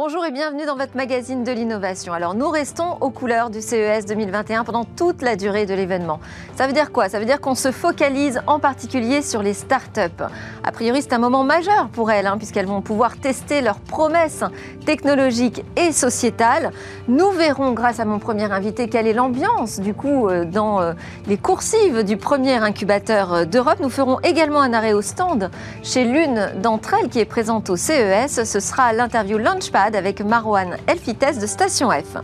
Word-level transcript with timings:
Bonjour 0.00 0.24
et 0.24 0.30
bienvenue 0.30 0.64
dans 0.64 0.76
votre 0.76 0.94
magazine 0.96 1.42
de 1.42 1.50
l'innovation. 1.50 2.12
Alors 2.12 2.36
nous 2.36 2.48
restons 2.48 2.98
aux 3.00 3.10
couleurs 3.10 3.50
du 3.50 3.60
CES 3.60 4.06
2021 4.06 4.62
pendant 4.62 4.84
toute 4.84 5.22
la 5.22 5.34
durée 5.34 5.66
de 5.66 5.74
l'événement. 5.74 6.20
Ça 6.54 6.68
veut 6.68 6.72
dire 6.72 6.92
quoi? 6.92 7.08
Ça 7.08 7.18
veut 7.18 7.24
dire 7.24 7.40
qu'on 7.40 7.56
se 7.56 7.72
focalise 7.72 8.40
en 8.46 8.60
particulier 8.60 9.22
sur 9.22 9.42
les 9.42 9.54
startups. 9.54 10.22
A 10.62 10.70
priori 10.70 11.02
c'est 11.02 11.14
un 11.14 11.18
moment 11.18 11.42
majeur 11.42 11.88
pour 11.88 12.12
elles 12.12 12.28
hein, 12.28 12.38
puisqu'elles 12.38 12.68
vont 12.68 12.80
pouvoir 12.80 13.16
tester 13.16 13.60
leurs 13.60 13.80
promesses 13.80 14.44
technologiques 14.86 15.64
et 15.74 15.90
sociétales. 15.90 16.70
Nous 17.08 17.32
verrons 17.32 17.72
grâce 17.72 17.98
à 17.98 18.04
mon 18.04 18.20
premier 18.20 18.52
invité 18.52 18.88
quelle 18.88 19.08
est 19.08 19.12
l'ambiance 19.12 19.80
du 19.80 19.94
coup 19.94 20.28
euh, 20.28 20.44
dans 20.44 20.80
euh, 20.80 20.92
les 21.26 21.38
coursives 21.38 22.04
du 22.04 22.16
premier 22.16 22.54
incubateur 22.54 23.34
euh, 23.34 23.44
d'Europe. 23.46 23.80
Nous 23.80 23.90
ferons 23.90 24.20
également 24.20 24.60
un 24.60 24.72
arrêt 24.74 24.92
au 24.92 25.02
stand 25.02 25.50
chez 25.82 26.04
l'une 26.04 26.52
d'entre 26.62 26.94
elles 26.94 27.08
qui 27.08 27.18
est 27.18 27.24
présente 27.24 27.68
au 27.68 27.74
CES. 27.74 28.44
Ce 28.44 28.60
sera 28.60 28.92
l'interview 28.92 29.38
Launchpad 29.38 29.87
avec 29.96 30.20
Marwan 30.20 30.76
Elfites 30.86 31.40
de 31.40 31.46
Station 31.46 31.90
F. 31.90 32.16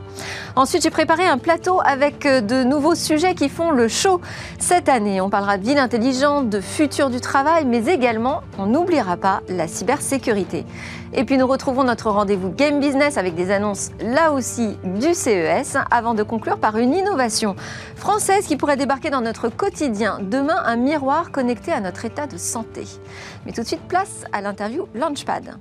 Ensuite, 0.56 0.82
j'ai 0.82 0.90
préparé 0.90 1.26
un 1.26 1.38
plateau 1.38 1.80
avec 1.84 2.26
euh, 2.26 2.40
de 2.40 2.64
nouveaux 2.64 2.94
sujets 2.94 3.34
qui 3.34 3.48
font 3.48 3.70
le 3.70 3.88
show 3.88 4.20
cette 4.58 4.88
année. 4.88 5.20
On 5.20 5.30
parlera 5.30 5.58
de 5.58 5.64
ville 5.64 5.78
intelligente, 5.78 6.48
de 6.48 6.60
futur 6.60 7.10
du 7.10 7.20
travail, 7.20 7.64
mais 7.64 7.86
également, 7.86 8.42
on 8.58 8.66
n'oubliera 8.66 9.16
pas 9.16 9.40
la 9.48 9.66
cybersécurité. 9.68 10.64
Et 11.12 11.24
puis 11.24 11.38
nous 11.38 11.46
retrouvons 11.46 11.84
notre 11.84 12.10
rendez-vous 12.10 12.50
Game 12.50 12.80
Business 12.80 13.18
avec 13.18 13.34
des 13.36 13.52
annonces 13.52 13.90
là 14.00 14.32
aussi 14.32 14.76
du 14.82 15.14
CES 15.14 15.76
avant 15.90 16.14
de 16.14 16.24
conclure 16.24 16.58
par 16.58 16.76
une 16.76 16.92
innovation 16.92 17.54
française 17.94 18.46
qui 18.46 18.56
pourrait 18.56 18.76
débarquer 18.76 19.10
dans 19.10 19.20
notre 19.20 19.48
quotidien. 19.48 20.18
Demain, 20.20 20.60
un 20.64 20.76
miroir 20.76 21.30
connecté 21.30 21.72
à 21.72 21.80
notre 21.80 22.04
état 22.04 22.26
de 22.26 22.36
santé. 22.36 22.84
Mais 23.46 23.52
tout 23.52 23.62
de 23.62 23.66
suite, 23.66 23.86
place 23.88 24.24
à 24.32 24.40
l'interview 24.40 24.88
Launchpad. 24.94 25.56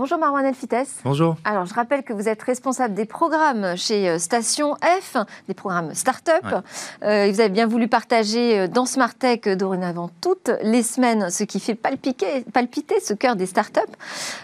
Bonjour 0.00 0.16
Marwan 0.16 0.46
Elfites. 0.46 1.02
Bonjour. 1.04 1.36
Alors 1.44 1.66
je 1.66 1.74
rappelle 1.74 2.02
que 2.02 2.14
vous 2.14 2.26
êtes 2.26 2.42
responsable 2.42 2.94
des 2.94 3.04
programmes 3.04 3.76
chez 3.76 4.08
euh, 4.08 4.18
Station 4.18 4.76
F, 4.76 5.18
des 5.46 5.52
programmes 5.52 5.92
start-up. 5.92 6.64
Euh, 7.02 7.30
vous 7.30 7.40
avez 7.40 7.50
bien 7.50 7.66
voulu 7.66 7.86
partager 7.86 8.60
euh, 8.60 8.66
dans 8.66 8.86
Smart 8.86 9.14
Tech 9.14 9.42
dorénavant 9.58 10.10
toutes 10.22 10.50
les 10.62 10.82
semaines 10.82 11.28
ce 11.28 11.44
qui 11.44 11.60
fait 11.60 11.74
palpiter, 11.74 12.46
palpiter 12.50 12.98
ce 12.98 13.12
cœur 13.12 13.36
des 13.36 13.44
start-up. 13.44 13.90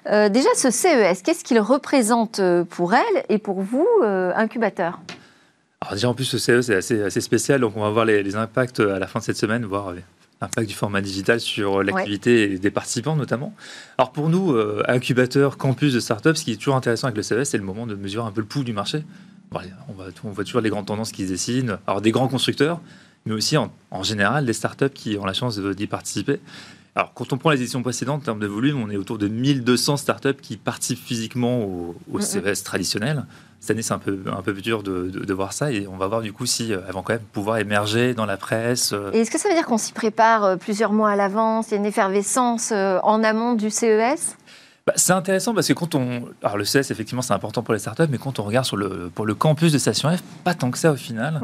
déjà 0.05 0.51
ce 0.55 0.71
CES, 0.71 1.23
qu'est-ce 1.23 1.43
qu'il 1.43 1.59
représente 1.59 2.39
pour 2.69 2.93
elle 2.93 3.25
et 3.31 3.39
pour 3.39 3.63
vous, 3.63 3.89
incubateur? 4.03 5.01
Alors 5.81 5.95
déjà 5.95 6.11
en 6.11 6.15
plus 6.15 6.27
ce 6.27 6.37
CES 6.37 6.69
est 6.69 6.77
assez, 6.77 7.03
assez 7.03 7.23
spécial, 7.23 7.63
donc 7.63 7.73
on 7.77 7.81
va 7.81 7.89
voir 7.89 8.05
les, 8.05 8.23
les, 8.23 8.37
impacts 8.37 8.81
à 8.81 8.99
la 8.99 9.07
fin 9.07 9.21
de 9.21 9.25
cette 9.25 9.39
semaine, 9.39 9.65
voir 9.65 9.95
l'impact 10.47 10.69
du 10.69 10.75
format 10.75 11.01
digital 11.01 11.41
sur 11.41 11.83
l'activité 11.83 12.59
des 12.59 12.71
participants 12.71 13.17
notamment. 13.17 13.55
Alors 13.99 14.13
pour 14.13 14.29
nous, 14.29 14.53
euh, 14.53 14.83
incubateur, 14.89 15.57
campus 15.57 15.93
de 15.93 16.01
start-up, 16.01 16.37
ce 16.37 16.45
qui 16.45 16.53
est 16.53 16.57
toujours 16.57 16.77
intéressant 16.77 17.09
avec 17.09 17.17
le 17.17 17.23
CES, 17.23 17.51
c'est 17.51 17.59
le 17.59 17.65
moment 17.65 17.87
de 17.87 17.95
mesurer 17.95 18.27
un 18.27 18.33
peu 18.33 18.41
le 18.41 18.47
pouls 18.47 18.65
du 18.65 18.73
marché. 18.73 19.05
on, 19.53 19.59
on, 20.25 20.31
voit 20.31 20.45
toujours 20.45 20.61
les 20.61 20.71
grandes 20.71 20.87
tendances 20.87 21.13
qui 21.13 21.25
se 21.25 21.29
dessinent, 21.29 21.79
alors 21.87 22.01
des 22.01 22.13
grands 22.13 22.29
constructeurs, 22.29 22.81
mais 23.27 23.35
aussi 23.35 23.57
en, 23.57 23.71
général 24.03 24.47
des 24.47 24.53
start-up 24.53 24.95
qui 24.95 25.19
ont 25.19 25.25
la 25.25 25.33
chance 25.33 25.59
d'y 25.59 25.87
participer. 25.87 26.39
Alors, 26.95 27.13
quand 27.13 27.33
on 27.35 27.39
prend 27.39 27.51
les 27.51 27.61
éditions 27.61 27.83
précédentes 27.83 28.23
en 28.23 28.25
termes 28.25 28.41
de 28.41 28.47
volume, 28.47 28.81
on 28.81 28.89
est 28.89 28.97
autour 28.97 29.19
de 29.19 29.29
1200 29.29 29.99
startups 29.99 30.41
qui 30.41 30.57
participent 30.57 31.05
physiquement 31.05 31.61
au, 31.61 31.95
au 32.11 32.21
CES 32.21 32.63
traditionnel. 32.63 33.27
Cette 33.61 33.71
année, 33.73 33.83
c'est 33.83 33.95
un 33.95 33.99
peu, 33.99 34.19
un 34.27 34.43
peu 34.43 34.53
plus 34.53 34.63
dur 34.63 34.83
de, 34.83 35.09
de, 35.09 35.35
voir 35.35 35.53
ça 35.53 35.73
et 35.73 35.87
on 35.89 35.97
va 35.97 36.07
voir 36.07 36.21
du 36.21 36.33
coup 36.33 36.47
si 36.47 36.73
euh, 36.73 36.81
elles 36.87 36.93
vont 36.93 37.03
quand 37.03 37.15
même 37.15 37.23
pouvoir 37.33 37.59
émerger 37.59 38.15
dans 38.15 38.27
la 38.27 38.37
presse. 38.37 38.93
Euh. 38.93 39.11
Et 39.13 39.21
est-ce 39.21 39.31
que 39.31 39.39
ça 39.39 39.49
veut 39.49 39.55
dire 39.55 39.67
qu'on 39.67 39.79
s'y 39.79 39.93
prépare 39.93 40.45
euh, 40.45 40.57
plusieurs 40.57 40.93
mois 40.93 41.11
à 41.11 41.17
l'avance? 41.17 41.69
Il 41.69 41.73
y 41.73 41.75
a 41.75 41.79
une 41.79 41.87
effervescence 41.87 42.73
en 42.73 43.25
amont 43.25 43.55
du 43.55 43.71
CES 43.71 44.37
bah, 44.87 44.93
c'est 44.95 45.13
intéressant 45.13 45.53
parce 45.53 45.67
que 45.67 45.73
quand 45.73 45.97
on. 45.97 46.29
Alors, 46.45 46.57
le 46.57 46.65
CES, 46.65 46.93
effectivement, 46.93 47.21
c'est 47.21 47.33
important 47.33 47.65
pour 47.65 47.75
les 47.75 47.81
startups, 47.81 48.07
mais 48.09 48.19
quand 48.19 48.39
on 48.39 48.45
regarde 48.45 48.65
sur 48.65 48.77
le, 48.77 49.11
pour 49.13 49.27
le 49.27 49.35
campus 49.35 49.73
de 49.73 49.79
Station 49.79 50.17
F, 50.17 50.23
pas 50.45 50.55
tant 50.55 50.71
que 50.71 50.79
ça 50.79 50.93
au 50.93 50.97
final. 50.97 51.41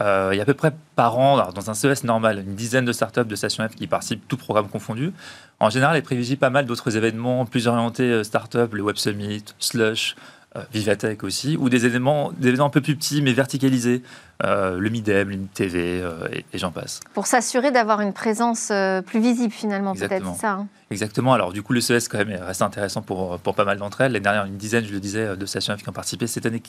Euh, 0.00 0.30
il 0.32 0.36
y 0.36 0.40
a 0.40 0.42
à 0.42 0.46
peu 0.46 0.54
près 0.54 0.72
par 0.96 1.18
an, 1.18 1.50
dans 1.52 1.70
un 1.70 1.74
CES 1.74 2.02
normal, 2.04 2.40
une 2.40 2.56
dizaine 2.56 2.84
de 2.84 2.92
startups 2.92 3.24
de 3.24 3.36
Station 3.36 3.66
F 3.66 3.76
qui 3.76 3.86
participent, 3.86 4.26
tout 4.26 4.36
programme 4.36 4.68
confondu. 4.68 5.12
En 5.60 5.70
général, 5.70 5.96
elles 5.96 6.02
privilégient 6.02 6.36
pas 6.36 6.50
mal 6.50 6.66
d'autres 6.66 6.96
événements 6.96 7.46
plus 7.46 7.68
orientés 7.68 8.24
startups, 8.24 8.72
le 8.72 8.82
Web 8.82 8.96
Summit, 8.96 9.44
Slush, 9.60 10.16
euh, 10.16 10.33
Vivatech 10.72 11.24
aussi, 11.24 11.56
ou 11.56 11.68
des 11.68 11.84
événements 11.84 12.32
un 12.32 12.68
peu 12.70 12.80
plus 12.80 12.94
petits 12.94 13.22
mais 13.22 13.32
verticalisés, 13.32 14.02
euh, 14.44 14.78
le 14.78 14.88
MIDEM, 14.88 15.30
l'INTV 15.30 16.00
euh, 16.00 16.28
et, 16.32 16.44
et 16.52 16.58
j'en 16.58 16.70
passe. 16.70 17.00
Pour 17.12 17.26
s'assurer 17.26 17.72
d'avoir 17.72 18.00
une 18.00 18.12
présence 18.12 18.70
plus 19.06 19.20
visible 19.20 19.52
finalement, 19.52 19.94
peut-être, 19.94 20.34
ça 20.36 20.52
hein. 20.52 20.68
Exactement. 20.90 21.32
Alors 21.32 21.52
du 21.52 21.62
coup, 21.62 21.72
le 21.72 21.80
CES 21.80 22.08
quand 22.08 22.18
même 22.18 22.40
reste 22.40 22.62
intéressant 22.62 23.02
pour, 23.02 23.38
pour 23.40 23.54
pas 23.54 23.64
mal 23.64 23.78
d'entre 23.78 24.00
elles. 24.02 24.12
L'année 24.12 24.22
dernière, 24.22 24.44
une 24.44 24.56
dizaine, 24.56 24.84
je 24.84 24.92
le 24.92 25.00
disais, 25.00 25.36
de 25.36 25.46
stations 25.46 25.76
qui 25.76 25.88
ont 25.88 25.92
participé. 25.92 26.26
Cette 26.28 26.46
année, 26.46 26.62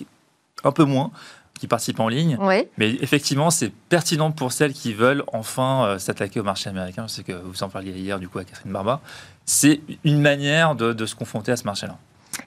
un 0.63 0.71
peu 0.71 0.83
moins 0.83 1.11
qui 1.59 1.67
participent 1.67 1.99
en 1.99 2.09
ligne. 2.09 2.37
Mais 2.77 2.95
effectivement, 3.01 3.49
c'est 3.49 3.69
pertinent 3.69 4.31
pour 4.31 4.51
celles 4.51 4.73
qui 4.73 4.93
veulent 4.93 5.23
enfin 5.31 5.97
s'attaquer 5.99 6.39
au 6.39 6.43
marché 6.43 6.69
américain. 6.69 7.05
Je 7.07 7.13
sais 7.13 7.23
que 7.23 7.33
vous 7.33 7.63
en 7.63 7.69
parliez 7.69 7.91
hier 7.91 8.19
du 8.19 8.27
coup 8.27 8.39
à 8.39 8.43
Catherine 8.43 8.71
Barba. 8.71 8.99
C'est 9.45 9.81
une 10.03 10.21
manière 10.21 10.75
de, 10.75 10.91
de 10.91 11.05
se 11.05 11.15
confronter 11.15 11.51
à 11.51 11.55
ce 11.55 11.63
marché-là. 11.65 11.97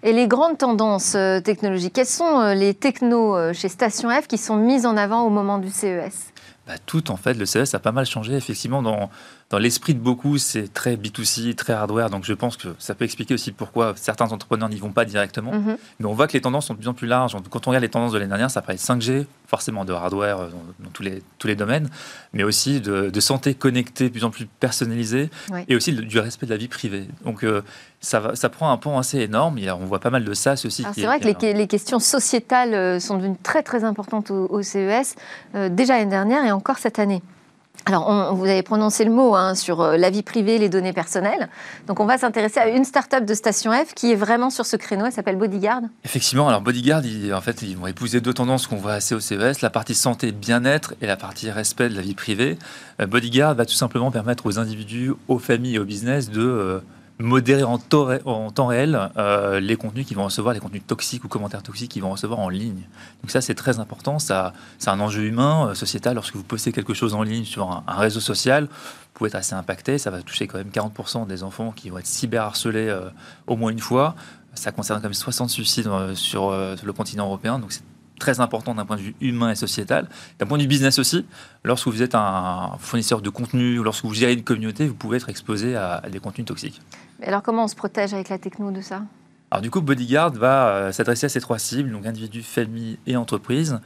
Et 0.02 0.12
les 0.12 0.28
grandes 0.28 0.58
tendances 0.58 1.14
euh, 1.14 1.40
technologiques, 1.40 1.94
quelles 1.94 2.06
sont 2.06 2.40
euh, 2.40 2.54
les 2.54 2.74
technos 2.74 3.36
euh, 3.36 3.52
chez 3.52 3.68
Station 3.68 4.10
F 4.10 4.26
qui 4.26 4.38
sont 4.38 4.56
mises 4.56 4.86
en 4.86 4.96
avant 4.96 5.22
au 5.22 5.30
moment 5.30 5.58
du 5.58 5.70
CES 5.70 6.32
bah, 6.66 6.74
Tout, 6.86 7.10
en 7.10 7.16
fait. 7.16 7.34
Le 7.34 7.46
CES 7.46 7.74
a 7.74 7.78
pas 7.78 7.92
mal 7.92 8.06
changé, 8.06 8.34
effectivement, 8.34 8.82
dans, 8.82 9.10
dans 9.50 9.58
l'esprit 9.58 9.94
de 9.94 9.98
beaucoup, 9.98 10.36
c'est 10.36 10.72
très 10.72 10.96
B2C, 10.96 11.54
très 11.54 11.72
hardware. 11.72 12.10
Donc 12.10 12.24
je 12.24 12.34
pense 12.34 12.58
que 12.58 12.68
ça 12.78 12.94
peut 12.94 13.06
expliquer 13.06 13.32
aussi 13.32 13.50
pourquoi 13.50 13.94
certains 13.96 14.30
entrepreneurs 14.30 14.68
n'y 14.68 14.76
vont 14.76 14.92
pas 14.92 15.06
directement. 15.06 15.52
Mhm. 15.52 15.78
Mais 16.00 16.06
on 16.06 16.12
voit 16.12 16.26
que 16.26 16.34
les 16.34 16.42
tendances 16.42 16.66
sont 16.66 16.74
de 16.74 16.78
plus 16.78 16.88
en 16.88 16.92
plus 16.92 17.06
larges. 17.06 17.34
Quand 17.48 17.66
on 17.66 17.70
regarde 17.70 17.82
les 17.82 17.88
tendances 17.88 18.12
de 18.12 18.18
l'année 18.18 18.28
dernière, 18.28 18.50
ça 18.50 18.60
paraît 18.60 18.76
5G, 18.76 19.24
forcément 19.46 19.86
de 19.86 19.94
hardware 19.94 20.38
euh, 20.38 20.48
dans, 20.80 20.90
tous, 20.90 21.02
les, 21.02 21.22
tous 21.38 21.46
les 21.46 21.56
domaines, 21.56 21.88
mais 22.34 22.42
aussi 22.42 22.82
de, 22.82 23.20
santé 23.20 23.54
connectée, 23.54 24.04
de 24.04 24.12
plus 24.12 24.24
en 24.24 24.30
plus 24.30 24.44
personnalisée, 24.46 25.30
et 25.66 25.74
aussi 25.74 25.92
du 25.92 26.18
respect 26.18 26.44
de 26.44 26.50
la 26.50 26.58
vie 26.58 26.68
privée. 26.68 27.08
Donc 27.24 27.42
euh, 27.42 27.62
ça, 28.00 28.20
va, 28.20 28.36
ça 28.36 28.50
prend 28.50 28.70
un 28.70 28.76
pont 28.76 28.98
assez 28.98 29.18
énorme. 29.18 29.58
on 29.80 29.86
voit 29.86 29.98
pas 29.98 30.10
mal 30.10 30.24
de 30.24 30.34
ça 30.34 30.52
aussi. 30.52 30.84
C'est 30.94 31.06
vrai 31.06 31.20
que 31.20 31.24
les, 31.26 31.66
questions 31.66 31.98
sociétales 31.98 32.74
euh, 32.74 33.00
sont 33.00 33.16
devenues 33.16 33.36
très 33.42 33.62
très 33.62 33.84
importantes 33.84 34.30
au, 34.30 34.62
CES, 34.62 35.16
déjà 35.70 35.96
l'année 35.96 36.10
dernière 36.10 36.44
et 36.44 36.52
encore 36.52 36.78
cette 36.78 36.98
année. 36.98 37.22
Alors, 37.86 38.34
vous 38.34 38.44
avez 38.44 38.62
prononcé 38.62 39.04
le 39.04 39.10
mot 39.10 39.34
hein, 39.34 39.54
sur 39.54 39.80
euh, 39.80 39.96
la 39.96 40.10
vie 40.10 40.22
privée, 40.22 40.58
les 40.58 40.68
données 40.68 40.92
personnelles. 40.92 41.48
Donc, 41.86 42.00
on 42.00 42.04
va 42.04 42.18
s'intéresser 42.18 42.60
à 42.60 42.68
une 42.68 42.84
start-up 42.84 43.24
de 43.24 43.32
Station 43.32 43.72
F 43.72 43.94
qui 43.94 44.12
est 44.12 44.14
vraiment 44.14 44.50
sur 44.50 44.66
ce 44.66 44.76
créneau. 44.76 45.06
Elle 45.06 45.12
s'appelle 45.12 45.36
Bodyguard. 45.36 45.80
Effectivement. 46.04 46.48
Alors, 46.48 46.60
Bodyguard, 46.60 47.02
en 47.32 47.40
fait, 47.40 47.62
ils 47.62 47.76
vont 47.76 47.86
épouser 47.86 48.20
deux 48.20 48.34
tendances 48.34 48.66
qu'on 48.66 48.76
voit 48.76 48.92
assez 48.92 49.14
au 49.14 49.20
CES 49.20 49.62
la 49.62 49.70
partie 49.70 49.94
santé, 49.94 50.32
bien-être 50.32 50.94
et 51.00 51.06
la 51.06 51.16
partie 51.16 51.50
respect 51.50 51.88
de 51.88 51.94
la 51.94 52.02
vie 52.02 52.14
privée. 52.14 52.58
Euh, 53.00 53.06
Bodyguard 53.06 53.54
va 53.54 53.64
tout 53.64 53.72
simplement 53.72 54.10
permettre 54.10 54.44
aux 54.44 54.58
individus, 54.58 55.14
aux 55.28 55.38
familles 55.38 55.76
et 55.76 55.78
aux 55.78 55.86
business 55.86 56.30
de. 56.30 56.42
Euh, 56.42 56.80
modérer 57.18 57.64
en, 57.64 57.78
temps 57.78 58.66
réel 58.66 59.10
euh, 59.16 59.58
les 59.58 59.76
contenus 59.76 60.06
qu'ils 60.06 60.16
vont 60.16 60.24
recevoir, 60.24 60.54
les 60.54 60.60
contenus 60.60 60.82
toxiques 60.86 61.24
ou 61.24 61.28
commentaires 61.28 61.62
toxiques 61.62 61.90
qu'ils 61.90 62.02
vont 62.02 62.10
recevoir 62.10 62.38
en 62.38 62.48
ligne. 62.48 62.82
Donc 63.22 63.30
ça, 63.30 63.40
c'est 63.40 63.54
très 63.54 63.80
important. 63.80 64.18
C'est 64.18 64.34
un 64.34 65.00
enjeu 65.00 65.24
humain, 65.24 65.68
euh, 65.68 65.74
sociétal. 65.74 66.14
Lorsque 66.14 66.36
vous 66.36 66.44
postez 66.44 66.72
quelque 66.72 66.94
chose 66.94 67.14
en 67.14 67.22
ligne 67.22 67.44
sur 67.44 67.70
un, 67.70 67.82
réseau 67.88 68.20
social, 68.20 68.64
vous 68.64 69.14
pouvez 69.14 69.28
être 69.28 69.34
assez 69.34 69.54
impacté. 69.54 69.98
Ça 69.98 70.10
va 70.10 70.22
toucher 70.22 70.46
quand 70.46 70.58
même 70.58 70.70
40% 70.70 71.26
des 71.26 71.42
enfants 71.42 71.72
qui 71.72 71.90
vont 71.90 71.98
être 71.98 72.06
cyberharcelés 72.06 72.88
euh, 72.88 73.08
au 73.48 73.56
moins 73.56 73.70
une 73.70 73.80
fois. 73.80 74.14
Ça 74.54 74.70
concerne 74.70 75.00
quand 75.00 75.08
même 75.08 75.14
60 75.14 75.50
suicides 75.50 75.88
sur 76.14 76.50
le 76.50 76.92
continent 76.92 77.26
européen. 77.26 77.60
Donc 77.60 77.70
c'est 77.70 77.84
très 78.18 78.40
important 78.40 78.74
d'un 78.74 78.84
point 78.84 78.96
de 78.96 79.02
vue 79.02 79.14
humain 79.20 79.50
et 79.50 79.54
sociétal. 79.54 80.08
D'un 80.40 80.46
point 80.46 80.58
de 80.58 80.62
vue 80.62 80.68
business 80.68 80.98
aussi, 80.98 81.24
lorsque 81.62 81.86
vous 81.86 82.02
êtes 82.02 82.16
un 82.16 82.72
fournisseur 82.80 83.22
de 83.22 83.30
contenu 83.30 83.78
ou 83.78 83.84
lorsque 83.84 84.04
vous 84.04 84.14
gérez 84.14 84.32
une 84.32 84.42
communauté, 84.42 84.88
vous 84.88 84.94
pouvez 84.94 85.18
être 85.18 85.28
exposé 85.28 85.76
à 85.76 86.02
des 86.10 86.18
contenus 86.18 86.46
toxiques 86.46 86.80
alors 87.22 87.42
comment 87.42 87.64
on 87.64 87.68
se 87.68 87.76
protège 87.76 88.14
avec 88.14 88.28
la 88.28 88.38
techno 88.38 88.70
de 88.70 88.80
ça? 88.80 89.02
Alors 89.50 89.62
du 89.62 89.70
coup, 89.70 89.80
Bodyguard 89.80 90.32
va 90.32 90.68
euh, 90.68 90.92
s'adresser 90.92 91.26
à 91.26 91.28
ces 91.28 91.40
trois 91.40 91.58
cibles, 91.58 91.90
donc 91.90 92.06
individus, 92.06 92.42
famille 92.42 92.98
et 93.06 93.16
entreprise. 93.16 93.80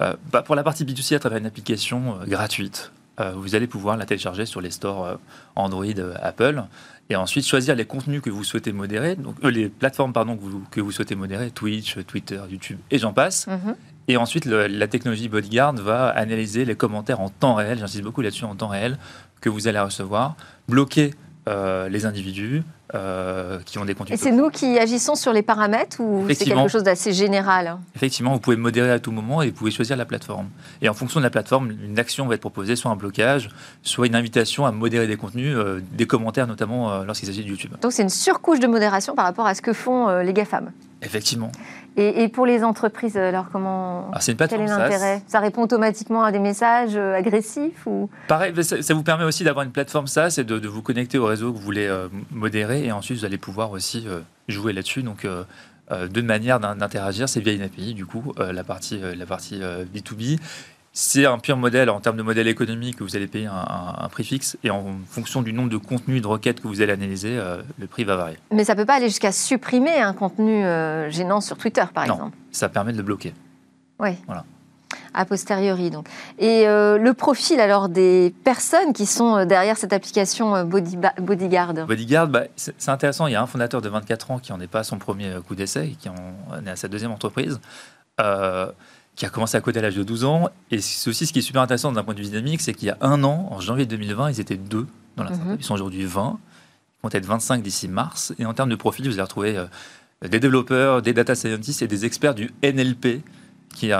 Euh, 0.00 0.14
bah, 0.30 0.42
pour 0.42 0.54
la 0.54 0.62
partie 0.62 0.84
B2C, 0.84 1.16
à 1.16 1.18
travers 1.18 1.38
une 1.38 1.46
application 1.46 2.20
euh, 2.20 2.26
gratuite, 2.26 2.92
vous 3.34 3.54
allez 3.54 3.66
pouvoir 3.66 3.96
la 3.96 4.04
télécharger 4.04 4.44
sur 4.44 4.60
les 4.60 4.70
stores 4.70 5.18
Android, 5.54 5.86
Apple, 6.20 6.64
et 7.08 7.16
ensuite 7.16 7.46
choisir 7.46 7.74
les 7.74 7.86
contenus 7.86 8.20
que 8.20 8.28
vous 8.28 8.44
souhaitez 8.44 8.72
modérer, 8.72 9.16
donc 9.16 9.42
les 9.42 9.70
plateformes 9.70 10.12
pardon, 10.12 10.36
que, 10.36 10.42
vous, 10.42 10.62
que 10.70 10.82
vous 10.82 10.92
souhaitez 10.92 11.14
modérer, 11.14 11.50
Twitch, 11.50 11.96
Twitter, 12.06 12.38
YouTube, 12.50 12.78
et 12.90 12.98
j'en 12.98 13.14
passe. 13.14 13.46
Mhm. 13.46 13.74
Et 14.08 14.18
ensuite, 14.18 14.44
la 14.44 14.86
technologie 14.86 15.30
Bodyguard 15.30 15.76
va 15.76 16.08
analyser 16.08 16.66
les 16.66 16.74
commentaires 16.74 17.20
en 17.20 17.30
temps 17.30 17.54
réel, 17.54 17.78
j'insiste 17.78 18.04
beaucoup 18.04 18.20
là-dessus, 18.20 18.44
en 18.44 18.54
temps 18.54 18.68
réel, 18.68 18.98
que 19.40 19.48
vous 19.48 19.66
allez 19.66 19.80
recevoir, 19.80 20.36
bloquer 20.68 21.14
les 21.46 22.06
individus, 22.06 22.62
euh, 22.94 23.58
qui 23.66 23.80
ont 23.80 23.84
des 23.84 23.96
contenus. 23.96 24.16
Et 24.16 24.22
c'est 24.22 24.30
nous 24.30 24.48
qui 24.48 24.78
agissons 24.78 25.16
sur 25.16 25.32
les 25.32 25.42
paramètres 25.42 26.00
ou 26.00 26.24
c'est 26.28 26.44
quelque 26.44 26.68
chose 26.68 26.84
d'assez 26.84 27.12
général? 27.12 27.78
Effectivement, 27.96 28.32
vous 28.32 28.38
pouvez 28.38 28.54
modérer 28.54 28.92
à 28.92 29.00
tout 29.00 29.10
moment 29.10 29.42
et 29.42 29.48
vous 29.48 29.56
pouvez 29.56 29.72
choisir 29.72 29.96
la 29.96 30.04
plateforme. 30.04 30.46
Et 30.82 30.88
en 30.88 30.94
fonction 30.94 31.18
de 31.18 31.24
la 31.24 31.30
plateforme, 31.30 31.72
une 31.82 31.98
action 31.98 32.28
va 32.28 32.36
être 32.36 32.40
proposée, 32.40 32.76
soit 32.76 32.92
un 32.92 32.96
blocage, 32.96 33.48
soit 33.82 34.06
une 34.06 34.14
invitation 34.14 34.66
à 34.66 34.70
modérer 34.70 35.08
des 35.08 35.16
contenus, 35.16 35.56
euh, 35.56 35.80
des 35.90 36.06
commentaires 36.06 36.46
notamment 36.46 36.92
euh, 36.92 37.04
lorsqu'il 37.04 37.26
s'agit 37.26 37.42
de 37.42 37.48
YouTube. 37.48 37.72
Donc 37.82 37.90
c'est 37.90 38.02
une 38.02 38.08
surcouche 38.08 38.60
de 38.60 38.68
modération 38.68 39.16
par 39.16 39.24
rapport 39.24 39.48
à 39.48 39.56
ce 39.56 39.62
que 39.62 39.72
font 39.72 40.20
les 40.20 40.32
GAFAM? 40.32 40.70
Effectivement. 41.02 41.50
Et, 41.98 42.28
pour 42.28 42.44
les 42.44 42.62
entreprises, 42.62 43.16
alors 43.16 43.46
comment 43.50 44.10
alors, 44.10 44.28
une 44.28 44.36
Quel 44.36 44.60
est 44.60 44.66
l'intérêt? 44.66 45.22
Ça, 45.26 45.40
répond 45.40 45.62
automatiquement 45.62 46.24
à 46.24 46.30
des 46.30 46.38
messages 46.38 46.94
euh, 46.94 47.14
agressifs 47.14 47.86
ou? 47.86 48.10
Pareil, 48.28 48.52
ça, 48.62 48.92
vous 48.92 49.02
permet 49.02 49.24
aussi 49.24 49.44
d'avoir 49.44 49.64
une 49.64 49.72
plateforme 49.72 50.06
SaaS 50.06 50.36
et 50.38 50.44
de, 50.44 50.68
vous 50.68 50.82
connecter 50.82 51.16
au 51.16 51.24
réseau 51.24 51.52
que 51.52 51.56
vous 51.56 51.62
voulez 51.62 51.86
euh, 51.86 52.08
modérer 52.30 52.84
et 52.84 52.92
ensuite 52.92 53.18
vous 53.18 53.24
allez 53.24 53.38
pouvoir 53.38 53.70
aussi 53.70 54.04
euh, 54.06 54.20
jouer 54.46 54.74
là-dessus. 54.74 55.02
Donc 55.02 55.26
deux 56.10 56.22
manières 56.22 56.60
d'interagir, 56.60 57.28
c'est 57.28 57.40
via 57.40 57.52
une 57.52 57.62
API 57.62 57.94
du 57.94 58.04
coup, 58.04 58.34
la 58.38 58.64
partie, 58.64 59.00
la 59.16 59.24
partie 59.24 59.60
B2B 59.60 60.38
c'est 60.96 61.26
un 61.26 61.38
pur 61.38 61.58
modèle 61.58 61.90
en 61.90 62.00
termes 62.00 62.16
de 62.16 62.22
modèle 62.22 62.48
économique 62.48 62.96
que 62.96 63.04
vous 63.04 63.16
allez 63.16 63.26
payer 63.26 63.46
un, 63.46 64.08
prix 64.08 64.24
fixe 64.24 64.56
et 64.64 64.70
en 64.70 64.82
fonction 65.06 65.42
du 65.42 65.52
nombre 65.52 65.68
de 65.68 65.76
contenus 65.76 66.22
de 66.22 66.26
requêtes 66.26 66.62
que 66.62 66.68
vous 66.68 66.80
allez 66.80 66.92
analyser, 66.92 67.36
euh, 67.36 67.60
le 67.78 67.86
prix 67.86 68.04
va 68.04 68.16
varier. 68.16 68.38
Mais 68.50 68.64
ça 68.64 68.72
ne 68.72 68.78
peut 68.78 68.86
pas 68.86 68.94
aller 68.94 69.08
jusqu'à 69.08 69.30
supprimer 69.30 69.98
un 69.98 70.14
contenu 70.14 70.64
euh, 70.64 71.10
gênant 71.10 71.42
sur 71.42 71.58
Twitter, 71.58 71.84
par 71.92 72.06
non, 72.06 72.14
exemple. 72.14 72.36
Ça 72.50 72.70
permet 72.70 72.92
de 72.92 72.96
le 72.96 73.02
bloquer. 73.02 73.34
Oui. 73.98 74.12
Voilà. 74.24 74.46
A 75.12 75.26
posteriori, 75.26 75.90
donc. 75.90 76.08
Et 76.38 76.66
euh, 76.66 76.96
le 76.96 77.12
profil 77.12 77.60
alors 77.60 77.90
des 77.90 78.34
personnes 78.44 78.94
qui 78.94 79.04
sont 79.04 79.44
derrière 79.44 79.76
cette 79.76 79.92
application 79.92 80.64
Bodyguard? 80.64 81.74
Bodyguard, 81.86 82.28
bah, 82.28 82.44
c'est 82.56 82.88
intéressant. 82.88 83.26
Il 83.26 83.34
y 83.34 83.36
a 83.36 83.42
un 83.42 83.46
fondateur 83.46 83.82
de 83.82 83.88
24 83.90 84.30
ans 84.30 84.38
qui 84.38 84.50
n'en 84.50 84.60
est 84.60 84.66
pas 84.66 84.78
à 84.78 84.84
son 84.84 84.96
premier 84.96 85.34
coup 85.46 85.54
d'essai, 85.54 85.94
qui 86.00 86.08
en 86.08 86.14
est 86.64 86.70
à 86.70 86.76
sa 86.76 86.88
deuxième 86.88 87.12
entreprise 87.12 87.60
qui 89.16 89.24
a 89.24 89.30
commencé 89.30 89.56
à 89.56 89.60
coder 89.60 89.78
à 89.78 89.82
l'âge 89.82 89.96
de 89.96 90.02
12 90.02 90.24
ans. 90.24 90.50
Et 90.70 90.80
c'est 90.80 91.08
aussi 91.08 91.26
ce 91.26 91.32
qui 91.32 91.40
est 91.40 91.42
super 91.42 91.62
intéressant 91.62 91.90
d'un 91.90 92.04
point 92.04 92.14
de 92.14 92.20
vue 92.20 92.26
dynamique, 92.26 92.60
c'est 92.60 92.74
qu'il 92.74 92.88
y 92.88 92.90
a 92.90 92.98
un 93.00 93.24
an, 93.24 93.48
en 93.50 93.60
janvier 93.60 93.86
2020, 93.86 94.30
ils 94.30 94.40
étaient 94.40 94.58
deux 94.58 94.86
dans 95.16 95.24
la 95.24 95.30
startup. 95.30 95.52
Mhm. 95.52 95.56
Ils 95.58 95.64
sont 95.64 95.74
aujourd'hui 95.74 96.04
20. 96.04 96.38
Ils 96.38 97.02
vont 97.02 97.08
être 97.10 97.26
25 97.26 97.62
d'ici 97.62 97.88
mars. 97.88 98.34
Et 98.38 98.44
en 98.44 98.52
termes 98.52 98.68
de 98.68 98.76
profil, 98.76 99.06
vous 99.06 99.14
allez 99.14 99.22
retrouver 99.22 99.56
euh, 99.56 99.66
des 100.28 100.38
développeurs, 100.38 101.00
des 101.00 101.14
data 101.14 101.34
scientists 101.34 101.80
et 101.80 101.88
des 101.88 102.04
experts 102.04 102.34
du 102.34 102.50
NLP, 102.62 103.22
qui 103.74 103.88
est 103.88 103.94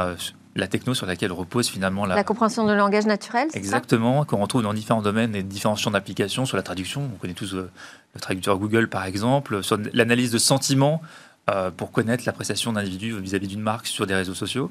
la 0.54 0.66
techno 0.66 0.92
sur 0.92 1.06
laquelle 1.06 1.32
repose 1.32 1.68
finalement 1.68 2.04
la, 2.04 2.14
la 2.14 2.24
compréhension 2.24 2.66
de 2.66 2.72
langage 2.72 3.06
naturel. 3.06 3.48
Exactement, 3.54 4.24
qu'on 4.24 4.38
retrouve 4.38 4.62
dans 4.62 4.74
différents 4.74 5.02
domaines 5.02 5.34
et 5.34 5.42
différents 5.42 5.76
champs 5.76 5.90
d'application, 5.90 6.44
sur 6.44 6.56
la 6.58 6.62
traduction. 6.62 7.08
On 7.14 7.18
connaît 7.18 7.34
tous 7.34 7.54
euh, 7.54 7.70
le 8.14 8.20
traducteur 8.20 8.58
Google 8.58 8.88
par 8.88 9.04
exemple, 9.04 9.62
sur 9.62 9.78
l'analyse 9.94 10.30
de 10.30 10.38
sentiments. 10.38 11.00
Euh, 11.48 11.70
pour 11.70 11.92
connaître 11.92 12.24
l'appréciation 12.26 12.72
d'individus 12.72 13.20
vis-à-vis 13.20 13.46
d'une 13.46 13.60
marque 13.60 13.86
sur 13.86 14.04
des 14.04 14.16
réseaux 14.16 14.34
sociaux, 14.34 14.68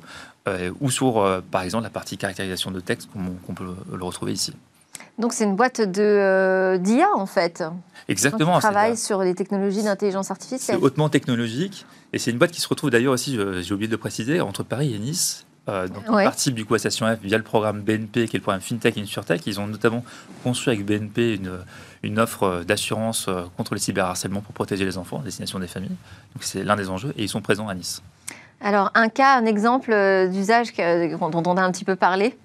euh, 0.50 0.74
ou 0.82 0.92
sur, 0.92 1.20
euh, 1.20 1.40
par 1.40 1.62
exemple, 1.62 1.86
la 1.86 1.90
partie 1.90 2.18
caractérisation 2.18 2.70
de 2.70 2.82
texte, 2.82 3.08
comme 3.14 3.30
on, 3.48 3.54
peut 3.54 3.64
le 3.64 4.04
retrouver 4.04 4.34
ici. 4.34 4.54
Donc 5.18 5.32
c'est 5.32 5.46
une 5.46 5.56
boîte 5.56 5.80
de 5.80 6.76
d'IA 6.76 7.08
en 7.16 7.26
fait. 7.28 7.64
Exactement. 8.10 8.56
Qui 8.56 8.60
travaille 8.60 8.98
sur 8.98 9.22
les 9.22 9.36
technologies 9.36 9.84
d'intelligence 9.84 10.32
artificielle. 10.32 10.76
C'est 10.78 10.84
hautement 10.84 11.08
technologique 11.08 11.86
et 12.12 12.20
c'est 12.20 12.32
une 12.32 12.38
boîte 12.38 12.52
qui 12.52 12.60
se 12.60 12.68
retrouve 12.68 12.90
d'ailleurs 12.90 13.14
aussi, 13.14 13.40
j'ai 13.62 13.74
oublié 13.74 13.88
de 13.88 13.94
le 13.94 13.98
préciser, 13.98 14.42
entre 14.42 14.64
Paris 14.64 14.94
et 14.94 15.00
Nice. 15.00 15.46
donc 15.68 16.10
ouais. 16.10 16.26
participe 16.26 16.56
du 16.56 16.66
coup 16.66 16.76
à 16.76 16.80
Station 16.80 17.08
F 17.08 17.20
via 17.24 17.38
le 17.38 17.46
programme 17.46 17.80
BNP 17.84 18.28
qui 18.28 18.36
est 18.36 18.40
le 18.40 18.44
programme 18.44 18.60
FinTech 18.60 18.98
InsurTech. 18.98 19.48
Ils 19.48 19.62
ont 19.62 19.68
notamment 19.68 20.04
construit 20.44 20.74
avec 20.74 20.86
BNP 20.86 21.36
une, 21.36 21.52
une 22.06 22.20
offre 22.20 22.64
d'assurance 22.66 23.28
euh, 23.28 23.44
contre 23.58 23.74
le 23.74 23.80
cyberharcèlement 23.80 24.42
pour 24.42 24.54
protéger 24.54 24.86
les 24.86 24.98
enfants 24.98 25.20
à 25.20 25.24
destination 25.24 25.60
des 25.60 25.68
familles. 25.68 25.90
Donc 25.90 26.42
c'est 26.42 26.64
l'un 26.64 26.76
des 26.76 26.90
enjeux 26.90 27.14
et 27.18 27.24
ils 27.24 27.30
sont 27.30 27.42
présents 27.42 27.68
à 27.68 27.76
Nice. 27.76 28.02
Alors 28.62 28.92
un 28.94 29.10
cas, 29.10 29.38
un 29.38 29.46
exemple 29.46 29.92
euh, 29.92 30.28
d'usage 30.28 30.74
dont 30.76 31.44
on 31.46 31.58
a 31.58 31.62
un 31.62 31.72
petit 31.72 31.86
peu 31.86 31.96
parlé? 31.96 32.38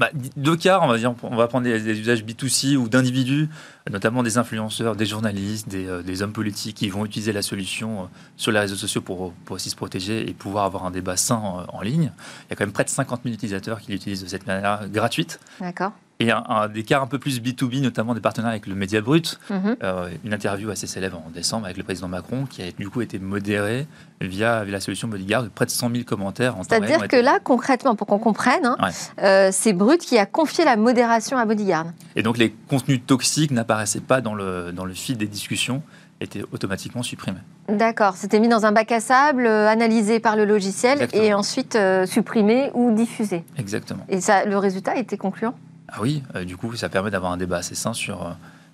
Bah, 0.00 0.08
deux 0.12 0.56
cas, 0.56 0.80
on 0.82 0.88
va, 0.88 0.98
dire, 0.98 1.14
on 1.22 1.36
va 1.36 1.46
prendre 1.46 1.64
des, 1.64 2.00
usages 2.00 2.24
B2C 2.24 2.74
ou 2.74 2.88
d'individus, 2.88 3.48
notamment 3.88 4.24
des 4.24 4.38
influenceurs, 4.38 4.96
des 4.96 5.06
journalistes, 5.06 5.68
des, 5.68 5.86
euh, 5.86 6.22
hommes 6.22 6.32
politiques 6.32 6.78
qui 6.78 6.88
vont 6.88 7.04
utiliser 7.04 7.32
la 7.32 7.42
solution 7.42 8.08
sur 8.36 8.50
les 8.50 8.58
réseaux 8.58 8.74
sociaux 8.74 9.02
pour, 9.02 9.32
pour 9.44 9.54
aussi 9.54 9.70
se 9.70 9.76
protéger 9.76 10.28
et 10.28 10.32
pouvoir 10.32 10.64
avoir 10.64 10.84
un 10.84 10.90
débat 10.90 11.16
sain 11.16 11.40
en, 11.68 11.80
ligne. 11.80 12.10
Il 12.46 12.50
y 12.50 12.52
a 12.54 12.56
quand 12.56 12.64
même 12.64 12.72
près 12.72 12.82
de 12.82 12.88
50 12.88 13.20
000 13.22 13.34
utilisateurs 13.34 13.80
qui 13.80 13.92
l'utilisent 13.92 14.24
de 14.24 14.28
cette 14.28 14.48
manière 14.48 14.88
gratuite. 14.88 15.38
D'accord 15.60 15.92
et 16.20 16.30
un, 16.30 16.68
des 16.68 16.84
cas 16.84 17.00
un 17.00 17.06
peu 17.06 17.18
plus 17.18 17.40
B2B, 17.40 17.80
notamment 17.80 18.14
des 18.14 18.20
partenaires 18.20 18.50
avec 18.50 18.66
le 18.66 18.74
Média 18.74 19.00
Brut. 19.00 19.38
Mhm. 19.50 19.76
Euh, 19.82 20.08
une 20.24 20.32
interview 20.32 20.70
assez 20.70 20.86
célèbre 20.86 21.20
en 21.26 21.30
décembre 21.30 21.64
avec 21.64 21.76
le 21.76 21.82
président 21.82 22.08
Macron 22.08 22.46
qui 22.46 22.62
a 22.62 22.70
du 22.70 22.88
coup 22.88 23.02
été 23.02 23.18
modérée 23.18 23.86
via, 24.20 24.64
la 24.64 24.80
solution 24.80 25.08
Bodyguard 25.08 25.42
de 25.42 25.48
près 25.48 25.66
de 25.66 25.70
100 25.70 25.90
000 25.90 26.04
commentaires. 26.04 26.54
C'est-à-dire 26.62 27.08
que 27.08 27.16
là, 27.16 27.38
concrètement, 27.42 27.96
pour 27.96 28.06
qu'on 28.06 28.18
comprenne, 28.18 28.64
hein, 28.64 28.76
euh, 29.22 29.50
c'est 29.52 29.72
Brut 29.72 30.00
qui 30.00 30.16
a 30.18 30.26
confié 30.26 30.64
la 30.64 30.76
modération 30.76 31.36
à 31.36 31.44
Bodyguard. 31.44 31.86
Et 32.14 32.22
donc 32.22 32.38
les 32.38 32.54
contenus 32.68 33.00
toxiques 33.04 33.50
n'apparaissaient 33.50 34.00
pas 34.00 34.20
dans 34.20 34.34
le, 34.34 34.72
dans 34.72 34.84
le 34.84 34.94
fil 34.94 35.16
des 35.16 35.26
discussions 35.26 35.82
étaient 36.20 36.44
automatiquement 36.52 37.02
supprimés. 37.02 37.40
D'accord, 37.68 38.16
c'était 38.16 38.38
mis 38.38 38.48
dans 38.48 38.64
un 38.66 38.72
bac 38.72 38.92
à 38.92 39.00
sable, 39.00 39.46
euh, 39.46 39.66
analysé 39.66 40.20
par 40.20 40.36
le 40.36 40.44
logiciel 40.44 41.08
et 41.12 41.34
ensuite 41.34 41.76
supprimé 42.06 42.70
ou 42.72 42.92
diffusé. 42.92 43.44
Exactement. 43.58 44.06
Et 44.08 44.20
ça, 44.20 44.44
le 44.44 44.56
résultat 44.56 44.96
était 44.96 45.16
concluant? 45.16 45.54
Ah 45.96 46.00
oui, 46.00 46.24
euh, 46.34 46.44
du 46.44 46.56
coup, 46.56 46.74
ça 46.74 46.88
permet 46.88 47.10
d'avoir 47.10 47.30
un 47.30 47.36
débat 47.36 47.58
assez 47.58 47.76
sain 47.76 47.92
sur, 47.92 48.22
euh, 48.22 48.30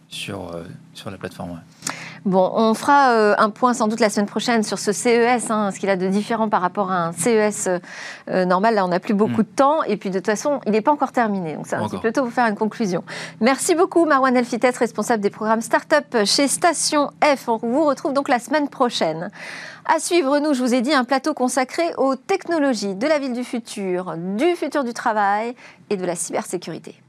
sur, 0.08 0.54
euh, 0.54 0.64
sur 0.94 1.10
la 1.10 1.18
plateforme. 1.18 1.60
Bon, 2.24 2.50
on 2.54 2.74
fera 2.74 3.38
un 3.38 3.48
point 3.48 3.72
sans 3.72 3.88
doute 3.88 4.00
la 4.00 4.10
semaine 4.10 4.26
prochaine 4.26 4.62
sur 4.62 4.78
ce 4.78 4.92
CES, 4.92 5.50
hein, 5.50 5.70
ce 5.70 5.80
qu'il 5.80 5.88
a 5.88 5.96
de 5.96 6.06
différent 6.08 6.50
par 6.50 6.60
rapport 6.60 6.92
à 6.92 7.06
un 7.06 7.12
CES 7.12 7.68
normal. 8.28 8.74
Là, 8.74 8.84
on 8.84 8.88
n'a 8.88 9.00
plus 9.00 9.14
beaucoup 9.14 9.40
mm. 9.40 9.44
de 9.44 9.56
temps. 9.56 9.82
Et 9.84 9.96
puis, 9.96 10.10
de 10.10 10.18
toute 10.18 10.26
façon, 10.26 10.60
il 10.66 10.72
n'est 10.72 10.82
pas 10.82 10.92
encore 10.92 11.12
terminé. 11.12 11.54
Donc, 11.54 11.66
c'est 11.66 11.76
un 11.76 11.88
petit 11.88 11.96
peu 11.96 12.12
tôt 12.12 12.22
pour 12.24 12.32
faire 12.32 12.46
une 12.46 12.56
conclusion. 12.56 13.04
Merci 13.40 13.74
beaucoup, 13.74 14.04
Marwan 14.04 14.36
Elfites, 14.36 14.76
responsable 14.76 15.22
des 15.22 15.30
programmes 15.30 15.62
Startup 15.62 16.24
chez 16.26 16.46
Station 16.46 17.10
F. 17.24 17.48
On 17.48 17.56
vous 17.56 17.86
retrouve 17.86 18.12
donc 18.12 18.28
la 18.28 18.38
semaine 18.38 18.68
prochaine. 18.68 19.30
À 19.86 19.98
suivre, 19.98 20.38
nous, 20.40 20.52
je 20.52 20.62
vous 20.62 20.74
ai 20.74 20.82
dit, 20.82 20.92
un 20.92 21.04
plateau 21.04 21.32
consacré 21.32 21.94
aux 21.96 22.16
technologies 22.16 22.94
de 22.94 23.06
la 23.06 23.18
ville 23.18 23.32
du 23.32 23.44
futur, 23.44 24.14
du 24.18 24.54
futur 24.56 24.84
du 24.84 24.92
travail 24.92 25.54
et 25.88 25.96
de 25.96 26.04
la 26.04 26.16
cybersécurité. 26.16 27.00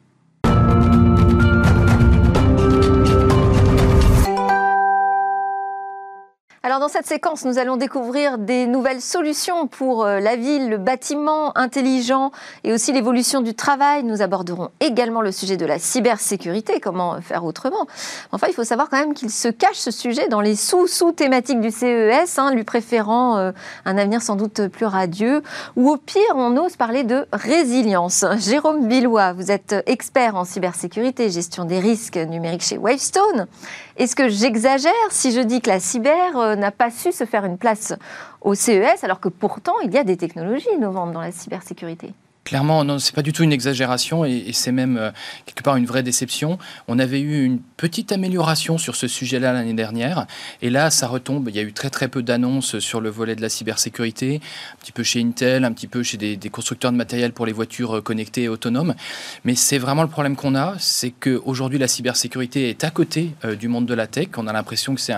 Alors 6.64 6.80
dans 6.80 6.90
cette 6.90 7.08
séquence, 7.08 7.44
nous 7.44 7.58
allons 7.58 7.76
découvrir 7.76 8.38
des 8.38 8.68
nouvelles 8.68 9.02
solutions 9.02 9.66
pour 9.66 10.06
euh, 10.06 10.20
la 10.20 10.36
ville, 10.36 10.70
le 10.70 10.78
bâtiment 10.78 11.58
intelligent 11.58 12.32
et 12.64 12.72
aussi 12.72 12.94
l'évolution 12.94 13.42
du 13.42 13.56
travail. 13.56 14.04
Nous 14.04 14.22
aborderons 14.22 14.70
également 14.80 15.22
le 15.22 15.32
sujet 15.32 15.58
de 15.58 15.66
la 15.66 15.80
cybersécurité, 15.80 16.80
comment 16.80 17.20
faire 17.20 17.46
autrement. 17.46 17.88
Enfin, 18.32 18.46
il 18.48 18.54
faut 18.54 18.64
savoir 18.64 18.90
quand 18.92 19.00
même 19.00 19.16
qu'il 19.16 19.32
se 19.32 19.48
cache 19.48 19.78
ce 19.78 19.90
sujet 19.90 20.28
dans 20.28 20.40
les 20.40 20.56
sous-sous-thématiques 20.56 21.62
du 21.62 21.72
CES, 21.72 22.38
hein, 22.38 22.54
lui 22.54 22.64
préférant 22.64 23.38
euh, 23.38 23.52
un 23.86 23.98
avenir 23.98 24.22
sans 24.22 24.36
doute 24.36 24.68
plus 24.68 24.86
radieux, 24.86 25.42
ou 25.76 25.90
au 25.90 25.98
pire, 25.98 26.22
on 26.36 26.56
ose 26.58 26.76
parler 26.76 27.04
de 27.04 27.26
résilience. 27.34 28.24
Jérôme 28.38 28.88
Billois, 28.88 29.34
vous 29.34 29.50
êtes 29.50 29.74
expert 29.88 30.36
en 30.36 30.46
cybersécurité, 30.46 31.32
gestion 31.32 31.66
des 31.66 31.80
risques 31.80 32.18
numériques 32.18 32.62
chez 32.62 32.78
Wavestone. 32.78 33.48
Est-ce 34.02 34.16
que 34.16 34.30
j'exagère 34.30 34.92
si 35.12 35.32
je 35.32 35.42
dis 35.42 35.62
que 35.62 35.70
la 35.70 35.80
cyber 35.80 36.36
euh, 36.36 36.56
n'a 36.56 36.72
pas 36.72 36.90
su 36.90 37.12
se 37.12 37.24
faire 37.24 37.46
une 37.46 37.60
place 37.60 37.94
au 38.42 38.56
CES 38.56 39.04
alors 39.04 39.20
que 39.20 39.30
pourtant 39.30 39.76
il 39.84 39.94
y 39.94 39.98
a 40.00 40.04
des 40.04 40.18
technologies 40.18 40.70
innovantes 40.76 41.12
dans 41.12 41.22
la 41.22 41.32
cybersécurité? 41.32 42.12
Clairement, 42.44 42.84
non, 42.84 42.98
c'est 42.98 43.14
pas 43.14 43.22
du 43.22 43.34
tout 43.34 43.44
une 43.44 43.54
exagération 43.54 44.26
et, 44.26 44.52
c'est 44.54 44.72
même 44.72 44.98
euh, 44.98 45.12
quelque 45.46 45.62
part 45.62 45.76
une 45.76 45.86
vraie 45.86 46.02
déception. 46.02 46.58
On 46.88 46.98
avait 46.98 47.20
eu 47.20 47.46
une 47.46 47.60
petite 47.60 48.12
amélioration 48.12 48.80
sur 48.80 48.96
ce 48.96 49.08
sujet-là 49.08 49.54
l'année 49.54 49.76
dernière 49.76 50.26
et 50.64 50.72
là, 50.72 50.90
ça 50.90 51.08
retombe. 51.08 51.50
Il 51.50 51.56
y 51.56 51.60
a 51.60 51.62
eu 51.62 51.72
très 51.72 51.92
très 51.92 52.08
peu 52.08 52.24
d'annonces 52.24 52.80
sur 52.80 53.00
le 53.00 53.12
volet 53.12 53.36
de 53.36 53.42
la 53.42 53.50
cybersécurité, 53.50 54.42
un 54.74 54.78
petit 54.82 54.92
peu 54.92 55.04
chez 55.04 55.22
Intel, 55.22 55.64
un 55.64 55.72
petit 55.72 55.86
peu 55.86 56.02
chez 56.02 56.18
des, 56.18 56.38
constructeurs 56.50 56.92
de 56.92 56.98
matériel 56.98 57.32
pour 57.32 57.46
les 57.46 57.52
voitures 57.52 57.98
euh, 57.98 58.02
connectées 58.02 58.44
et 58.44 58.50
autonomes. 58.50 58.96
Mais 59.46 59.54
c'est 59.54 59.78
vraiment 59.78 60.02
le 60.02 60.10
problème 60.10 60.36
qu'on 60.36 60.56
a, 60.56 60.76
c'est 60.80 61.12
qu'aujourd'hui 61.12 61.78
la 61.78 61.88
cybersécurité 61.88 62.70
est 62.70 62.84
à 62.84 62.90
côté 62.90 63.36
euh, 63.46 63.56
du 63.56 63.68
monde 63.68 63.86
de 63.86 63.94
la 63.94 64.08
tech. 64.08 64.30
On 64.38 64.48
a 64.48 64.54
l'impression 64.54 64.96
que 64.96 65.02
c'est 65.02 65.14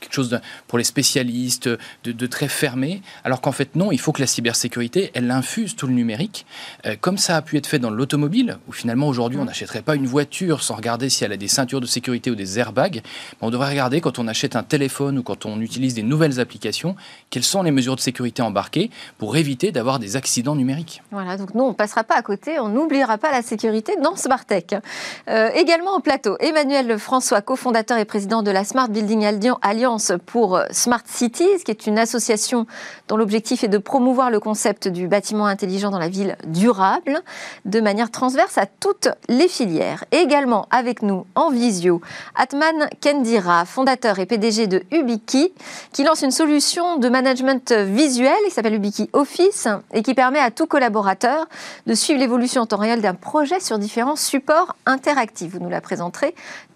quelque 0.00 0.12
chose 0.12 0.40
pour 0.66 0.78
les 0.78 0.84
spécialistes, 0.84 1.68
de, 1.68 2.12
de 2.12 2.26
très 2.26 2.48
fermé, 2.48 3.00
alors 3.22 3.40
qu'en 3.40 3.52
fait 3.52 3.76
non, 3.76 3.92
il 3.92 4.00
faut 4.00 4.10
que 4.10 4.20
la 4.20 4.26
cybersécurité, 4.26 5.12
elle 5.14 5.30
infuse 5.30 5.76
tout 5.76 5.86
le 5.86 5.94
numérique. 5.94 6.44
Euh, 6.86 6.96
comme 7.00 7.18
ça 7.18 7.36
a 7.36 7.42
pu 7.42 7.56
être 7.56 7.66
fait 7.66 7.78
dans 7.78 7.90
l'automobile, 7.90 8.58
où 8.68 8.72
finalement 8.72 9.08
aujourd'hui 9.08 9.38
on 9.38 9.44
n'achèterait 9.44 9.82
pas 9.82 9.94
une 9.94 10.06
voiture 10.06 10.62
sans 10.62 10.74
regarder 10.74 11.08
si 11.08 11.24
elle 11.24 11.32
a 11.32 11.36
des 11.36 11.48
ceintures 11.48 11.80
de 11.80 11.86
sécurité 11.86 12.30
ou 12.30 12.34
des 12.34 12.58
airbags, 12.58 13.02
on 13.40 13.50
devrait 13.50 13.70
regarder 13.70 14.00
quand 14.00 14.18
on 14.18 14.28
achète 14.28 14.56
un 14.56 14.62
téléphone 14.62 15.18
ou 15.18 15.22
quand 15.22 15.46
on 15.46 15.60
utilise 15.60 15.94
des 15.94 16.02
nouvelles 16.02 16.40
applications, 16.40 16.96
quelles 17.30 17.44
sont 17.44 17.62
les 17.62 17.70
mesures 17.70 17.96
de 17.96 18.00
sécurité 18.00 18.42
embarquées 18.42 18.90
pour 19.18 19.36
éviter 19.36 19.72
d'avoir 19.72 19.98
des 19.98 20.16
accidents 20.16 20.56
numériques. 20.56 21.02
Voilà, 21.10 21.36
donc 21.36 21.54
nous 21.54 21.64
on 21.64 21.74
passera 21.74 22.04
pas 22.04 22.16
à 22.16 22.22
côté, 22.22 22.58
on 22.58 22.68
n'oubliera 22.68 23.18
pas 23.18 23.30
la 23.30 23.42
sécurité 23.42 23.96
dans 24.02 24.16
Smartech. 24.16 24.74
Euh, 25.28 25.50
également 25.54 25.96
au 25.96 26.00
plateau, 26.00 26.36
Emmanuel 26.40 26.98
François, 26.98 27.42
cofondateur 27.42 27.98
et 27.98 28.04
président 28.04 28.42
de 28.42 28.50
la 28.50 28.64
Smart 28.64 28.88
Building 28.88 29.26
Alliance 29.62 30.12
pour 30.26 30.60
Smart 30.70 31.02
Cities, 31.06 31.64
qui 31.64 31.70
est 31.70 31.86
une 31.86 31.98
association 31.98 32.66
dont 33.08 33.16
l'objectif 33.16 33.64
est 33.64 33.68
de 33.68 33.78
promouvoir 33.78 34.30
le 34.30 34.40
concept 34.40 34.88
du 34.88 35.08
bâtiment 35.08 35.46
intelligent 35.46 35.90
dans 35.90 35.98
la 35.98 36.08
ville 36.08 36.36
durable 36.54 37.20
de 37.66 37.80
manière 37.80 38.10
transverse 38.10 38.56
à 38.56 38.64
toutes 38.64 39.08
les 39.28 39.48
filières. 39.48 40.04
également 40.12 40.66
avec 40.70 41.02
nous 41.02 41.26
en 41.34 41.50
visio, 41.50 42.00
Atman 42.34 42.88
Kendira, 43.00 43.66
fondateur 43.66 44.18
et 44.18 44.26
PDG 44.26 44.66
de 44.66 44.84
Ubiki, 44.92 45.52
qui 45.92 46.04
lance 46.04 46.22
une 46.22 46.30
solution 46.30 46.96
de 46.96 47.08
management 47.08 47.72
visuel 47.72 48.32
qui 48.46 48.50
s'appelle 48.50 48.74
Ubiki 48.74 49.10
Office 49.12 49.68
et 49.92 50.02
qui 50.02 50.14
permet 50.14 50.38
à 50.38 50.50
tout 50.50 50.66
collaborateur 50.66 51.46
de 51.86 51.94
suivre 51.94 52.20
l'évolution 52.20 52.62
en 52.62 52.66
temps 52.66 52.78
réel 52.78 53.02
d'un 53.02 53.14
projet 53.14 53.60
sur 53.60 53.78
différents 53.78 54.16
supports 54.16 54.76
interactifs. 54.86 55.52
Vous 55.52 55.60
nous 55.60 55.68
la 55.68 55.80
présenterez 55.80 56.34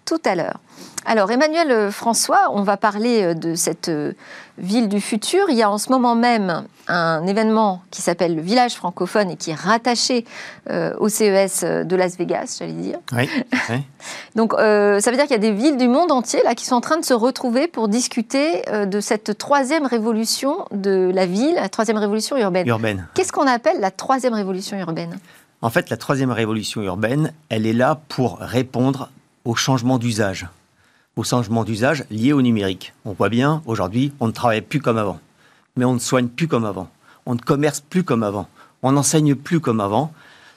tout 0.09 0.21
à 0.25 0.33
l'heure. 0.33 0.59
Alors 1.05 1.29
Emmanuel 1.29 1.71
euh, 1.71 1.91
François, 1.91 2.49
on 2.51 2.63
va 2.63 2.77
parler 2.77 3.21
euh, 3.21 3.33
de 3.35 3.53
cette 3.53 3.89
euh, 3.89 4.13
ville 4.57 4.89
du 4.89 5.01
futur. 5.01 5.45
Il 5.49 5.55
y 5.55 5.61
a 5.61 5.69
en 5.69 5.77
ce 5.77 5.91
moment 5.91 6.15
même 6.15 6.63
un 6.87 7.27
événement 7.27 7.83
qui 7.91 8.01
s'appelle 8.01 8.35
le 8.35 8.41
village 8.41 8.73
francophone 8.73 9.29
et 9.29 9.35
qui 9.35 9.51
est 9.51 9.55
rattaché 9.55 10.25
au 10.67 11.07
CES 11.07 11.63
de 11.63 11.95
Las 11.95 12.17
Vegas, 12.17 12.57
j'allais 12.59 12.73
dire. 12.73 12.97
Oui. 13.13 13.29
Donc 14.35 14.53
ça 14.53 15.11
veut 15.11 15.15
dire 15.15 15.25
qu'il 15.25 15.31
y 15.31 15.35
a 15.35 15.37
des 15.37 15.51
villes 15.51 15.77
du 15.77 15.87
monde 15.87 16.11
entier 16.11 16.41
là 16.43 16.55
qui 16.55 16.65
sont 16.65 16.75
en 16.75 16.81
train 16.81 16.97
de 16.97 17.05
se 17.05 17.13
retrouver 17.13 17.67
pour 17.67 17.89
discuter 17.89 18.63
de 18.71 18.99
cette 19.01 19.37
troisième 19.37 19.85
révolution 19.85 20.65
de 20.71 21.11
la 21.13 21.27
ville, 21.27 21.53
la 21.53 21.69
troisième 21.69 21.97
révolution 21.97 22.35
urbaine. 22.37 22.67
Urbaine. 22.67 23.07
Qu'est-ce 23.13 23.31
qu'on 23.31 23.47
appelle 23.47 23.79
la 23.79 23.91
troisième 23.91 24.33
révolution 24.33 24.75
urbaine? 24.79 25.19
En 25.61 25.69
fait, 25.69 25.91
la 25.91 25.97
troisième 25.97 26.31
révolution 26.31 26.81
urbaine, 26.81 27.33
elle 27.49 27.67
est 27.67 27.73
là 27.73 28.01
pour 28.09 28.39
répondre 28.39 29.11
au 29.45 29.55
changement 29.55 29.97
d'usage 29.97 30.47
au 31.19 31.23
changement 31.23 31.65
d'usage 31.65 32.05
lié 32.09 32.31
au 32.31 32.41
numérique. 32.41 32.93
On 33.03 33.11
voit 33.11 33.27
bien, 33.27 33.61
aujourd'hui, 33.65 34.13
on 34.21 34.27
ne 34.27 34.31
travaille 34.31 34.61
plus 34.61 34.79
comme 34.79 34.97
avant, 34.97 35.19
mais 35.75 35.83
on 35.83 35.93
ne 35.93 35.99
soigne 35.99 36.29
plus 36.29 36.47
comme 36.47 36.63
avant, 36.65 36.89
on 37.25 37.35
ne 37.35 37.39
commerce 37.39 37.81
plus 37.81 38.03
comme 38.03 38.23
avant, 38.23 38.47
on 38.83 38.93
n'enseigne 38.93 39.35
plus 39.35 39.59
comme 39.59 39.81
avant. 39.81 40.13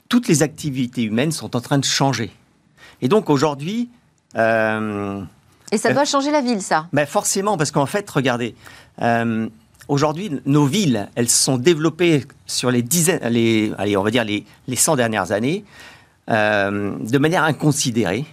Toutes 0.08 0.28
les 0.28 0.42
activités 0.42 1.02
humaines 1.02 1.32
sont 1.32 1.56
en 1.56 1.60
train 1.60 1.78
de 1.78 1.84
changer. 1.84 2.30
Et 3.00 3.08
donc 3.08 3.28
aujourd'hui... 3.28 3.90
Euh, 4.36 5.22
et 5.72 5.78
ça 5.78 5.92
doit 5.92 6.04
changer 6.04 6.30
la 6.30 6.42
ville, 6.42 6.62
ça 6.62 6.86
ben 6.92 7.06
Forcément, 7.06 7.56
parce 7.56 7.72
qu'en 7.72 7.86
fait, 7.86 8.08
regardez, 8.08 8.54
euh, 9.00 9.48
aujourd'hui, 9.88 10.30
nos 10.46 10.66
villes, 10.66 11.08
elles 11.16 11.30
se 11.30 11.42
sont 11.42 11.56
développées 11.56 12.24
sur 12.46 12.70
les 12.70 12.82
dizaines, 12.82 13.26
les, 13.30 13.72
allez, 13.78 13.96
on 13.96 14.02
va 14.02 14.10
dire 14.10 14.24
les, 14.24 14.44
les 14.68 14.76
100 14.76 14.96
dernières 14.96 15.32
années, 15.32 15.64
euh, 16.30 16.94
de 17.00 17.18
manière 17.18 17.42
inconsidérée. 17.42 18.26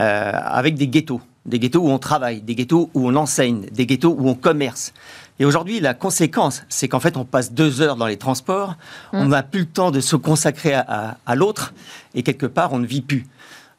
Euh, 0.00 0.32
avec 0.32 0.76
des 0.76 0.88
ghettos, 0.88 1.20
des 1.44 1.58
ghettos 1.58 1.80
où 1.80 1.90
on 1.90 1.98
travaille, 1.98 2.40
des 2.40 2.54
ghettos 2.54 2.88
où 2.94 3.10
on 3.10 3.14
enseigne, 3.14 3.66
des 3.72 3.84
ghettos 3.84 4.16
où 4.18 4.26
on 4.26 4.34
commerce. 4.34 4.94
Et 5.38 5.44
aujourd'hui, 5.44 5.80
la 5.80 5.92
conséquence, 5.92 6.62
c'est 6.70 6.88
qu'en 6.88 6.98
fait, 6.98 7.18
on 7.18 7.26
passe 7.26 7.52
deux 7.52 7.82
heures 7.82 7.96
dans 7.96 8.06
les 8.06 8.16
transports, 8.16 8.76
mmh. 9.12 9.18
on 9.18 9.26
n'a 9.26 9.42
plus 9.42 9.60
le 9.60 9.66
temps 9.66 9.90
de 9.90 10.00
se 10.00 10.16
consacrer 10.16 10.72
à, 10.72 11.34
l'autre, 11.34 11.74
et 12.14 12.22
quelque 12.22 12.46
part, 12.46 12.72
on 12.72 12.78
ne 12.78 12.86
vit 12.86 13.02
plus. 13.02 13.26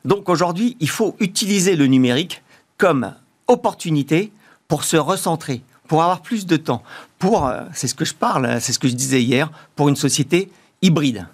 Donc 0.06 0.30
aujourd'hui, 0.30 0.78
il 0.80 0.90
faut 0.90 1.16
utiliser 1.20 1.76
le 1.76 1.88
numérique 1.88 2.44
comme 2.78 3.16
opportunité 3.48 4.32
pour 4.68 4.84
se 4.84 4.98
recentrer, 4.98 5.64
pour 5.88 6.04
avoir 6.04 6.22
plus 6.22 6.46
de 6.46 6.58
temps, 6.58 6.84
pour, 7.18 7.48
euh, 7.48 7.62
c'est 7.74 7.88
ce 7.88 7.96
que 7.96 8.06
je 8.06 8.14
parle, 8.14 8.62
c'est 8.62 8.72
ce 8.72 8.80
que 8.80 8.88
je 8.88 8.94
disais 8.94 9.24
hier, 9.24 9.52
pour 9.76 9.90
une 9.90 9.96
société 9.96 10.52
hybride. 10.84 11.26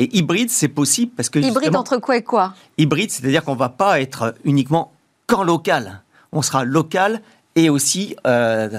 Et 0.00 0.16
hybride, 0.16 0.48
c'est 0.48 0.68
possible 0.68 1.12
parce 1.14 1.28
que... 1.28 1.38
Hybride 1.38 1.76
entre 1.76 1.98
quoi 1.98 2.16
et 2.16 2.22
quoi? 2.22 2.54
Hybride, 2.78 3.10
c'est-à-dire 3.10 3.44
qu'on 3.44 3.52
ne 3.52 3.58
va 3.58 3.68
pas 3.68 4.00
être 4.00 4.34
uniquement 4.44 4.92
qu'en 5.26 5.44
local. 5.44 6.00
On 6.32 6.40
sera 6.40 6.64
local 6.64 7.20
et 7.54 7.68
aussi 7.68 8.16
euh, 8.26 8.70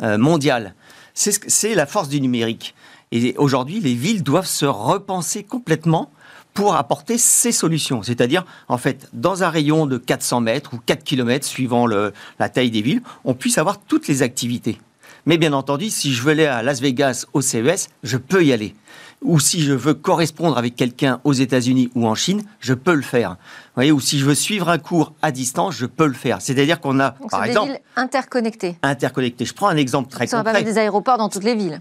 euh, 0.00 0.16
mondial. 0.16 0.76
C'est 1.12 1.74
la 1.74 1.86
force 1.86 2.08
du 2.08 2.20
numérique. 2.20 2.76
Et 3.10 3.34
aujourd'hui, 3.36 3.80
les 3.80 3.94
villes 3.94 4.22
doivent 4.22 4.46
se 4.46 4.64
repenser 4.64 5.42
complètement 5.42 6.12
pour 6.52 6.76
apporter 6.76 7.18
ces 7.18 7.50
solutions. 7.50 8.04
C'est-à-dire, 8.04 8.44
en 8.68 8.78
fait, 8.78 9.08
dans 9.12 9.42
un 9.42 9.48
rayon 9.48 9.86
de 9.86 9.98
400 9.98 10.40
mètres 10.40 10.72
ou 10.74 10.78
4 10.86 11.02
km, 11.02 11.44
suivant 11.44 11.84
le, 11.84 12.12
la 12.38 12.48
taille 12.48 12.70
des 12.70 12.82
villes, 12.82 13.02
on 13.24 13.34
puisse 13.34 13.58
avoir 13.58 13.80
toutes 13.80 14.06
les 14.06 14.22
activités. 14.22 14.78
Mais 15.26 15.36
bien 15.36 15.52
entendu, 15.52 15.90
si 15.90 16.14
je 16.14 16.22
veux 16.22 16.30
aller 16.30 16.46
à 16.46 16.62
Las 16.62 16.80
Vegas 16.80 17.26
au 17.32 17.40
CES, 17.40 17.88
je 18.04 18.16
peux 18.18 18.44
y 18.44 18.52
aller 18.52 18.76
ou 19.24 19.40
si 19.40 19.62
je 19.62 19.72
veux 19.72 19.94
correspondre 19.94 20.56
avec 20.56 20.76
quelqu'un 20.76 21.20
aux 21.24 21.32
États-Unis 21.32 21.90
ou 21.94 22.06
en 22.06 22.14
Chine, 22.14 22.42
je 22.60 22.74
peux 22.74 22.94
le 22.94 23.02
faire. 23.02 23.30
Vous 23.30 23.76
voyez, 23.76 23.90
ou 23.90 24.00
si 24.00 24.18
je 24.18 24.24
veux 24.24 24.34
suivre 24.34 24.68
un 24.68 24.78
cours 24.78 25.14
à 25.22 25.32
distance, 25.32 25.74
je 25.74 25.86
peux 25.86 26.06
le 26.06 26.12
faire. 26.14 26.40
C'est-à-dire 26.40 26.80
qu'on 26.80 27.00
a, 27.00 27.12
Donc, 27.12 27.30
par 27.30 27.44
exemple, 27.44 27.68
des 27.68 27.72
villes 27.72 27.82
interconnectées. 27.96 28.76
Interconnectées. 28.82 29.46
Je 29.46 29.54
prends 29.54 29.68
un 29.68 29.76
exemple 29.76 30.10
très 30.10 30.26
concret. 30.26 30.50
On 30.50 30.52
va 30.52 30.62
des 30.62 30.78
aéroports 30.78 31.18
dans 31.18 31.28
toutes 31.28 31.44
les 31.44 31.54
villes. 31.54 31.80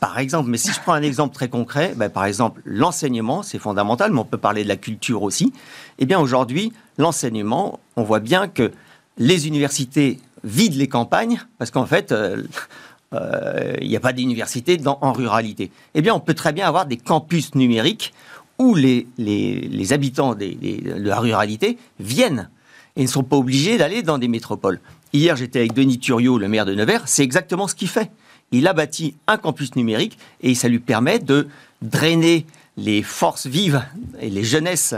Par 0.00 0.18
exemple, 0.18 0.48
mais 0.48 0.58
si 0.58 0.72
je 0.72 0.80
prends 0.80 0.92
un 0.92 1.02
exemple 1.02 1.34
très 1.34 1.48
concret, 1.48 1.92
ben, 1.96 2.08
par 2.08 2.24
exemple, 2.24 2.60
l'enseignement, 2.64 3.42
c'est 3.42 3.58
fondamental, 3.58 4.12
mais 4.12 4.20
on 4.20 4.24
peut 4.24 4.38
parler 4.38 4.62
de 4.62 4.68
la 4.68 4.76
culture 4.76 5.22
aussi. 5.22 5.52
Eh 5.98 6.06
bien, 6.06 6.20
aujourd'hui, 6.20 6.72
l'enseignement, 6.98 7.80
on 7.96 8.04
voit 8.04 8.20
bien 8.20 8.48
que 8.48 8.70
les 9.18 9.48
universités 9.48 10.20
vident 10.44 10.76
les 10.76 10.86
campagnes, 10.86 11.40
parce 11.58 11.72
qu'en 11.72 11.86
fait, 11.86 12.12
euh, 12.12 12.44
euh, 13.14 13.74
il 13.80 13.88
n'y 13.88 13.96
a 13.96 14.00
pas 14.00 14.12
d'université 14.12 14.78
en 14.86 15.12
ruralité. 15.12 15.70
Eh 15.94 16.02
bien, 16.02 16.14
on 16.14 16.20
peut 16.20 16.34
très 16.34 16.52
bien 16.52 16.66
avoir 16.66 16.86
des 16.86 16.96
campus 16.96 17.54
numériques 17.54 18.12
où 18.58 18.74
les, 18.74 19.06
les, 19.18 19.92
habitants 19.92 20.34
de 20.34 21.08
la 21.08 21.20
ruralité 21.20 21.78
viennent 22.00 22.50
et 22.96 23.02
ne 23.02 23.06
sont 23.06 23.22
pas 23.22 23.36
obligés 23.36 23.78
d'aller 23.78 24.02
dans 24.02 24.18
des 24.18 24.28
métropoles. 24.28 24.80
Hier, 25.12 25.36
j'étais 25.36 25.60
avec 25.60 25.72
Denis 25.72 25.98
Thuriot, 25.98 26.38
le 26.38 26.48
maire 26.48 26.66
de 26.66 26.74
Nevers, 26.74 27.06
c'est 27.06 27.22
exactement 27.22 27.68
ce 27.68 27.74
qu'il 27.74 27.88
fait. 27.88 28.10
Il 28.50 28.66
a 28.66 28.72
bâti 28.72 29.14
un 29.26 29.36
campus 29.36 29.76
numérique 29.76 30.18
et 30.40 30.54
ça 30.54 30.68
lui 30.68 30.80
permet 30.80 31.18
de 31.18 31.48
drainer 31.82 32.46
les 32.76 33.02
forces 33.02 33.46
vives 33.46 33.82
et 34.20 34.28
les 34.28 34.44
jeunesses 34.44 34.94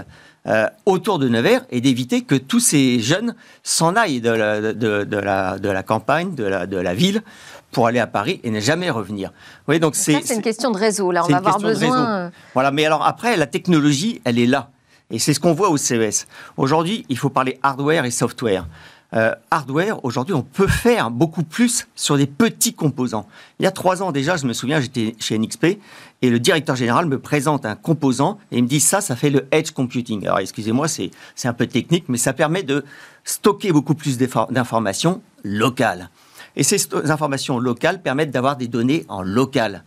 euh, 0.47 0.67
autour 0.87 1.19
de 1.19 1.29
Nevers 1.29 1.67
et 1.71 1.81
d'éviter 1.81 2.23
que 2.23 2.35
tous 2.35 2.61
ces 2.61 2.99
jeunes 3.00 3.35
s'en 3.62 3.95
aillent 3.95 4.23
de 4.23 4.31
la, 4.31 4.73
de, 4.73 5.17
la, 5.17 5.59
de 5.59 5.69
la 5.69 5.83
campagne, 5.83 6.35
de 6.35 6.45
la, 6.45 6.67
de 6.67 6.79
la 6.79 6.95
ville, 6.95 7.23
pour 7.70 7.86
aller 7.86 7.98
à 7.98 8.06
Paris 8.06 8.40
et 8.42 8.50
ne 8.50 8.60
jamais 8.60 8.90
revenir. 8.90 9.32
Oui, 9.68 9.80
donc 9.80 9.94
c'est 9.96 10.12
une 10.34 10.42
question 10.42 10.70
de 10.70 10.78
réseau. 10.78 11.10
Là, 11.12 11.24
on 11.24 11.28
va 11.28 11.38
avoir 11.38 11.58
besoin. 11.58 12.08
Euh, 12.08 12.30
voilà, 12.54 12.70
mais 12.70 12.84
alors 12.84 13.04
après, 13.04 13.36
la 13.36 13.46
technologie, 13.46 14.20
elle 14.24 14.38
est 14.38 14.46
là, 14.46 14.70
et 15.10 15.18
c'est 15.18 15.34
ce 15.34 15.40
qu'on 15.40 15.52
voit 15.52 15.70
au 15.70 15.76
CES. 15.76 16.26
Aujourd'hui, 16.56 17.04
il 17.08 17.18
faut 17.18 17.30
parler 17.30 17.58
hardware 17.62 18.04
et 18.04 18.10
software. 18.10 18.66
Euh, 19.12 19.34
hardware, 19.50 20.04
aujourd'hui, 20.04 20.34
on 20.34 20.42
peut 20.42 20.68
faire 20.68 21.10
beaucoup 21.10 21.42
plus 21.42 21.88
sur 21.96 22.16
des 22.16 22.26
petits 22.26 22.74
composants. 22.74 23.26
Il 23.58 23.64
y 23.64 23.66
a 23.66 23.72
trois 23.72 24.02
ans 24.02 24.12
déjà, 24.12 24.36
je 24.36 24.46
me 24.46 24.52
souviens, 24.52 24.80
j'étais 24.80 25.16
chez 25.18 25.36
NXP 25.36 25.78
et 26.22 26.30
le 26.30 26.38
directeur 26.38 26.76
général 26.76 27.06
me 27.06 27.18
présente 27.18 27.66
un 27.66 27.74
composant 27.74 28.38
et 28.52 28.58
il 28.58 28.62
me 28.62 28.68
dit 28.68 28.78
ça, 28.78 29.00
ça 29.00 29.16
fait 29.16 29.30
le 29.30 29.48
edge 29.50 29.72
computing. 29.72 30.26
Alors, 30.26 30.38
excusez-moi, 30.38 30.86
c'est 30.86 31.10
un 31.44 31.52
peu 31.52 31.66
technique, 31.66 32.04
mais 32.08 32.18
ça 32.18 32.32
permet 32.32 32.62
de 32.62 32.84
stocker 33.24 33.72
beaucoup 33.72 33.94
plus 33.94 34.16
d'informations 34.16 35.22
locales. 35.42 36.08
Et 36.57 36.62
ces 36.62 36.88
informations 37.11 37.59
locales 37.59 38.02
permettent 38.02 38.30
d'avoir 38.30 38.57
des 38.57 38.69
données 38.69 39.04
en 39.09 39.23
local. 39.23 39.85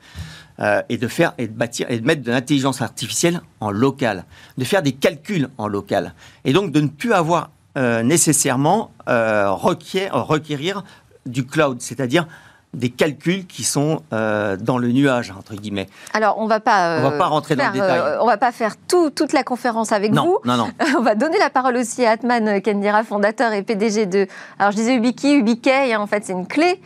Euh, 0.59 0.83
et 0.87 0.97
de 0.97 1.07
faire 1.07 1.33
et 1.39 1.47
de 1.47 1.51
bâtir 1.51 1.89
et 1.89 1.99
de 1.99 2.05
mettre 2.05 2.21
de 2.21 2.29
l'intelligence 2.29 2.83
artificielle 2.83 3.41
en 3.59 3.71
local, 3.71 4.23
de 4.59 4.63
faire 4.63 4.83
des 4.83 4.91
calculs 4.91 5.49
en 5.57 5.67
local, 5.67 6.13
et 6.45 6.53
donc 6.53 6.71
de 6.71 6.79
ne 6.79 6.89
plus 6.89 7.11
avoir 7.11 7.49
euh, 7.75 8.03
nécessairement 8.03 8.91
euh, 9.09 9.49
requérir 9.49 10.83
du 11.25 11.43
cloud, 11.47 11.81
c'est-à-dire 11.81 12.27
des 12.73 12.89
calculs 12.89 13.45
qui 13.45 13.63
sont 13.63 14.01
euh, 14.13 14.57
dans 14.57 14.77
le 14.77 14.91
nuage 14.91 15.31
entre 15.37 15.55
guillemets. 15.55 15.87
Alors 16.13 16.37
on 16.39 16.47
va 16.47 16.59
pas, 16.59 16.99
on 16.99 17.09
va 17.09 17.17
pas 17.17 17.27
rentrer 17.27 17.55
dans 17.55 17.67
le 17.67 17.73
détail. 17.73 18.01
on 18.19 18.25
va 18.25 18.37
pas 18.37 18.51
faire 18.51 18.75
tout, 18.87 19.09
toute 19.09 19.33
la 19.33 19.43
conférence 19.43 19.91
avec 19.91 20.13
vous. 20.13 20.39
Non, 20.45 20.57
non. 20.57 20.69
on 20.97 21.01
va 21.01 21.15
donner 21.15 21.37
la 21.39 21.49
parole 21.49 21.77
aussi 21.77 22.05
à 22.05 22.11
Atman 22.11 22.61
Kendira, 22.61 23.03
fondateur 23.03 23.53
et 23.53 23.63
PDG 23.63 24.05
de. 24.05 24.27
Alors 24.59 24.71
je 24.71 24.77
disais 24.77 24.95
Ubiki, 24.95 25.35
Ubikey, 25.35 25.93
hein, 25.93 25.99
en 25.99 26.07
fait 26.07 26.25
c'est 26.25 26.33
une 26.33 26.47
clé. 26.47 26.81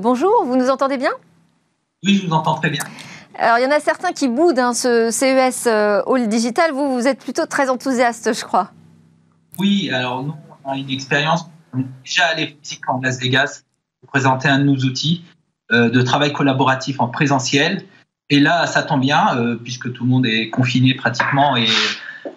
bonjour, 0.00 0.44
vous 0.44 0.56
nous 0.56 0.70
entendez 0.70 0.96
bien? 0.96 1.12
Oui, 2.04 2.16
je 2.16 2.26
vous 2.26 2.32
entends 2.32 2.54
très 2.54 2.70
bien. 2.70 2.82
Alors 3.38 3.58
il 3.58 3.62
y 3.62 3.66
en 3.66 3.70
a 3.70 3.80
certains 3.80 4.12
qui 4.12 4.28
boudent 4.28 4.58
hein, 4.58 4.74
ce 4.74 5.10
CES 5.10 5.68
Hall 6.06 6.28
Digital. 6.28 6.72
Vous, 6.72 6.94
vous 6.94 7.06
êtes 7.06 7.18
plutôt 7.18 7.46
très 7.46 7.68
enthousiaste, 7.68 8.32
je 8.34 8.44
crois. 8.44 8.70
Oui, 9.58 9.90
alors 9.92 10.22
nous, 10.22 10.34
on 10.64 10.72
a 10.72 10.76
une 10.76 10.90
expérience. 10.90 11.46
On 11.74 11.80
est 11.80 11.86
déjà 12.04 12.26
allé 12.26 12.56
physiquement 12.62 12.98
à 12.98 13.06
Las 13.06 13.18
Vegas 13.18 13.62
présenter 14.06 14.48
un 14.48 14.58
de 14.58 14.64
nos 14.64 14.76
outils 14.76 15.22
euh, 15.72 15.88
de 15.88 16.02
travail 16.02 16.32
collaboratif 16.32 17.00
en 17.00 17.08
présentiel. 17.08 17.82
Et 18.28 18.40
là, 18.40 18.66
ça 18.66 18.82
tombe 18.82 19.00
bien, 19.00 19.36
euh, 19.36 19.56
puisque 19.56 19.92
tout 19.92 20.04
le 20.04 20.10
monde 20.10 20.26
est 20.26 20.50
confiné 20.50 20.94
pratiquement 20.94 21.56
et 21.56 21.66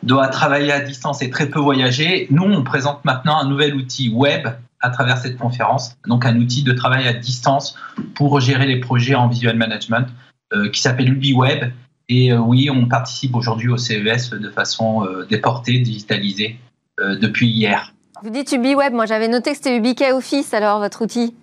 doit 0.03 0.27
travailler 0.27 0.71
à 0.71 0.79
distance 0.79 1.21
et 1.21 1.29
très 1.29 1.49
peu 1.49 1.59
voyager. 1.59 2.27
Nous, 2.29 2.43
on 2.43 2.63
présente 2.63 3.03
maintenant 3.03 3.37
un 3.37 3.47
nouvel 3.47 3.75
outil 3.75 4.09
web 4.09 4.47
à 4.79 4.89
travers 4.89 5.17
cette 5.17 5.37
conférence, 5.37 5.97
donc 6.07 6.25
un 6.25 6.37
outil 6.37 6.63
de 6.63 6.71
travail 6.71 7.07
à 7.07 7.13
distance 7.13 7.77
pour 8.13 8.39
gérer 8.39 8.67
les 8.67 8.79
projets 8.79 9.15
en 9.15 9.27
visual 9.27 9.57
management 9.57 10.07
euh, 10.53 10.69
qui 10.69 10.79
s'appelle 10.79 11.09
UbiWeb. 11.09 11.71
Et 12.07 12.31
oui, 12.33 12.69
on 12.69 12.85
participe 12.87 13.35
aujourd'hui 13.35 13.69
au 13.69 13.77
CES 13.77 14.29
de 14.29 14.49
façon 14.51 15.07
déportée, 15.27 15.79
digitalisée 15.79 16.59
depuis 16.99 17.47
hier. 17.47 17.94
Vous 18.23 18.29
dites 18.29 18.51
UbiWeb, 18.51 18.93
moi 18.93 19.05
j'avais 19.05 19.27
noté 19.27 19.51
que 19.51 19.57
c'était 19.57 19.75
UbiK 19.75 20.05
Office 20.13 20.53
alors 20.53 20.79
votre 20.79 21.03
outil. 21.03 21.35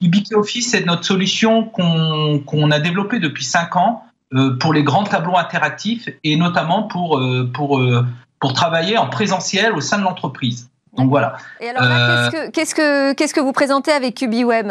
UbiKey 0.00 0.34
Office, 0.34 0.70
c'est 0.70 0.86
notre 0.86 1.04
solution 1.04 1.64
qu'on 1.64 2.70
a 2.70 2.80
développée 2.80 3.18
depuis 3.18 3.44
5 3.44 3.76
ans 3.76 4.04
euh, 4.32 4.56
pour 4.58 4.72
les 4.72 4.82
grands 4.82 5.04
tableaux 5.04 5.36
interactifs 5.36 6.08
et 6.24 6.36
notamment 6.36 6.84
pour, 6.84 7.18
euh, 7.18 7.50
pour, 7.52 7.78
euh, 7.78 8.06
pour 8.38 8.52
travailler 8.52 8.96
en 8.96 9.08
présentiel 9.08 9.74
au 9.74 9.80
sein 9.80 9.98
de 9.98 10.04
l'entreprise. 10.04 10.70
Donc 10.96 11.08
voilà. 11.08 11.36
Et 11.60 11.68
alors 11.68 11.82
là, 11.82 12.30
qu'est-ce 12.52 12.74
que, 12.74 13.12
qu'est-ce 13.12 13.34
que 13.34 13.40
vous 13.40 13.52
présentez 13.52 13.92
avec 13.92 14.20
UbiWeb 14.22 14.70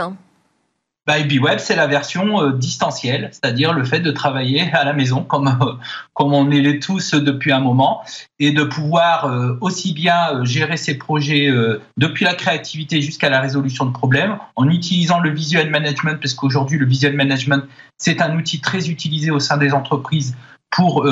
bah, 1.09 1.19
UbiWeb, 1.19 1.57
c'est 1.57 1.75
la 1.75 1.87
version 1.87 2.39
euh, 2.39 2.51
distancielle, 2.51 3.29
c'est-à-dire 3.31 3.73
le 3.73 3.83
fait 3.83 3.99
de 3.99 4.11
travailler 4.11 4.71
à 4.73 4.83
la 4.83 4.93
maison, 4.93 5.23
comme, 5.23 5.47
euh, 5.47 5.73
comme 6.13 6.33
on 6.33 6.51
est 6.51 6.79
tous 6.79 7.15
depuis 7.15 7.51
un 7.51 7.61
moment, 7.61 8.03
et 8.37 8.51
de 8.51 8.63
pouvoir 8.63 9.25
euh, 9.25 9.57
aussi 9.59 9.93
bien 9.93 10.43
gérer 10.43 10.77
ses 10.77 10.99
projets 10.99 11.51
depuis 11.97 12.25
la 12.25 12.35
créativité 12.35 13.01
jusqu'à 13.01 13.29
la 13.29 13.41
résolution 13.41 13.85
de 13.85 13.91
problèmes, 13.91 14.37
en 14.55 14.69
utilisant 14.69 15.19
le 15.19 15.31
visual 15.31 15.71
management, 15.71 16.19
parce 16.21 16.35
qu'aujourd'hui, 16.35 16.77
le 16.77 16.85
visual 16.85 17.13
management, 17.13 17.63
c'est 17.97 18.21
un 18.21 18.35
outil 18.37 18.61
très 18.61 18.89
utilisé 18.89 19.31
au 19.31 19.39
sein 19.39 19.57
des 19.57 19.73
entreprises 19.73 20.35
pour 20.69 21.07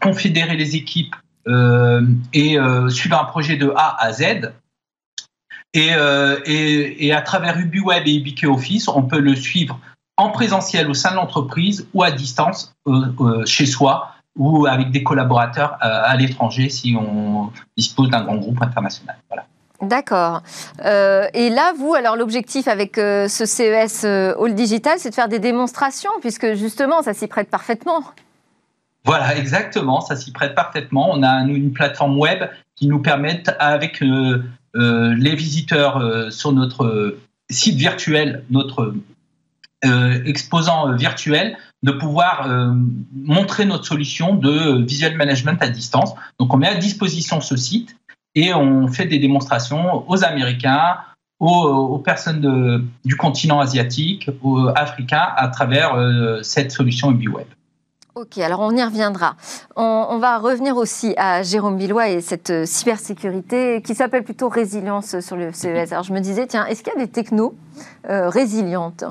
confédérer 0.00 0.56
les 0.56 0.76
équipes 0.76 1.16
et 2.32 2.56
suivre 2.88 3.20
un 3.20 3.24
projet 3.24 3.56
de 3.56 3.72
A 3.76 3.96
à 3.98 4.12
Z. 4.12 4.52
Euh, 5.76 6.40
et, 6.46 7.06
et, 7.06 7.12
à 7.12 7.22
travers 7.22 7.56
UbiWeb 7.58 8.06
et 8.06 8.16
UbiKey 8.16 8.46
Office, 8.46 8.88
on 8.88 9.02
peut 9.02 9.20
le 9.20 9.36
suivre 9.36 9.78
en 10.16 10.30
présentiel 10.30 10.90
au 10.90 10.94
sein 10.94 11.12
de 11.12 11.16
l'entreprise 11.16 11.86
ou 11.94 12.02
à 12.02 12.10
distance 12.10 12.74
euh, 12.88 13.06
euh, 13.20 13.46
chez 13.46 13.66
soi 13.66 14.14
ou 14.36 14.66
avec 14.66 14.90
des 14.90 15.02
collaborateurs 15.02 15.76
à 15.80 16.16
l'étranger 16.16 16.68
si 16.68 16.96
on 16.96 17.50
dispose 17.76 18.10
d'un 18.10 18.22
grand 18.22 18.36
groupe 18.36 18.62
international. 18.62 19.16
Voilà. 19.28 19.44
D'accord. 19.82 20.42
et 21.34 21.50
là, 21.50 21.72
vous, 21.76 21.94
alors 21.94 22.14
l'objectif 22.14 22.68
avec 22.68 22.94
ce 22.94 23.44
CES 23.44 24.04
All 24.04 24.54
Digital, 24.54 24.98
c'est 24.98 25.10
de 25.10 25.14
faire 25.14 25.28
des 25.28 25.40
démonstrations, 25.40 26.12
puisque 26.20 26.54
justement, 26.54 27.02
ça 27.02 27.12
s'y 27.12 27.26
prête 27.26 27.50
parfaitement. 27.50 28.04
Voilà, 29.04 29.36
exactement, 29.36 30.00
ça 30.00 30.14
s'y 30.14 30.30
prête 30.30 30.54
parfaitement. 30.54 31.10
On 31.10 31.22
a 31.22 31.42
une 31.42 31.72
plateforme 31.72 32.18
web 32.18 32.44
qui 32.76 32.86
nous 32.86 33.00
permet, 33.00 33.42
avec 33.58 34.02
euh, 34.02 34.42
les 34.74 35.34
visiteurs 35.34 35.98
euh, 35.98 36.30
sur 36.30 36.52
notre 36.52 37.16
site 37.50 37.76
virtuel, 37.76 38.44
notre 38.50 38.94
euh, 39.84 40.24
exposant 40.24 40.94
virtuel, 40.94 41.56
de 41.82 41.92
pouvoir 41.92 42.46
montrer 43.14 43.64
notre 43.64 43.86
solution 43.86 44.34
de 44.34 44.84
visual 44.84 45.16
management 45.16 45.56
à 45.62 45.68
distance. 45.68 46.12
Donc 46.38 46.52
on 46.52 46.58
met 46.58 46.68
à 46.68 46.74
disposition 46.74 47.40
ce 47.40 47.56
site 47.56 47.96
et 48.34 48.52
on 48.52 48.86
fait 48.86 49.06
des 49.06 49.18
démonstrations 49.18 50.06
aux 50.06 50.22
Américains, 50.22 50.98
aux, 51.38 51.98
personnes 51.98 52.86
du 53.02 53.16
continent 53.16 53.60
asiatique, 53.60 54.28
aux 54.42 54.68
Africains 54.68 55.26
à 55.36 55.48
travers 55.48 55.96
cette 56.42 56.70
solution 56.70 57.12
UbiWeb. 57.12 57.46
Ok, 58.16 58.38
alors 58.38 58.60
on 58.60 58.76
y 58.76 58.82
reviendra. 58.82 59.36
On, 59.76 60.18
va 60.18 60.38
revenir 60.38 60.76
aussi 60.76 61.14
à 61.16 61.44
Jérôme 61.44 61.76
Billois 61.76 62.08
et 62.08 62.20
cette 62.20 62.50
euh, 62.50 62.66
cybersécurité 62.66 63.82
qui 63.82 63.94
s'appelle 63.94 64.24
plutôt 64.24 64.48
résilience 64.48 65.20
sur 65.20 65.36
le 65.36 65.52
CES. 65.52 65.92
Alors 65.92 66.02
je 66.02 66.12
me 66.12 66.18
disais, 66.18 66.48
tiens, 66.48 66.66
est-ce 66.66 66.82
qu'il 66.82 66.92
y 66.92 66.96
a 66.96 66.98
des 66.98 67.10
technos 67.10 67.54
euh, 68.08 68.28
résilientes? 68.28 69.04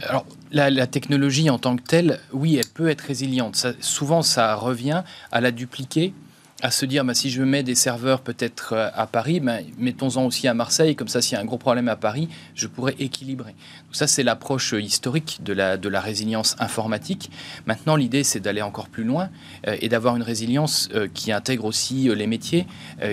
Alors, 0.00 0.26
la, 0.50 0.86
technologie 0.88 1.48
en 1.50 1.58
tant 1.58 1.76
que 1.76 1.82
telle, 1.82 2.18
oui, 2.32 2.56
elle 2.56 2.66
peut 2.66 2.88
être 2.88 3.02
résiliente. 3.02 3.66
souvent, 3.80 4.22
ça 4.22 4.56
revient 4.56 5.04
à 5.30 5.40
la 5.40 5.52
dupliquer 5.52 6.12
à 6.64 6.70
se 6.70 6.86
dire, 6.86 7.04
bah, 7.04 7.12
si 7.12 7.28
je 7.28 7.42
mets 7.42 7.62
des 7.62 7.74
serveurs 7.74 8.22
peut-être 8.22 8.72
euh, 8.72 8.88
à 8.94 9.06
Paris, 9.06 9.38
bah, 9.38 9.58
mettons-en 9.76 10.24
aussi 10.24 10.48
à 10.48 10.54
Marseille, 10.54 10.96
comme 10.96 11.08
ça 11.08 11.20
s'il 11.20 11.34
y 11.34 11.36
a 11.36 11.42
un 11.42 11.44
gros 11.44 11.58
problème 11.58 11.88
à 11.88 11.96
Paris, 11.96 12.30
je 12.54 12.66
pourrais 12.68 12.94
équilibrer. 12.98 13.50
Donc 13.50 13.94
ça, 13.94 14.06
c'est 14.06 14.22
l'approche 14.22 14.72
euh, 14.72 14.80
historique 14.80 15.40
de 15.44 15.52
la, 15.52 15.76
de 15.76 15.90
la 15.90 16.00
résilience 16.00 16.56
informatique. 16.60 17.30
Maintenant, 17.66 17.96
l'idée, 17.96 18.24
c'est 18.24 18.40
d'aller 18.40 18.62
encore 18.62 18.88
plus 18.88 19.04
loin 19.04 19.28
euh, 19.66 19.76
et 19.82 19.90
d'avoir 19.90 20.16
une 20.16 20.22
résilience 20.22 20.88
qui 21.12 21.32
intègre 21.32 21.66
aussi 21.66 22.08
les 22.14 22.26
métiers, 22.26 22.66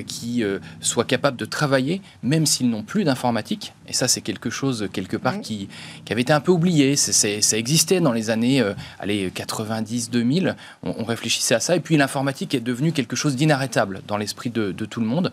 qui 0.08 0.44
soit 0.80 1.04
capable 1.04 1.36
de 1.36 1.46
travailler, 1.46 2.02
même 2.24 2.46
s'ils 2.46 2.70
n'ont 2.70 2.84
plus 2.84 3.04
d'informatique. 3.04 3.74
Et 3.88 3.94
ça, 3.94 4.08
c'est 4.08 4.22
quelque 4.22 4.50
chose, 4.50 4.88
quelque 4.94 5.18
part, 5.18 5.42
qui, 5.42 5.68
qui, 6.06 6.14
avait 6.14 6.22
été 6.22 6.32
un 6.32 6.40
peu 6.40 6.52
oublié. 6.52 6.96
Ça 6.96 7.58
existait 7.58 8.00
dans 8.00 8.14
les 8.14 8.30
années 8.30 8.64
allez, 9.00 9.30
90-2000. 9.30 10.56
On, 10.84 10.96
on 11.00 11.04
réfléchissait 11.04 11.56
à 11.56 11.60
ça. 11.60 11.76
Et 11.76 11.80
puis, 11.80 11.98
l'informatique 11.98 12.54
est 12.54 12.60
devenue 12.60 12.92
quelque 12.92 13.16
chose 13.16 13.36
inarrêtable 13.42 14.02
dans 14.08 14.18
l'esprit 14.18 14.50
de, 14.50 14.72
tout 14.72 15.00
le 15.00 15.06
monde. 15.06 15.32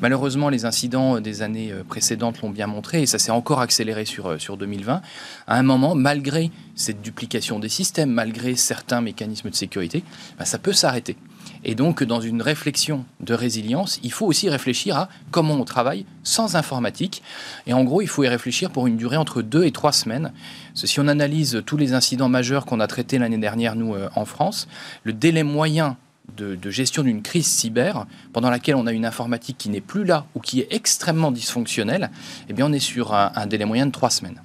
Malheureusement, 0.00 0.48
les 0.48 0.64
incidents 0.64 1.20
des 1.20 1.42
années 1.42 1.72
euh, 1.72 1.84
précédentes 1.84 2.42
l'ont 2.42 2.50
bien 2.50 2.66
montré 2.66 3.02
et 3.02 3.06
ça 3.06 3.18
s'est 3.18 3.30
encore 3.30 3.60
accéléré 3.60 4.04
sur, 4.04 4.26
euh, 4.26 4.38
sur 4.38 4.56
2020. 4.56 5.02
À 5.46 5.54
un 5.56 5.62
moment, 5.62 5.94
malgré 5.94 6.50
cette 6.74 7.02
duplication 7.02 7.58
des 7.58 7.68
systèmes, 7.68 8.10
malgré 8.10 8.56
certains 8.56 9.00
mécanismes 9.00 9.50
de 9.50 9.54
sécurité, 9.54 10.04
ben, 10.38 10.44
ça 10.44 10.58
peut 10.58 10.72
s'arrêter. 10.72 11.16
Et 11.64 11.74
donc, 11.74 12.02
dans 12.04 12.20
une 12.20 12.42
réflexion 12.42 13.04
de 13.20 13.34
résilience, 13.34 13.98
il 14.02 14.12
faut 14.12 14.26
aussi 14.26 14.48
réfléchir 14.48 14.96
à 14.96 15.08
comment 15.30 15.54
on 15.54 15.64
travaille 15.64 16.06
sans 16.22 16.56
informatique. 16.56 17.22
Et 17.66 17.72
en 17.72 17.84
gros, 17.84 18.00
il 18.00 18.08
faut 18.08 18.24
y 18.24 18.28
réfléchir 18.28 18.70
pour 18.70 18.86
une 18.86 18.96
durée 18.96 19.16
entre 19.16 19.42
deux 19.42 19.64
et 19.64 19.72
trois 19.72 19.92
semaines. 19.92 20.32
Si 20.74 21.00
on 21.00 21.08
analyse 21.08 21.62
tous 21.66 21.76
les 21.76 21.94
incidents 21.94 22.28
majeurs 22.28 22.64
qu'on 22.64 22.80
a 22.80 22.86
traités 22.86 23.18
l'année 23.18 23.38
dernière, 23.38 23.74
nous, 23.74 23.94
euh, 23.94 24.08
en 24.14 24.24
France, 24.24 24.68
le 25.02 25.12
délai 25.12 25.42
moyen 25.42 25.96
de, 26.36 26.70
gestion 26.70 27.02
d'une 27.02 27.22
crise 27.22 27.46
cyber 27.46 28.06
pendant 28.32 28.50
laquelle 28.50 28.76
on 28.76 28.86
a 28.86 28.92
une 28.92 29.06
informatique 29.06 29.58
qui 29.58 29.68
n'est 29.70 29.80
plus 29.80 30.04
là 30.04 30.26
ou 30.34 30.40
qui 30.40 30.60
est 30.60 30.68
extrêmement 30.70 31.32
dysfonctionnelle, 31.32 32.10
eh 32.48 32.52
bien 32.52 32.66
on 32.66 32.72
est 32.72 32.78
sur 32.78 33.14
un 33.14 33.46
délai 33.46 33.64
moyen 33.64 33.86
de 33.86 33.92
trois 33.92 34.10
semaines 34.10 34.40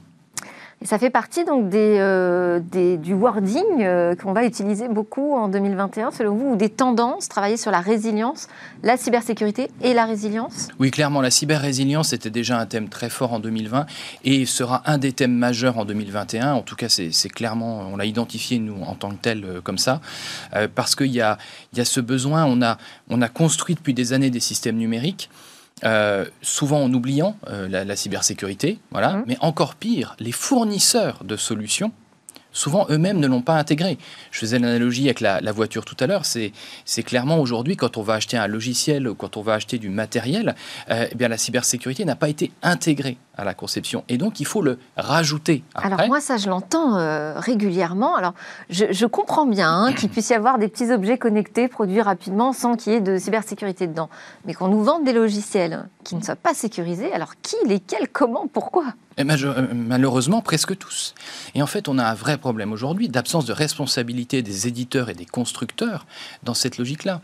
ça 0.86 1.00
fait 1.00 1.10
partie 1.10 1.46
donc 1.46 1.74
euh, 1.74 2.60
du 2.60 3.14
wording 3.14 3.64
euh, 3.82 4.16
qu'on 4.16 4.34
va 4.34 4.46
utiliser 4.46 4.88
beaucoup 4.88 5.36
en 5.36 5.48
2021, 5.48 6.12
selon 6.12 6.36
vous, 6.36 6.52
ou 6.52 6.56
des 6.56 6.70
tendances, 6.70 7.30
travailler 7.30 7.58
sur 7.58 7.72
la 7.72 7.80
résilience, 7.80 8.48
la 8.84 8.98
cybersécurité 8.98 9.70
et 9.82 9.94
la 9.94 10.06
résilience? 10.06 10.70
Oui, 10.80 10.92
clairement, 10.92 11.22
la 11.22 11.32
cyber-résilience 11.32 12.14
était 12.14 12.30
déjà 12.30 12.60
un 12.60 12.66
thème 12.66 12.90
très 12.90 13.10
fort 13.10 13.34
en 13.34 13.40
2020 13.40 13.86
et 14.24 14.46
sera 14.46 14.84
un 14.86 14.98
des 14.98 15.14
thèmes 15.14 15.34
majeurs 15.34 15.78
en 15.78 15.86
2021. 15.86 16.54
En 16.54 16.62
tout 16.62 16.76
cas, 16.76 16.90
c'est 16.90 17.30
clairement, 17.30 17.88
on 17.92 17.98
l'a 17.98 18.06
identifié, 18.06 18.60
nous, 18.60 18.82
en 18.84 18.96
tant 18.96 19.12
que 19.12 19.22
tel, 19.22 19.46
euh, 19.46 19.62
comme 19.62 19.78
ça, 19.78 20.02
parce 20.76 20.96
qu'il 20.96 21.08
y 21.08 21.22
a, 21.22 21.38
ce 21.84 22.00
besoin, 22.00 22.46
on 22.46 23.22
a 23.22 23.30
construit 23.30 23.76
depuis 23.76 23.94
des 23.94 24.14
années 24.14 24.30
des 24.30 24.40
systèmes 24.40 24.78
numériques. 24.78 25.30
Euh, 25.86 26.26
souvent 26.42 26.82
en 26.82 26.94
oubliant 26.94 27.36
euh, 27.50 27.68
la, 27.68 27.96
cybersécurité, 27.96 28.80
voilà. 28.92 29.14
Mmh. 29.14 29.24
Mais 29.28 29.38
encore 29.42 29.76
pire, 29.76 30.16
les 30.20 30.32
fournisseurs 30.32 31.24
de 31.24 31.36
solutions 31.36 31.92
souvent 32.54 32.86
eux-mêmes 32.90 33.20
ne 33.20 33.28
l'ont 33.28 33.42
pas 33.42 33.56
intégré. 33.56 33.98
Je 34.32 34.40
faisais 34.40 34.60
l'analogie 34.60 35.06
avec 35.06 35.20
la, 35.20 35.52
voiture 35.52 35.84
tout 35.84 35.98
à 36.00 36.08
l'heure, 36.08 36.24
c'est, 36.26 36.54
clairement 37.04 37.40
aujourd'hui 37.40 37.76
quand 37.76 37.98
on 37.98 38.02
va 38.02 38.14
acheter 38.14 38.38
un 38.38 38.48
logiciel 38.48 39.08
ou 39.08 39.16
quand 39.16 39.36
on 39.36 39.42
va 39.42 39.56
acheter 39.56 39.78
du 39.80 39.90
matériel, 39.90 40.56
euh, 40.90 41.08
eh 41.12 41.16
bien 41.16 41.28
la 41.28 41.38
cybersécurité 41.38 42.06
n'a 42.06 42.16
pas 42.16 42.30
été 42.30 42.52
intégrée 42.62 43.18
à 43.36 43.44
la 43.44 43.54
conception 43.54 44.04
et 44.10 44.18
donc 44.18 44.40
il 44.40 44.46
faut 44.46 44.62
le 44.62 44.80
rajouter. 44.98 45.64
Alors 45.76 46.08
moi 46.08 46.22
ça 46.22 46.38
je 46.38 46.50
l'entends 46.50 46.98
euh, 46.98 47.40
régulièrement. 47.40 48.16
Alors 48.16 48.34
je, 48.70 49.06
comprends 49.06 49.46
bien 49.46 49.72
hein, 49.72 49.94
qu'il 49.94 50.10
puisse 50.10 50.30
y 50.30 50.34
avoir 50.34 50.58
des 50.58 50.68
petits 50.68 50.92
objets 50.92 51.18
connectés 51.18 51.68
produits 51.68 52.02
rapidement 52.02 52.54
sans 52.54 52.76
qu'il 52.76 52.94
y 52.94 52.96
ait 52.96 53.02
de 53.02 53.18
cybersécurité 53.18 53.88
dedans, 53.88 54.10
mais 54.46 54.54
qu'on 54.54 54.68
nous 54.68 54.84
vende 54.84 55.04
des 55.04 55.14
logiciels 55.14 55.88
qui 56.04 56.16
ne 56.16 56.22
soient 56.22 56.36
pas 56.36 56.54
sécurisés, 56.54 57.12
alors 57.14 57.34
qui, 57.42 57.56
lesquels, 57.66 58.08
comment, 58.12 58.48
pourquoi? 58.48 58.86
Eh 59.18 59.24
ben, 59.24 59.38
euh, 59.44 59.68
malheureusement, 59.74 60.42
presque 60.42 60.78
tous. 60.78 61.14
Et 61.56 61.62
en 61.62 61.68
fait, 61.68 61.88
on 61.88 61.98
a 61.98 62.04
un 62.04 62.14
vrai 62.14 62.38
problème 62.38 62.72
aujourd'hui 62.72 63.10
d'absence 63.10 63.46
de 63.46 63.54
responsabilité 63.54 64.42
des 64.42 64.68
éditeurs 64.68 65.10
et 65.10 65.14
des 65.14 65.26
constructeurs 65.26 66.06
dans 66.44 66.54
cette 66.54 66.78
logique-là. 66.78 67.22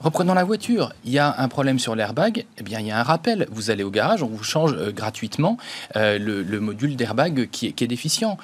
Reprenons 0.00 0.34
la 0.34 0.44
voiture. 0.44 0.92
Il 1.04 1.12
y 1.12 1.18
a 1.18 1.34
un 1.38 1.48
problème 1.48 1.78
sur 1.78 1.94
l'airbag. 1.94 2.44
Eh 2.58 2.62
bien, 2.62 2.80
il 2.80 2.86
y 2.86 2.90
a 2.90 2.98
un 2.98 3.02
rappel. 3.02 3.46
Vous 3.50 3.70
allez 3.70 3.82
au 3.82 3.90
garage, 3.90 4.22
on 4.22 4.28
vous 4.28 4.42
change 4.42 4.74
euh, 4.74 4.92
gratuitement 4.92 5.56
euh, 5.96 6.18
le, 6.18 6.60
module 6.60 6.96
d'airbag 6.96 7.48
qui, 7.50 7.66
est 7.66 7.86
déficient. 7.86 8.36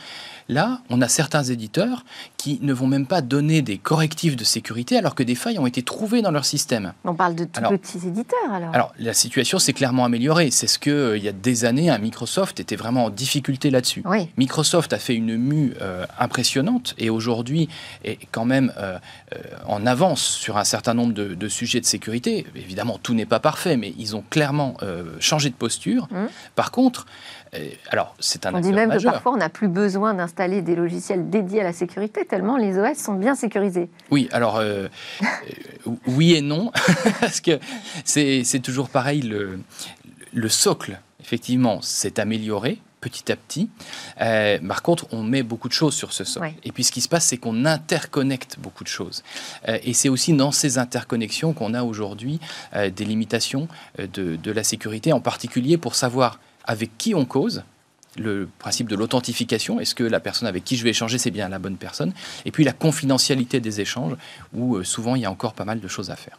Là, 0.49 0.81
on 0.91 1.01
a 1.01 1.09
certains 1.09 1.43
éditeurs 1.43 2.05
qui 2.37 2.59
ne 2.63 2.73
vont 2.73 2.87
même 2.87 3.07
pas 3.07 3.23
donner 3.23 3.63
des 3.63 3.79
correctifs 3.79 4.37
de 4.37 4.45
sécurité 4.45 4.97
alors 4.97 5.15
que 5.15 5.23
des 5.23 5.35
failles 5.35 5.59
ont 5.59 5.67
été 5.67 5.83
trouvées 5.83 6.23
dans 6.23 6.31
leur 6.31 6.45
système. 6.45 6.93
On 7.05 7.15
parle 7.15 7.35
de 7.35 7.45
tout 7.45 7.61
petits 7.61 8.07
éditeurs 8.07 8.53
alors. 8.53 8.75
Alors 8.75 8.93
la 8.99 9.15
situation 9.15 9.59
s'est 9.59 9.73
clairement 9.73 10.05
améliorée. 10.05 10.51
C'est 10.51 10.67
ce 10.67 10.79
que 10.79 10.91
euh, 10.91 11.17
il 11.17 11.25
y 11.25 11.29
a 11.29 11.33
des 11.33 11.65
années, 11.65 11.91
un 11.91 11.99
Microsoft 11.99 12.61
était 12.61 12.77
vraiment 12.77 13.07
en 13.07 13.11
difficulté 13.11 13.71
là-dessus. 13.71 14.03
Oui. 14.05 14.29
Microsoft 14.37 14.93
a 14.93 14.99
fait 14.99 15.15
une 15.15 15.37
mue 15.37 15.75
euh, 15.81 16.05
impressionnante 16.19 16.95
et 16.99 17.11
aujourd'hui 17.11 17.69
est 18.05 18.19
quand 18.31 18.45
même 18.45 18.73
euh, 18.79 18.99
en 19.67 19.87
avance 19.87 20.23
sur 20.23 20.57
un 20.57 20.65
certain 20.65 20.95
nombre 20.95 21.13
de, 21.13 21.49
sujets 21.49 21.81
de 21.81 21.87
sécurité. 21.87 22.47
Évidemment, 22.55 22.99
tout 23.03 23.15
n'est 23.15 23.27
pas 23.27 23.41
parfait, 23.41 23.77
mais 23.77 23.95
ils 23.99 24.17
ont 24.17 24.25
clairement 24.31 24.77
changé 25.21 25.51
de 25.51 25.55
posture. 25.55 26.09
Mmh. 26.11 26.27
Par 26.55 26.71
contre, 26.71 27.07
alors, 27.91 28.15
c'est 28.19 28.47
un 28.47 28.55
On 28.55 28.61
dit 28.61 28.73
même 28.73 28.91
que 28.97 29.03
parfois, 29.03 29.33
on 29.33 29.37
n'a 29.37 29.51
plus 29.51 29.69
besoin 29.69 30.15
d'installer 30.15 30.63
des 30.63 30.75
logiciels 30.75 31.29
dédiés 31.29 31.61
à 31.61 31.65
la 31.65 31.75
sécurité, 31.75 32.25
tellement 32.25 32.57
les 32.57 32.79
OS 32.79 32.97
sont 32.97 33.15
bien 33.15 33.35
sécurisés. 33.35 33.91
Oui, 34.11 34.29
alors, 34.33 34.57
euh, 34.57 34.89
euh, 35.23 35.91
oui 36.07 36.33
et 36.35 36.41
non, 36.41 36.73
parce 37.21 37.43
que 37.43 37.59
c'est 38.05 38.63
toujours 38.63 38.89
pareil, 38.89 39.21
le, 39.21 39.61
le 40.33 40.49
socle, 40.49 40.99
effectivement, 41.21 41.83
s'est 41.83 42.19
amélioré 42.19 42.79
petit 43.03 43.33
à 43.33 43.37
petit. 43.37 43.69
Euh, 44.21 44.59
par 44.67 44.81
contre, 44.81 45.07
on 45.11 45.25
met 45.25 45.43
beaucoup 45.43 45.69
de 45.69 45.75
choses 45.75 45.95
sur 45.95 46.13
ce 46.13 46.23
socle. 46.23 46.53
Et 46.63 46.71
puis, 46.71 46.85
ce 46.85 46.93
qui 46.93 47.01
se 47.01 47.09
passe, 47.09 47.27
c'est 47.27 47.37
qu'on 47.37 47.67
interconnecte 47.67 48.59
beaucoup 48.61 48.85
de 48.85 48.89
choses. 48.89 49.25
et 49.67 49.93
c'est 49.93 50.09
aussi 50.09 50.33
dans 50.35 50.53
ces 50.53 50.79
interconnexions 50.79 51.53
qu'on 51.53 51.75
a 51.75 51.83
aujourd'hui 51.83 52.39
des 52.73 53.05
limitations 53.05 53.67
de, 53.99 54.37
de 54.37 54.53
la 54.53 54.63
sécurité, 54.63 55.13
en 55.13 55.21
particulier 55.21 55.79
pour 55.79 55.97
savoir 55.97 56.39
avec 56.65 56.97
qui 56.99 57.15
on 57.15 57.25
cause, 57.25 57.63
le 58.17 58.49
principe 58.59 58.89
de 58.89 58.97
l'authentification, 58.97 59.81
est-ce 59.81 59.95
que 59.95 60.05
la 60.05 60.21
personne 60.21 60.49
avec 60.49 60.65
qui 60.65 60.77
je 60.77 60.85
vais 60.85 60.91
échanger, 60.91 61.19
c'est 61.19 61.31
bien 61.31 61.49
la 61.49 61.59
bonne 61.59 61.77
personne, 61.77 62.13
et 62.45 62.51
puis 62.51 62.65
la 62.65 62.73
confidentialité 62.73 63.61
des 63.61 63.81
échanges, 63.81 64.17
où 64.53 64.77
euh, 64.77 64.85
souvent 64.85 65.17
il 65.17 65.23
y 65.23 65.25
a 65.25 65.31
encore 65.31 65.55
pas 65.55 65.65
mal 65.65 65.81
de 65.81 65.89
choses 65.89 66.11
à 66.11 66.17
faire. 66.17 66.39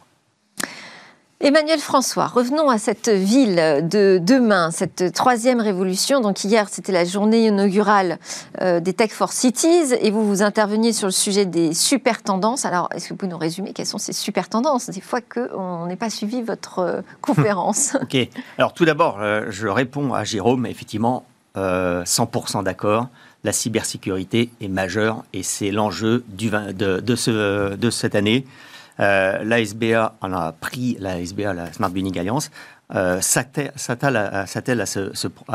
Emmanuel 1.40 1.80
François, 1.80 2.26
revenons 2.26 2.70
à 2.70 2.78
cette 2.78 3.08
ville 3.08 3.56
de 3.82 4.20
demain, 4.22 4.70
cette 4.70 5.12
troisième 5.12 5.60
révolution. 5.60 6.20
Donc 6.20 6.44
hier, 6.44 6.68
c'était 6.70 6.92
la 6.92 7.04
journée 7.04 7.46
inaugurale 7.46 8.18
euh, 8.60 8.78
des 8.78 8.92
Tech 8.92 9.10
for 9.10 9.32
Cities 9.32 9.92
et 10.00 10.10
vous 10.12 10.26
vous 10.26 10.42
interveniez 10.42 10.92
sur 10.92 11.08
le 11.08 11.12
sujet 11.12 11.44
des 11.44 11.74
super 11.74 12.22
tendances. 12.22 12.64
Alors, 12.64 12.88
est-ce 12.94 13.08
que 13.08 13.10
vous 13.10 13.16
pouvez 13.16 13.32
nous 13.32 13.38
résumer 13.38 13.72
quelles 13.72 13.86
sont 13.86 13.98
ces 13.98 14.12
super 14.12 14.48
tendances 14.48 14.88
des 14.90 15.00
fois 15.00 15.20
qu'on 15.20 15.86
n'ait 15.86 15.96
pas 15.96 16.08
suivi 16.08 16.40
votre 16.40 16.78
euh, 16.78 17.00
conférence? 17.20 17.96
Ok. 18.00 18.16
Alors 18.56 18.72
tout 18.72 18.84
d'abord, 18.84 19.18
euh, 19.20 19.46
je 19.50 19.66
réponds 19.66 20.14
à 20.14 20.22
Jérôme. 20.22 20.66
Effectivement, 20.66 21.24
100% 21.56 22.64
d'accord. 22.64 23.08
La 23.44 23.52
cybersécurité 23.52 24.50
est 24.60 24.68
majeure 24.68 25.24
et 25.32 25.42
c'est 25.42 25.70
l'enjeu 25.70 26.24
de, 26.28 26.72
de, 27.00 27.16
ce, 27.16 27.74
de 27.76 27.90
cette 27.90 28.14
année. 28.14 28.44
Euh, 29.00 29.42
L'ASBA 29.44 30.16
en 30.20 30.32
a 30.32 30.52
pris, 30.52 30.96
l'ASBA, 31.00 31.52
la 31.52 31.72
Smart 31.72 31.90
Building 31.90 32.18
Alliance, 32.18 32.50
euh, 32.94 33.20
s'attelle 33.20 33.72
à, 33.76 34.46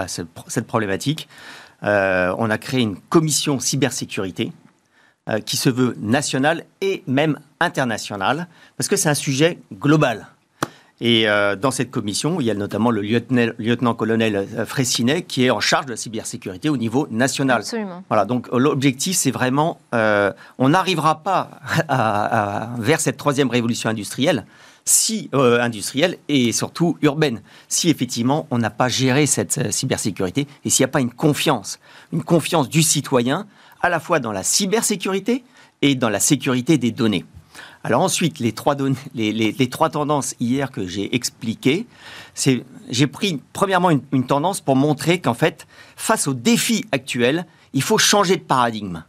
cette 0.08 0.68
problématique. 0.68 1.30
Euh, 1.84 2.36
on 2.38 2.50
a 2.50 2.58
créé 2.58 2.82
une 2.82 2.98
commission 2.98 3.60
cybersécurité 3.60 4.52
euh, 5.30 5.40
qui 5.40 5.56
se 5.56 5.70
veut 5.70 5.96
nationale 6.00 6.66
et 6.82 7.04
même 7.08 7.40
internationale, 7.60 8.48
parce 8.78 8.88
que 8.88 8.96
c'est 8.96 9.10
un 9.10 9.14
sujet 9.14 9.60
global. 9.74 10.28
Et 11.02 11.30
euh, 11.30 11.56
dans 11.56 11.72
cette 11.72 11.92
commission, 11.92 12.42
il 12.42 12.46
y 12.46 12.52
a 12.52 12.54
notamment 12.54 12.92
le 12.92 13.02
lieutenant-colonel 13.02 14.36
euh, 14.36 14.66
Fressinet 14.66 15.22
qui 15.22 15.46
est 15.46 15.50
en 15.50 15.62
charge 15.62 15.86
de 15.86 15.92
la 15.92 15.98
cybersécurité 15.98 16.70
au 16.70 16.76
niveau 16.76 17.08
national. 17.10 17.60
Absolument. 17.60 18.04
Voilà, 18.10 18.26
donc 18.26 18.50
euh, 18.52 18.60
l'objectif, 18.60 19.16
c'est 19.16 19.32
vraiment, 19.32 19.80
on 19.94 20.70
n'arrivera 20.70 21.24
pas 21.24 21.52
vers 22.78 23.00
cette 23.00 23.18
troisième 23.18 23.50
révolution 23.50 23.90
industrielle 23.90 24.46
si 24.86 25.30
industrielle 25.34 26.18
et 26.30 26.52
surtout 26.52 26.98
urbaine, 27.02 27.42
si 27.68 27.90
effectivement 27.90 28.48
on 28.50 28.58
n'a 28.58 28.72
pas 28.72 28.88
géré 28.88 29.28
cette 29.28 29.72
cybersécurité 29.72 30.48
et 30.66 30.70
s'il 30.70 30.84
n'y 30.84 30.90
a 30.90 30.92
pas 30.92 31.02
une 31.02 31.12
confiance, 31.12 31.80
une 32.12 32.24
confiance 32.24 32.70
du 32.70 32.82
citoyen 32.82 33.46
à 33.82 33.90
la 33.90 34.00
fois 34.00 34.20
dans 34.20 34.32
la 34.32 34.42
cybersécurité 34.42 35.44
et 35.84 35.94
dans 35.96 36.10
la 36.10 36.20
sécurité 36.20 36.78
des 36.78 36.92
données. 36.92 37.26
Alors 37.84 38.02
ensuite, 38.02 38.40
les 38.40 38.52
trois, 38.52 38.76
tendances 38.76 40.36
hier 40.40 40.70
que 40.70 40.86
j'ai 40.86 41.16
expliquées, 41.16 41.88
c'est 42.34 42.64
j'ai 42.90 43.08
pris 43.08 43.42
premièrement 43.54 43.90
une, 43.90 44.26
tendance 44.26 44.60
pour 44.60 44.76
montrer 44.76 45.20
qu'en 45.20 45.34
fait, 45.34 45.66
face 45.96 46.28
aux 46.28 46.34
défis 46.34 46.86
actuels, 46.92 47.46
il 47.74 47.82
faut 47.82 47.98
changer 47.98 48.36
de 48.36 48.42
paradigme 48.42 49.04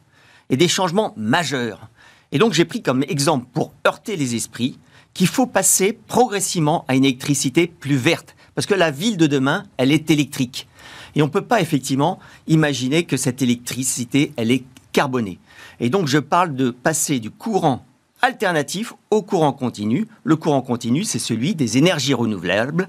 et 0.51 0.57
des 0.57 0.69
changements 0.69 1.15
majeurs. 1.17 1.89
Et 2.31 2.39
donc 2.39 2.53
j'ai 2.53 2.65
pris 2.65 2.83
comme 2.83 3.03
exemple 3.09 3.47
pour 3.53 3.73
heurter 3.87 4.17
les 4.17 4.37
esprits 4.37 4.79
qu'il 5.15 5.27
faut 5.27 5.47
passer 5.47 5.93
progressivement 5.93 6.85
à 6.87 6.95
une 6.95 7.05
électricité 7.05 7.67
plus 7.67 7.97
verte 7.97 8.37
parce 8.55 8.67
que 8.67 8.75
la 8.75 8.93
ville 8.93 9.17
de 9.17 9.27
demain, 9.27 9.65
elle 9.79 9.91
est 9.91 10.11
électrique. 10.11 10.69
Et 11.17 11.23
on 11.23 11.27
ne 11.27 11.31
peut 11.31 11.45
pas 11.45 11.61
effectivement 11.61 12.21
imaginer 12.47 13.03
que 13.03 13.17
cette 13.17 13.43
électricité, 13.43 14.33
elle 14.37 14.53
est 14.53 14.65
carbonée. 14.93 15.41
Et 15.81 15.91
donc 15.91 16.07
je 16.07 16.19
parle 16.19 16.55
de 16.55 16.71
passer 16.71 17.19
du 17.19 17.31
courant 17.31 17.85
alternatif 18.23 18.93
au 19.11 19.23
courant 19.23 19.53
continu. 19.53 20.07
Le 20.25 20.37
courant 20.37 20.63
continu, 20.63 21.05
c'est 21.05 21.19
celui 21.19 21.55
des 21.55 21.79
énergies 21.79 22.15
renouvelables, 22.15 22.89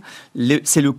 c'est 0.63 0.82
le, 0.82 0.94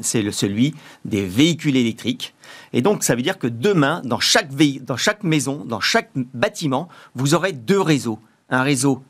celui 0.00 0.74
des 1.04 1.26
véhicules 1.26 1.76
électriques. 1.76 2.34
Et 2.72 2.82
donc, 2.82 3.04
ça 3.04 3.14
veut 3.14 3.22
dire 3.22 3.38
que 3.38 3.46
demain, 3.46 4.02
dans 4.04 4.20
chaque, 4.20 4.48
dans 4.82 4.96
chaque 4.96 5.22
maison, 5.22 5.64
dans 5.64 5.80
chaque 5.80 6.10
bâtiment, 6.14 6.88
vous 7.14 7.34
aurez 7.34 7.52
deux 7.52 7.80
réseaux. 7.80 8.18
Un 8.50 8.62
réseau 8.62 9.02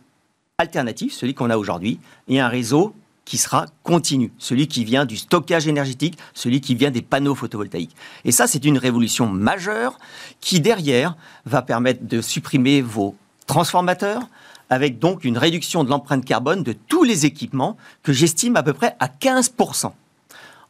alternatif, 0.59 1.13
celui 1.13 1.35
qu'on 1.35 1.51
a 1.51 1.57
aujourd'hui, 1.57 1.99
et 2.29 2.41
un 2.41 2.49
réseau 2.49 2.95
qui 3.25 3.39
sera 3.39 3.67
continu, 3.83 4.33
celui 4.39 4.69
qui 4.69 4.85
vient 4.85 5.07
du 5.07 5.17
stockage 5.17 5.67
énergétique, 5.67 6.19
celui 6.35 6.61
qui 6.61 6.75
vient 6.75 6.91
des 6.91 7.01
panneaux 7.01 7.35
photovoltaïques. 7.35 7.97
Et 8.25 8.33
ça, 8.33 8.47
c'est 8.47 8.65
une 8.65 8.77
révolution 8.77 9.27
majeure 9.27 9.99
qui, 10.41 10.61
derrière, 10.61 11.17
va 11.47 11.63
permettre 11.63 12.05
de 12.05 12.21
supprimer 12.21 12.83
vos 12.83 13.17
transformateur, 13.47 14.23
avec 14.71 14.99
donc 14.99 15.25
une 15.25 15.39
réduction 15.39 15.85
de 15.85 15.91
l'empreinte 15.91 16.25
carbone 16.25 16.63
de 16.63 16.73
tous 16.73 17.05
les 17.05 17.27
équipements 17.27 17.77
que 18.03 18.13
j'estime 18.13 18.57
à 18.57 18.63
peu 18.63 18.73
près 18.73 18.97
à 19.01 19.09
15%. 19.09 19.93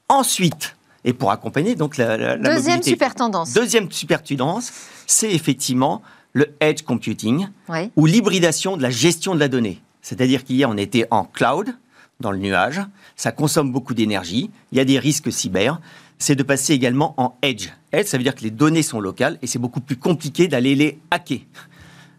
Ensuite, 0.08 0.76
et 1.04 1.12
pour 1.12 1.30
accompagner 1.30 1.74
donc 1.74 1.96
la, 1.96 2.36
deuxième 2.36 2.82
super 2.82 3.14
tendance. 3.14 3.52
Deuxième 3.52 3.90
super 3.90 4.22
tendance, 4.22 4.72
c'est 5.06 5.30
effectivement 5.32 6.02
le 6.32 6.54
edge 6.60 6.82
computing 6.82 7.48
ou 7.96 8.06
l'hybridation 8.06 8.76
de 8.76 8.82
la 8.82 8.90
gestion 8.90 9.34
de 9.34 9.40
la 9.40 9.48
donnée. 9.48 9.80
C'est-à-dire 10.02 10.44
qu'hier 10.44 10.68
on 10.68 10.76
était 10.76 11.06
en 11.10 11.24
cloud, 11.24 11.74
dans 12.20 12.30
le 12.30 12.38
nuage, 12.38 12.80
ça 13.16 13.32
consomme 13.32 13.72
beaucoup 13.72 13.94
d'énergie, 13.94 14.50
il 14.72 14.78
y 14.78 14.80
a 14.80 14.84
des 14.84 14.98
risques 14.98 15.32
cyber. 15.32 15.80
C'est 16.18 16.36
de 16.36 16.42
passer 16.44 16.72
également 16.72 17.14
en 17.16 17.36
edge. 17.42 17.70
Edge, 17.92 18.06
ça 18.06 18.16
veut 18.16 18.22
dire 18.22 18.36
que 18.36 18.42
les 18.42 18.52
données 18.52 18.84
sont 18.84 19.00
locales 19.00 19.36
et 19.42 19.46
c'est 19.46 19.58
beaucoup 19.58 19.80
plus 19.80 19.96
compliqué 19.96 20.46
d'aller 20.46 20.76
les 20.76 20.98
hacker. 21.10 21.40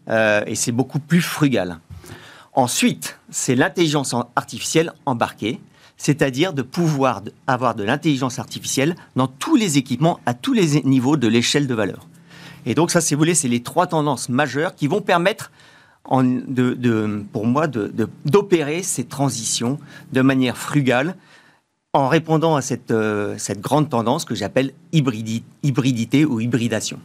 Euh, 0.08 0.42
et 0.46 0.54
c'est 0.54 0.72
beaucoup 0.72 0.98
plus 0.98 1.20
frugal. 1.20 1.78
Ensuite, 2.52 3.18
c'est 3.30 3.54
l'intelligence 3.54 4.14
artificielle 4.34 4.92
embarquée, 5.04 5.60
c'est-à-dire 5.96 6.52
de 6.52 6.62
pouvoir 6.62 7.22
avoir 7.46 7.74
de 7.74 7.84
l'intelligence 7.84 8.38
artificielle 8.38 8.94
dans 9.14 9.26
tous 9.26 9.56
les 9.56 9.78
équipements, 9.78 10.20
à 10.26 10.34
tous 10.34 10.52
les 10.52 10.82
niveaux 10.82 11.16
de 11.16 11.28
l'échelle 11.28 11.66
de 11.66 11.74
valeur. 11.74 12.06
Et 12.64 12.74
donc 12.74 12.90
ça, 12.90 13.00
si 13.00 13.14
vous 13.14 13.18
voulez, 13.18 13.34
c'est 13.34 13.48
les 13.48 13.62
trois 13.62 13.86
tendances 13.86 14.28
majeures 14.28 14.74
qui 14.74 14.86
vont 14.86 15.00
permettre, 15.00 15.50
pour 16.04 17.46
moi, 17.46 17.66
d'opérer 17.66 18.82
ces 18.82 19.04
transitions 19.04 19.78
de 20.12 20.22
manière 20.22 20.56
frugale 20.56 21.16
en 21.92 22.08
répondant 22.08 22.56
à 22.56 22.62
cette, 22.62 22.90
euh, 22.90 23.36
cette 23.38 23.60
grande 23.60 23.88
tendance 23.88 24.26
que 24.26 24.34
j'appelle 24.34 24.72
hybridité 24.92 26.24
ou 26.26 26.40
hybridation. 26.40 26.98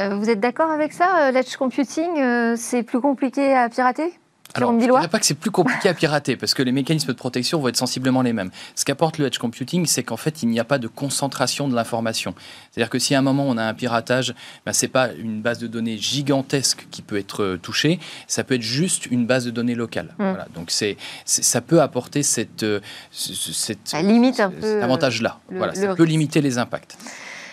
Euh, 0.00 0.16
vous 0.16 0.28
êtes 0.28 0.40
d'accord 0.40 0.70
avec 0.70 0.92
ça 0.92 1.28
euh, 1.28 1.30
L'edge 1.30 1.56
computing, 1.56 2.18
euh, 2.18 2.54
c'est 2.56 2.82
plus 2.82 3.00
compliqué 3.00 3.54
à 3.54 3.68
pirater 3.68 4.12
alors, 4.54 4.70
je 4.70 4.76
ne 4.76 4.80
dirais 4.80 5.08
pas 5.08 5.18
que 5.18 5.26
c'est 5.26 5.34
plus 5.34 5.50
compliqué 5.50 5.88
à 5.88 5.92
pirater, 5.92 6.34
parce 6.36 6.54
que 6.54 6.62
les 6.62 6.72
mécanismes 6.72 7.12
de 7.12 7.18
protection 7.18 7.60
vont 7.60 7.68
être 7.68 7.76
sensiblement 7.76 8.22
les 8.22 8.32
mêmes. 8.32 8.50
Ce 8.74 8.86
qu'apporte 8.86 9.18
le 9.18 9.26
edge 9.26 9.36
computing, 9.36 9.84
c'est 9.84 10.02
qu'en 10.02 10.16
fait, 10.16 10.42
il 10.42 10.48
n'y 10.48 10.58
a 10.58 10.64
pas 10.64 10.78
de 10.78 10.88
concentration 10.88 11.68
de 11.68 11.74
l'information. 11.74 12.34
C'est-à-dire 12.70 12.88
que 12.88 12.98
si 12.98 13.14
à 13.14 13.18
un 13.18 13.22
moment 13.22 13.44
on 13.46 13.58
a 13.58 13.64
un 13.64 13.74
piratage, 13.74 14.34
ben, 14.64 14.72
ce 14.72 14.86
n'est 14.86 14.90
pas 14.90 15.12
une 15.12 15.42
base 15.42 15.58
de 15.58 15.66
données 15.66 15.98
gigantesque 15.98 16.86
qui 16.90 17.02
peut 17.02 17.18
être 17.18 17.58
touchée, 17.60 17.98
ça 18.28 18.44
peut 18.44 18.54
être 18.54 18.62
juste 18.62 19.06
une 19.06 19.26
base 19.26 19.44
de 19.44 19.50
données 19.50 19.74
locale. 19.74 20.14
Hmm. 20.18 20.30
Voilà. 20.30 20.46
Donc 20.54 20.70
c'est, 20.70 20.96
ça 21.26 21.60
peut 21.60 21.82
apporter 21.82 22.22
cette, 22.22 22.64
cette, 23.10 23.92
limite 24.00 24.40
un 24.40 24.50
peu 24.50 24.82
avantage-là. 24.82 25.38
Voilà, 25.50 25.74
ça 25.74 25.94
peut 25.94 26.04
limiter 26.04 26.40
les 26.40 26.56
impacts. 26.56 26.96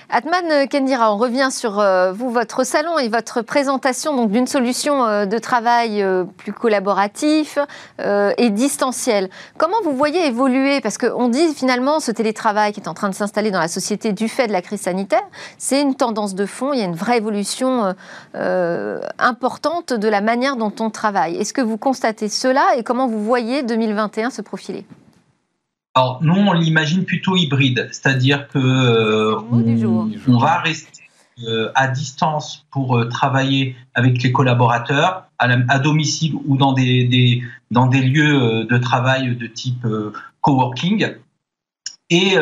Atman 0.09 0.67
Kendira, 0.67 1.13
on 1.13 1.17
revient 1.17 1.49
sur 1.51 1.79
euh, 1.79 2.11
votre 2.13 2.63
salon 2.63 2.99
et 2.99 3.07
votre 3.07 3.41
présentation 3.41 4.25
d'une 4.25 4.47
solution 4.47 5.05
euh, 5.05 5.25
de 5.25 5.37
travail 5.37 6.01
euh, 6.01 6.25
plus 6.25 6.53
collaboratif 6.53 7.57
et 8.37 8.49
distanciel. 8.49 9.29
Comment 9.57 9.77
vous 9.83 9.95
voyez 9.95 10.27
évoluer 10.27 10.81
Parce 10.81 10.97
qu'on 10.97 11.29
dit 11.29 11.53
finalement 11.53 11.99
ce 11.99 12.11
télétravail 12.11 12.73
qui 12.73 12.79
est 12.79 12.87
en 12.87 12.93
train 12.93 13.09
de 13.09 13.15
s'installer 13.15 13.51
dans 13.51 13.59
la 13.59 13.67
société 13.67 14.11
du 14.13 14.27
fait 14.27 14.47
de 14.47 14.51
la 14.51 14.61
crise 14.61 14.81
sanitaire, 14.81 15.23
c'est 15.57 15.81
une 15.81 15.95
tendance 15.95 16.35
de 16.35 16.45
fond. 16.45 16.73
Il 16.73 16.79
y 16.79 16.81
a 16.81 16.85
une 16.85 16.95
vraie 16.95 17.17
évolution 17.17 17.95
importante 19.19 19.93
de 19.93 20.07
la 20.07 20.21
manière 20.21 20.55
dont 20.55 20.73
on 20.79 20.89
travaille. 20.89 21.37
Est-ce 21.37 21.53
que 21.53 21.61
vous 21.61 21.77
constatez 21.77 22.29
cela 22.29 22.75
et 22.77 22.83
comment 22.83 23.07
vous 23.07 23.23
voyez 23.23 23.63
2021 23.63 24.29
se 24.29 24.41
profiler? 24.41 24.85
Alors 25.95 26.19
nous, 26.23 26.33
on 26.33 26.53
l'imagine 26.53 27.05
plutôt 27.05 27.35
hybride, 27.35 27.87
c'est-à-dire 27.91 28.47
que 28.47 28.57
euh, 28.57 29.39
on, 29.51 30.37
va 30.39 30.57
rester 30.57 31.03
euh, 31.47 31.71
à 31.75 31.87
distance 31.87 32.65
pour 32.71 32.97
euh, 32.97 33.07
travailler 33.07 33.75
avec 33.93 34.23
les 34.23 34.31
collaborateurs 34.31 35.25
à, 35.37 35.79
domicile 35.79 36.33
ou 36.47 36.57
dans 36.57 36.73
des, 36.73 37.43
dans 37.69 37.85
des 37.87 38.01
lieux 38.01 38.63
de 38.63 38.77
travail 38.77 39.35
de 39.35 39.45
type 39.45 39.85
coworking 40.39 41.15
et 42.09 42.37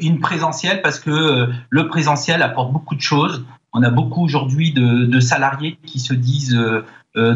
une 0.00 0.20
présentielle 0.20 0.80
parce 0.80 0.98
que 0.98 1.50
le 1.68 1.88
présentiel 1.88 2.40
apporte 2.40 2.72
beaucoup 2.72 2.94
de 2.94 3.02
choses. 3.02 3.44
On 3.74 3.82
a 3.82 3.90
beaucoup 3.90 4.24
aujourd'hui 4.24 4.72
de, 4.72 5.04
de, 5.04 5.20
salariés 5.20 5.78
qui 5.84 6.00
se 6.00 6.14
disent 6.14 6.58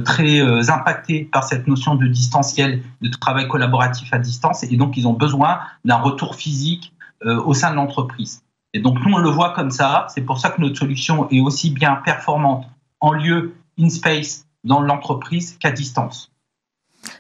très 0.04 0.40
euh, 0.40 0.60
impactés 0.68 1.24
par 1.24 1.44
cette 1.44 1.66
notion 1.66 1.94
de 1.94 2.06
distanciel, 2.06 2.82
de 3.00 3.08
travail 3.08 3.48
collaboratif 3.48 4.12
à 4.12 4.18
distance, 4.18 4.62
et 4.62 4.76
donc 4.76 4.96
ils 4.96 5.08
ont 5.08 5.14
besoin 5.14 5.60
d'un 5.84 5.96
retour 5.96 6.34
physique 6.34 6.92
euh, 7.24 7.42
au 7.42 7.54
sein 7.54 7.70
de 7.70 7.76
l'entreprise. 7.76 8.42
Et 8.74 8.80
donc 8.80 8.98
nous, 9.04 9.14
on 9.14 9.18
le 9.18 9.30
voit 9.30 9.54
comme 9.54 9.70
ça, 9.70 10.06
c'est 10.10 10.20
pour 10.20 10.38
ça 10.38 10.50
que 10.50 10.60
notre 10.60 10.78
solution 10.78 11.28
est 11.30 11.40
aussi 11.40 11.70
bien 11.70 11.96
performante 11.96 12.66
en 13.00 13.12
lieu, 13.12 13.54
in 13.78 13.88
space, 13.88 14.46
dans 14.64 14.80
l'entreprise 14.80 15.56
qu'à 15.58 15.70
distance. 15.70 16.30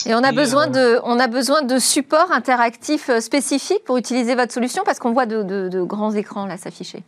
Et 0.04 0.14
on 0.14 0.22
a, 0.22 0.32
besoin 0.32 0.66
de, 0.66 1.00
on 1.04 1.18
a 1.18 1.26
besoin 1.26 1.62
de 1.62 1.78
supports 1.78 2.30
interactifs 2.30 3.10
spécifiques 3.20 3.84
pour 3.84 3.96
utiliser 3.96 4.34
votre 4.34 4.52
solution 4.52 4.82
parce 4.84 4.98
qu'on 4.98 5.12
voit 5.12 5.24
de, 5.24 5.42
de 5.42 5.82
grands 5.82 6.12
écrans 6.12 6.44
là 6.44 6.58
s'afficher. 6.58 7.02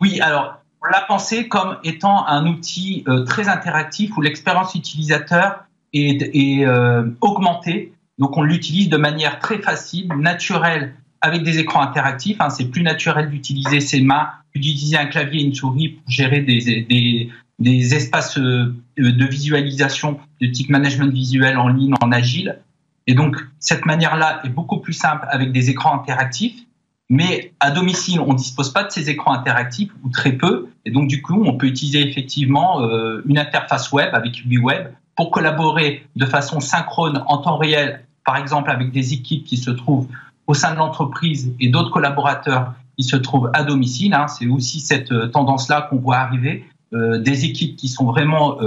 Oui, 0.00 0.20
alors 0.20 0.56
on 0.82 0.86
l'a 0.86 1.00
pensé 1.02 1.48
comme 1.48 1.78
étant 1.84 2.26
un 2.26 2.46
outil 2.46 3.04
euh, 3.08 3.24
très 3.24 3.48
interactif 3.48 4.16
où 4.16 4.20
l'expérience 4.20 4.74
utilisateur 4.74 5.64
est, 5.92 6.64
euh, 6.64 7.10
augmentée. 7.20 7.92
Donc 8.18 8.36
on 8.36 8.42
l'utilise 8.42 8.88
de 8.88 8.96
manière 8.96 9.38
très 9.38 9.58
facile, 9.58 10.08
naturelle, 10.16 10.94
avec 11.20 11.42
des 11.42 11.58
écrans 11.58 11.80
interactifs. 11.80 12.40
Hein. 12.40 12.50
C'est 12.50 12.66
plus 12.66 12.82
naturel 12.82 13.30
d'utiliser 13.30 13.80
ses 13.80 14.00
mains 14.00 14.28
que 14.54 14.58
d'utiliser 14.58 14.96
un 14.96 15.06
clavier 15.06 15.40
et 15.40 15.44
une 15.44 15.54
souris 15.54 15.88
pour 15.88 16.10
gérer 16.10 16.40
des, 16.40 17.30
des 17.58 17.94
espaces 17.94 18.38
euh, 18.38 18.74
de 18.98 19.24
visualisation 19.24 20.18
de 20.40 20.46
type 20.46 20.70
management 20.70 21.12
visuel 21.12 21.56
en 21.56 21.68
ligne, 21.68 21.94
en 22.00 22.12
agile. 22.12 22.58
Et 23.06 23.14
donc 23.14 23.36
cette 23.60 23.86
manière-là 23.86 24.40
est 24.44 24.48
beaucoup 24.50 24.78
plus 24.78 24.92
simple 24.92 25.26
avec 25.30 25.52
des 25.52 25.70
écrans 25.70 26.00
interactifs. 26.00 26.65
Mais 27.08 27.52
à 27.60 27.70
domicile, 27.70 28.20
on 28.20 28.32
ne 28.32 28.38
dispose 28.38 28.72
pas 28.72 28.82
de 28.82 28.90
ces 28.90 29.08
écrans 29.10 29.32
interactifs 29.32 29.92
ou 30.02 30.08
très 30.08 30.32
peu. 30.32 30.68
Et 30.84 30.90
donc, 30.90 31.06
du 31.06 31.22
coup, 31.22 31.42
on 31.44 31.56
peut 31.56 31.66
utiliser 31.66 32.06
effectivement 32.06 32.82
euh, 32.82 33.22
une 33.26 33.38
interface 33.38 33.92
web 33.92 34.12
avec 34.12 34.44
UbiWeb 34.44 34.88
pour 35.14 35.30
collaborer 35.30 36.04
de 36.16 36.26
façon 36.26 36.60
synchrone 36.60 37.22
en 37.26 37.38
temps 37.38 37.58
réel, 37.58 38.04
par 38.24 38.36
exemple 38.36 38.70
avec 38.70 38.90
des 38.90 39.12
équipes 39.12 39.44
qui 39.44 39.56
se 39.56 39.70
trouvent 39.70 40.08
au 40.46 40.54
sein 40.54 40.72
de 40.72 40.78
l'entreprise 40.78 41.54
et 41.60 41.68
d'autres 41.68 41.90
collaborateurs 41.90 42.74
qui 42.98 43.04
se 43.04 43.16
trouvent 43.16 43.50
à 43.54 43.62
domicile. 43.62 44.12
Hein. 44.12 44.26
C'est 44.26 44.48
aussi 44.48 44.80
cette 44.80 45.12
euh, 45.12 45.28
tendance-là 45.28 45.82
qu'on 45.82 45.96
voit 45.96 46.16
arriver, 46.16 46.64
euh, 46.92 47.18
des 47.18 47.44
équipes 47.44 47.76
qui 47.76 47.88
sont 47.88 48.04
vraiment 48.04 48.58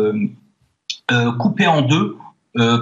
coupées 1.40 1.66
en 1.66 1.82
deux 1.82 2.18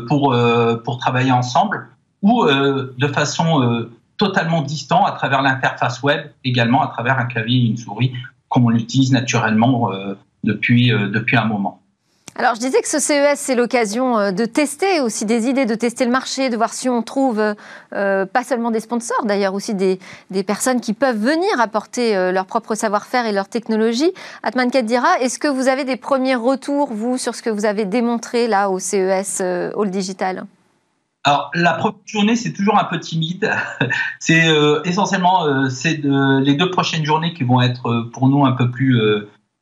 pour, 0.08 0.36
pour 0.84 0.98
travailler 0.98 1.32
ensemble 1.32 1.88
ou 2.22 2.46
de 2.46 3.08
façon 3.08 3.88
totalement 4.18 4.62
distant 4.62 5.06
à 5.06 5.12
travers 5.12 5.42
l'interface 5.42 6.02
web, 6.04 6.28
également 6.44 6.82
à 6.82 6.88
travers 6.88 7.20
un 7.20 7.26
clavier 7.26 7.60
et 7.60 7.66
une 7.68 7.78
souris, 7.78 8.14
comme 8.50 8.66
on 8.66 8.70
l'utilise 8.70 9.12
naturellement 9.12 9.92
euh, 9.92 10.16
depuis, 10.44 10.92
euh, 10.92 11.08
depuis 11.08 11.38
un 11.38 11.46
moment. 11.46 11.82
Alors, 12.40 12.54
je 12.54 12.60
disais 12.60 12.82
que 12.82 12.88
ce 12.88 13.00
CES, 13.00 13.36
c'est 13.36 13.56
l'occasion 13.56 14.20
euh, 14.20 14.32
de 14.32 14.46
tester 14.46 15.02
aussi 15.02 15.26
des 15.26 15.48
idées, 15.48 15.66
de 15.66 15.74
tester 15.74 16.06
le 16.06 16.12
marché, 16.12 16.50
de 16.50 16.56
voir 16.56 16.72
si 16.72 16.88
on 16.88 17.02
trouve 17.02 17.56
pas 17.90 18.44
seulement 18.44 18.70
des 18.70 18.80
sponsors, 18.80 19.26
d'ailleurs 19.26 19.56
aussi 19.56 19.74
des, 19.74 20.00
des, 20.30 20.44
personnes 20.44 20.80
qui 20.80 20.94
peuvent 20.94 21.18
venir 21.18 21.50
apporter 21.60 22.32
leur 22.32 22.46
propre 22.46 22.76
savoir-faire 22.76 23.26
et 23.26 23.32
leur 23.32 23.48
technologie. 23.48 24.12
Atman 24.44 24.70
Kadira, 24.70 25.20
est-ce 25.20 25.40
que 25.40 25.48
vous 25.48 25.68
avez 25.68 25.84
des 25.84 25.96
premiers 25.96 26.36
retours, 26.36 26.94
vous, 26.94 27.18
sur 27.18 27.34
ce 27.34 27.42
que 27.42 27.50
vous 27.50 27.66
avez 27.66 27.86
démontré 27.86 28.48
là 28.48 28.70
au 28.70 28.78
CES 28.78 29.42
All 29.42 29.90
Digital? 29.90 30.46
Alors, 31.28 31.52
la 31.54 31.74
première 31.74 32.00
journée, 32.06 32.38
c'est 32.38 32.54
toujours 32.54 32.80
un 32.80 32.86
peu 32.86 33.02
timide. 33.02 33.52
c'est 34.20 34.48
euh, 34.48 34.82
essentiellement 34.86 35.46
euh, 35.46 35.68
c'est 35.68 36.02
les 36.02 36.54
deux 36.54 36.72
prochaines 36.72 37.04
journées 37.04 37.34
qui 37.34 37.44
vont 37.44 37.60
être 37.60 37.88
euh, 37.88 38.10
pour 38.14 38.30
nous 38.30 38.46
un 38.46 38.54
peu 38.54 38.72
plus, 38.72 38.98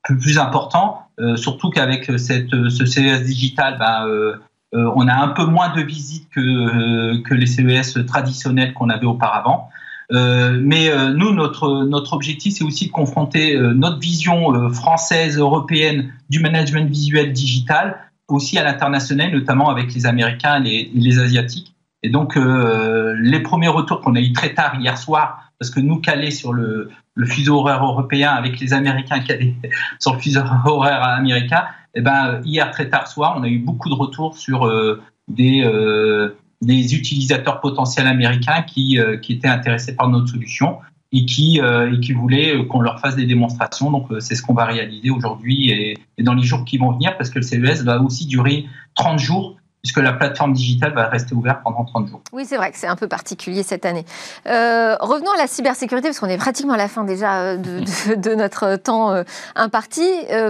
plus, 0.04 0.18
plus 0.20 0.38
importants. 0.38 1.08
surtout 1.38 1.72
qu'avec 1.72 2.06
ce 2.06 2.86
CES 2.86 3.24
digital, 3.24 3.80
ben, 3.80 4.38
on 4.74 5.08
a 5.08 5.16
un 5.16 5.30
peu 5.30 5.46
moins 5.46 5.74
de 5.76 5.82
visites 5.82 6.30
que, 6.30 7.18
que 7.24 7.34
les 7.34 7.48
CES 7.48 8.06
traditionnels 8.06 8.74
qu'on 8.74 8.90
avait 8.90 9.08
auparavant. 9.08 9.70
mais 10.12 10.92
nous, 11.16 11.34
notre, 11.34 11.86
notre 11.86 12.14
objectif, 12.14 12.54
c'est 12.58 12.64
aussi 12.64 12.88
de 12.88 12.92
confronter 12.92 13.58
notre 13.58 13.98
vision 13.98 14.70
française, 14.70 15.40
européenne 15.40 16.14
du 16.30 16.42
management 16.42 16.88
visuel 16.88 17.34
digital 17.34 17.98
aussi 18.28 18.58
à 18.58 18.64
l'international, 18.64 19.32
notamment 19.32 19.70
avec 19.70 19.94
les 19.94 20.06
Américains 20.06 20.64
et 20.64 20.92
les, 20.94 21.20
Asiatiques. 21.20 21.76
Et 22.04 22.10
donc, 22.10 22.38
euh, 22.38 23.16
les 23.20 23.40
premiers 23.40 23.68
retours 23.68 24.02
qu'on 24.02 24.16
a 24.16 24.20
eu 24.20 24.34
très 24.34 24.54
tard 24.54 24.76
hier 24.80 24.98
soir, 24.98 25.52
parce 25.60 25.70
que 25.72 25.80
nous 25.80 26.00
calés 26.00 26.32
sur 26.32 26.54
le, 26.54 26.90
le 27.14 27.26
fuseau 27.26 27.60
horaire 27.60 27.84
européen 27.84 28.32
avec 28.32 28.60
les 28.60 28.74
Américains 28.74 29.20
calés 29.20 29.56
sur 30.00 30.14
le 30.14 30.20
fuseau 30.20 30.42
horaire 30.66 31.04
américain, 31.04 31.66
eh 31.94 32.02
ben, 32.02 32.42
hier 32.44 32.70
très 32.72 32.90
tard 32.90 33.08
soir, 33.08 33.36
on 33.38 33.44
a 33.44 33.48
eu 33.48 33.60
beaucoup 33.60 33.90
de 33.90 33.96
retours 33.96 34.38
sur 34.38 34.68
euh, 34.68 35.02
des, 35.28 35.64
euh, 35.64 36.36
des 36.62 36.96
utilisateurs 36.96 37.62
potentiels 37.62 38.08
américains 38.08 38.64
qui, 38.64 39.00
qui 39.22 39.34
étaient 39.34 39.48
intéressés 39.48 39.96
par 39.96 40.10
notre 40.10 40.28
solution 40.28 40.78
et 41.16 41.26
qui, 41.26 41.62
euh, 41.62 41.94
et 41.94 42.00
qui 42.00 42.12
voulaient 42.12 42.56
euh, 42.56 42.66
qu'on 42.66 42.82
leur 42.82 43.00
fasse 43.00 43.16
des 43.16 43.26
démonstrations. 43.26 43.90
Donc 43.90 44.12
euh, 44.12 44.20
c'est 44.20 44.36
ce 44.36 44.44
qu'on 44.44 44.54
va 44.54 44.66
réaliser 44.66 45.10
aujourd'hui 45.10 45.72
et, 45.72 45.98
dans 46.22 46.34
les 46.34 46.44
jours 46.44 46.66
qui 46.66 46.78
vont 46.78 46.92
venir 46.92 47.18
parce 47.18 47.30
que 47.30 47.40
le 47.40 47.44
CES 47.44 47.84
va 47.84 48.02
aussi 48.02 48.26
durer 48.26 48.66
30 48.96 49.20
jours 49.20 49.56
puisque 49.82 50.00
la 50.00 50.14
plateforme 50.14 50.52
digitale 50.52 50.94
va 50.94 51.08
rester 51.08 51.36
ouverte 51.36 51.60
pendant 51.64 51.86
30 51.86 52.08
jours. 52.08 52.22
Oui, 52.34 52.44
c'est 52.46 52.58
vrai 52.58 52.72
que 52.72 52.78
c'est 52.78 52.88
un 52.88 52.96
peu 52.96 53.08
particulier 53.08 53.62
cette 53.62 53.86
année. 53.86 54.04
revenons 54.46 55.32
à 55.32 55.38
la 55.38 55.46
cybersécurité, 55.46 56.08
parce 56.08 56.20
qu'on 56.20 56.28
est 56.28 56.38
pratiquement 56.38 56.74
à 56.74 56.78
la 56.78 56.88
fin 56.88 57.04
déjà 57.04 57.56
de, 57.58 58.16
de, 58.16 58.36
notre 58.36 58.78
temps 58.78 59.14
imparti. 59.56 60.02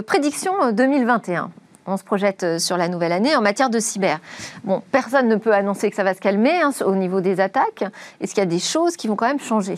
prédiction 0.08 0.54
2021 0.72 1.52
on 1.86 1.98
se 1.98 2.04
projette 2.04 2.60
sur 2.60 2.78
la 2.78 2.88
nouvelle 2.88 3.12
année 3.12 3.36
en 3.36 3.42
matière 3.42 3.70
de 3.70 3.78
cyber. 3.78 4.20
Bon, 4.64 4.82
personne 4.92 5.28
ne 5.28 5.36
peut 5.36 5.54
annoncer 5.54 5.92
que 5.92 5.96
ça 5.96 6.04
va 6.04 6.16
se 6.16 6.20
calmer 6.22 6.62
hein, 6.62 6.72
au 6.84 6.96
niveau 6.96 7.22
des 7.22 7.40
attaques. 7.42 7.84
Est-ce 8.22 8.34
qu'il 8.34 8.42
y 8.42 8.48
a 8.48 8.50
des 8.50 8.58
choses 8.58 8.96
qui 8.96 9.08
vont 9.08 9.16
quand 9.16 9.28
même 9.28 9.40
changer? 9.40 9.76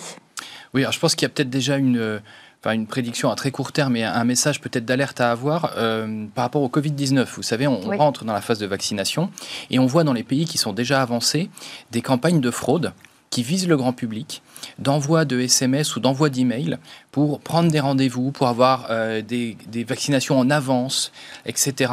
Oui, 0.78 0.84
alors 0.84 0.94
je 0.94 1.00
pense 1.00 1.16
qu'il 1.16 1.24
y 1.24 1.26
a 1.26 1.30
peut-être 1.30 1.50
déjà 1.50 1.78
une, 1.78 1.98
euh, 1.98 2.20
enfin, 2.62 2.74
une 2.74 2.86
prédiction 2.86 3.32
à 3.32 3.36
très 3.36 3.50
court 3.50 3.72
terme 3.72 3.96
et 3.96 4.04
un 4.04 4.24
message 4.26 4.62
peut-être 4.62 4.86
d'alerte 4.86 5.20
à 5.20 5.32
avoir 5.32 5.74
euh, 5.76 6.28
par 6.36 6.44
rapport 6.44 6.62
au 6.62 6.70
Covid-19. 6.70 7.26
Vous 7.36 7.42
savez, 7.42 7.66
on, 7.66 7.80
rentre 7.98 8.26
dans 8.26 8.34
la 8.34 8.42
phase 8.42 8.60
de 8.60 8.68
vaccination 8.68 9.32
et 9.72 9.80
on 9.80 9.88
voit 9.88 10.04
dans 10.04 10.14
les 10.14 10.22
pays 10.22 10.46
qui 10.46 10.60
sont 10.60 10.74
déjà 10.74 11.02
avancés 11.02 11.50
des 11.90 12.04
campagnes 12.04 12.42
de 12.42 12.52
fraude 12.52 12.94
qui 13.32 13.42
visent 13.42 13.68
le 13.68 13.76
grand 13.76 13.92
public, 13.92 14.44
d'envoi 14.78 15.26
de 15.26 15.40
SMS 15.40 15.96
ou 15.96 16.00
d'envoi 16.00 16.30
d'email 16.30 16.78
pour 17.12 17.40
prendre 17.40 17.72
des 17.72 17.80
rendez-vous, 17.80 18.32
pour 18.32 18.48
avoir 18.48 18.86
euh, 18.92 19.24
des, 19.24 19.58
vaccinations 19.84 20.38
en 20.38 20.52
avance, 20.52 21.12
etc., 21.48 21.92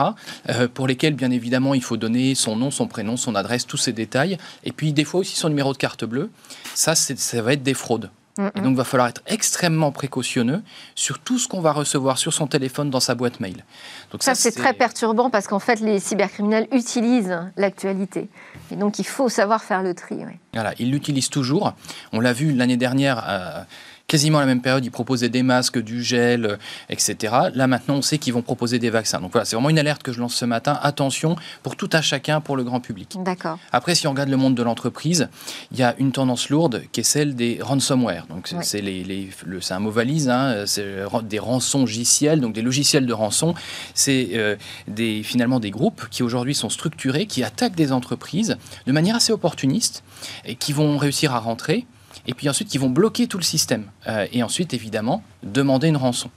pour 0.74 0.86
lesquels, 0.86 1.14
bien 1.14 1.30
évidemment, 1.30 1.72
il 1.72 1.82
faut 1.82 1.96
donner 1.96 2.34
son 2.34 2.54
nom, 2.54 2.70
son 2.70 2.86
prénom, 2.86 3.16
son 3.16 3.34
adresse, 3.34 3.66
tous 3.66 3.78
ces 3.78 3.94
détails, 3.94 4.36
et 4.62 4.72
puis 4.72 4.92
des 4.92 5.04
fois 5.04 5.20
aussi 5.20 5.36
son 5.36 5.48
numéro 5.48 5.72
de 5.72 5.78
carte 5.78 6.04
bleue. 6.04 6.30
Ça, 6.74 6.94
ça 6.94 7.42
va 7.42 7.54
être 7.54 7.62
des 7.62 7.74
fraudes. 7.74 8.10
Et 8.38 8.60
donc, 8.60 8.72
il 8.72 8.76
va 8.76 8.84
falloir 8.84 9.08
être 9.08 9.22
extrêmement 9.26 9.92
précautionneux 9.92 10.62
sur 10.96 11.20
tout 11.20 11.38
ce 11.38 11.46
qu'on 11.46 11.60
va 11.60 11.72
recevoir 11.72 12.18
sur 12.18 12.32
son 12.32 12.48
téléphone 12.48 12.90
dans 12.90 12.98
sa 12.98 13.14
boîte 13.14 13.38
mail. 13.38 13.64
Donc 14.10 14.24
ça, 14.24 14.34
c'est 14.34 14.50
très 14.50 14.72
perturbant 14.72 15.30
parce 15.30 15.46
qu'en 15.46 15.60
fait, 15.60 15.78
les 15.80 16.00
cybercriminels 16.00 16.66
utilisent 16.72 17.38
l'actualité. 17.56 18.28
Et 18.72 18.76
donc, 18.76 18.98
il 18.98 19.06
faut 19.06 19.28
savoir 19.28 19.62
faire 19.62 19.82
le 19.82 19.94
tri. 19.94 20.18
Voilà, 20.52 20.74
ils 20.78 20.90
l'utilisent 20.90 21.30
toujours. 21.30 21.74
On 22.12 22.20
l'a 22.20 22.32
vu 22.32 22.52
l'année 22.52 22.76
dernière. 22.76 23.24
Euh, 23.28 23.62
quasiment 24.06 24.38
à 24.38 24.42
la 24.42 24.46
même 24.46 24.60
période, 24.60 24.84
ils 24.84 24.90
proposaient 24.90 25.28
des 25.28 25.42
masques, 25.42 25.78
du 25.82 26.02
gel, 26.02 26.44
euh, 26.46 26.56
etc. 26.90 27.34
Là, 27.54 27.66
maintenant, 27.66 27.96
on 27.96 28.02
sait 28.02 28.18
qu'ils 28.18 28.32
vont 28.34 28.42
proposer 28.42 28.78
des 28.78 28.90
vaccins. 28.90 29.20
Donc 29.20 29.32
voilà, 29.32 29.44
c'est 29.44 29.56
vraiment 29.56 29.70
une 29.70 29.78
alerte 29.78 30.02
que 30.02 30.12
je 30.12 30.20
lance 30.20 30.34
ce 30.34 30.44
matin. 30.44 30.78
Attention, 30.82 31.36
pour 31.62 31.76
tout 31.76 31.88
à 31.92 32.02
chacun, 32.02 32.40
pour 32.40 32.56
le 32.56 32.64
grand 32.64 32.80
public. 32.80 33.16
D'accord. 33.24 33.58
Après, 33.72 33.94
si 33.94 34.06
on 34.06 34.10
regarde 34.10 34.28
le 34.28 34.36
monde 34.36 34.54
de 34.54 34.62
l'entreprise, 34.62 35.28
il 35.72 35.78
y 35.78 35.82
a 35.82 35.94
une 35.98 36.12
tendance 36.12 36.50
lourde 36.50 36.82
qui 36.92 37.00
est 37.00 37.04
celle 37.04 37.34
des 37.34 37.58
ransomware. 37.62 38.26
Donc, 38.28 38.46
c'est 38.48 38.56
Ouais. 38.56 38.62
c'est 38.64 38.80
les, 38.82 39.02
les- 39.04 39.30
le- 39.46 39.60
c'est 39.60 39.74
un 39.74 39.80
mot 39.80 39.90
valise, 39.90 40.28
hein, 40.28 40.64
c'est 40.66 41.04
ran- 41.04 41.22
des 41.22 41.38
rançongiciels, 41.38 42.40
donc 42.40 42.52
des 42.52 42.62
logiciels 42.62 43.06
de 43.06 43.12
rançon. 43.12 43.54
C'est 43.94 44.30
euh, 44.34 44.56
des, 44.86 45.22
finalement 45.22 45.60
des 45.60 45.70
groupes 45.70 46.06
qui 46.10 46.22
aujourd'hui 46.22 46.54
sont 46.54 46.68
structurés, 46.68 47.26
qui 47.26 47.42
attaquent 47.42 47.74
des 47.74 47.90
entreprises 47.92 48.58
de 48.86 48.92
manière 48.92 49.16
assez 49.16 49.32
opportuniste 49.32 50.02
et 50.44 50.54
qui 50.56 50.72
vont 50.72 50.98
réussir 50.98 51.34
à 51.34 51.38
rentrer. 51.38 51.86
Et 52.26 52.34
puis 52.34 52.48
ensuite, 52.48 52.68
qui 52.68 52.78
vont 52.78 52.90
bloquer 52.90 53.26
tout 53.26 53.38
le 53.38 53.42
système. 53.44 53.84
Euh, 54.08 54.26
et 54.32 54.42
ensuite, 54.42 54.72
évidemment, 54.74 55.22
demander 55.42 55.88
une 55.88 55.96
rançon. 55.96 56.30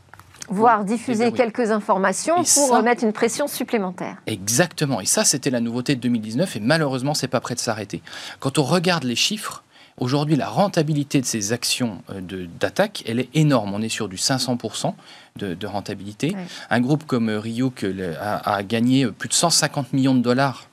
Voire 0.50 0.86
diffuser 0.86 1.26
Eh 1.28 1.32
ben 1.32 1.32
oui. 1.34 1.38
quelques 1.54 1.72
informations 1.72 2.36
Et 2.36 2.38
pour 2.54 2.70
ça- 2.70 2.82
mettre 2.82 3.04
une 3.04 3.12
pression 3.14 3.48
supplémentaire. 3.48 4.16
Exactement. 4.28 5.02
Et 5.02 5.06
ça, 5.06 5.26
c'était 5.26 5.50
la 5.50 5.60
nouveauté 5.60 5.96
de 5.96 6.02
2019. 6.02 6.56
Et 6.56 6.60
malheureusement, 6.62 7.14
c'est 7.14 7.28
pas 7.28 7.42
prêt 7.42 7.56
de 7.56 7.60
s'arrêter. 7.60 8.02
Quand 8.40 8.58
on 8.58 8.64
regarde 8.64 9.04
les 9.04 9.16
chiffres, 9.18 9.64
aujourd'hui, 9.98 10.38
la 10.38 10.48
rentabilité 10.48 11.20
de 11.20 11.26
ces 11.26 11.52
actions 11.52 12.02
euh, 12.12 12.48
d'attaque, 12.60 13.04
elle 13.08 13.20
est 13.20 13.30
énorme. 13.34 13.74
On 13.74 13.82
est 13.82 13.90
sur 13.90 14.08
du 14.08 14.16
500% 14.16 14.94
de, 15.38 15.54
de 15.54 15.68
rentabilité. 15.68 16.32
Ouais. 16.34 16.46
Un 16.70 16.80
groupe 16.80 17.06
comme 17.06 17.28
euh, 17.30 17.42
le- 17.82 18.16
a, 18.18 18.56
a 18.56 18.64
gagné 18.64 19.06
plus 19.08 19.28
de 19.28 19.34
150 19.34 19.92
millions 19.92 20.16
de 20.16 20.22
dollars 20.22 20.68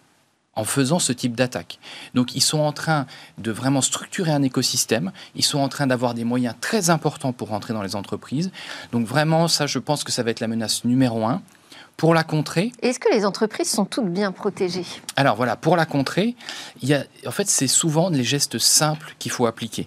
en 0.56 0.64
faisant 0.64 0.98
ce 0.98 1.12
type 1.12 1.34
d'attaque. 1.34 1.78
Donc 2.14 2.34
ils 2.34 2.40
sont 2.40 2.60
en 2.60 2.72
train 2.72 3.06
de 3.38 3.50
vraiment 3.50 3.80
structurer 3.80 4.32
un 4.32 4.42
écosystème, 4.42 5.12
ils 5.34 5.44
sont 5.44 5.58
en 5.58 5.68
train 5.68 5.86
d'avoir 5.86 6.14
des 6.14 6.24
moyens 6.24 6.54
très 6.60 6.90
importants 6.90 7.32
pour 7.32 7.48
rentrer 7.48 7.74
dans 7.74 7.82
les 7.82 7.96
entreprises. 7.96 8.50
Donc 8.92 9.06
vraiment, 9.06 9.48
ça, 9.48 9.66
je 9.66 9.78
pense 9.78 10.04
que 10.04 10.12
ça 10.12 10.22
va 10.22 10.30
être 10.30 10.40
la 10.40 10.48
menace 10.48 10.84
numéro 10.84 11.24
un. 11.26 11.42
Pour 11.96 12.12
la 12.12 12.24
contrer, 12.24 12.72
Est-ce 12.82 12.98
que 12.98 13.08
les 13.14 13.24
entreprises 13.24 13.70
sont 13.70 13.84
toutes 13.84 14.12
bien 14.12 14.32
protégées? 14.32 14.84
Alors 15.14 15.36
voilà, 15.36 15.54
pour 15.54 15.76
la 15.76 15.86
contrer, 15.86 16.34
il 16.82 16.88
y 16.88 16.94
a, 16.94 17.04
en 17.24 17.30
fait, 17.30 17.48
c'est 17.48 17.68
souvent 17.68 18.10
les 18.10 18.24
gestes 18.24 18.58
simples 18.58 19.14
qu'il 19.20 19.30
faut 19.30 19.46
appliquer. 19.46 19.86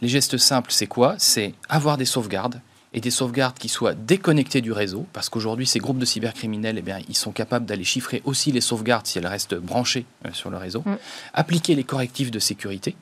Les 0.00 0.08
gestes 0.08 0.38
simples, 0.38 0.72
c'est 0.72 0.86
quoi? 0.86 1.14
C'est 1.18 1.52
avoir 1.68 1.98
des 1.98 2.06
sauvegardes 2.06 2.62
et 2.94 3.00
des 3.00 3.10
sauvegardes 3.10 3.58
qui 3.58 3.68
soient 3.68 3.94
déconnectées 3.94 4.60
du 4.60 4.72
réseau, 4.72 5.06
parce 5.12 5.28
qu'aujourd'hui, 5.28 5.66
ces 5.66 5.78
groupes 5.78 5.98
de 5.98 6.04
cybercriminels, 6.04 6.76
eh 6.78 6.82
bien, 6.82 6.98
ils 7.08 7.16
sont 7.16 7.32
capables 7.32 7.66
d'aller 7.66 7.84
chiffrer 7.84 8.22
aussi 8.24 8.52
les 8.52 8.60
sauvegardes 8.60 9.06
si 9.06 9.18
elles 9.18 9.26
restent 9.26 9.54
branchées 9.54 10.04
euh, 10.26 10.30
sur 10.32 10.50
le 10.50 10.56
réseau. 10.56 10.82
Mm. 10.84 10.96
Appliquer 11.34 11.74
les 11.74 11.84
correctifs 11.84 12.30
de 12.30 12.38
sécurité 12.38 12.94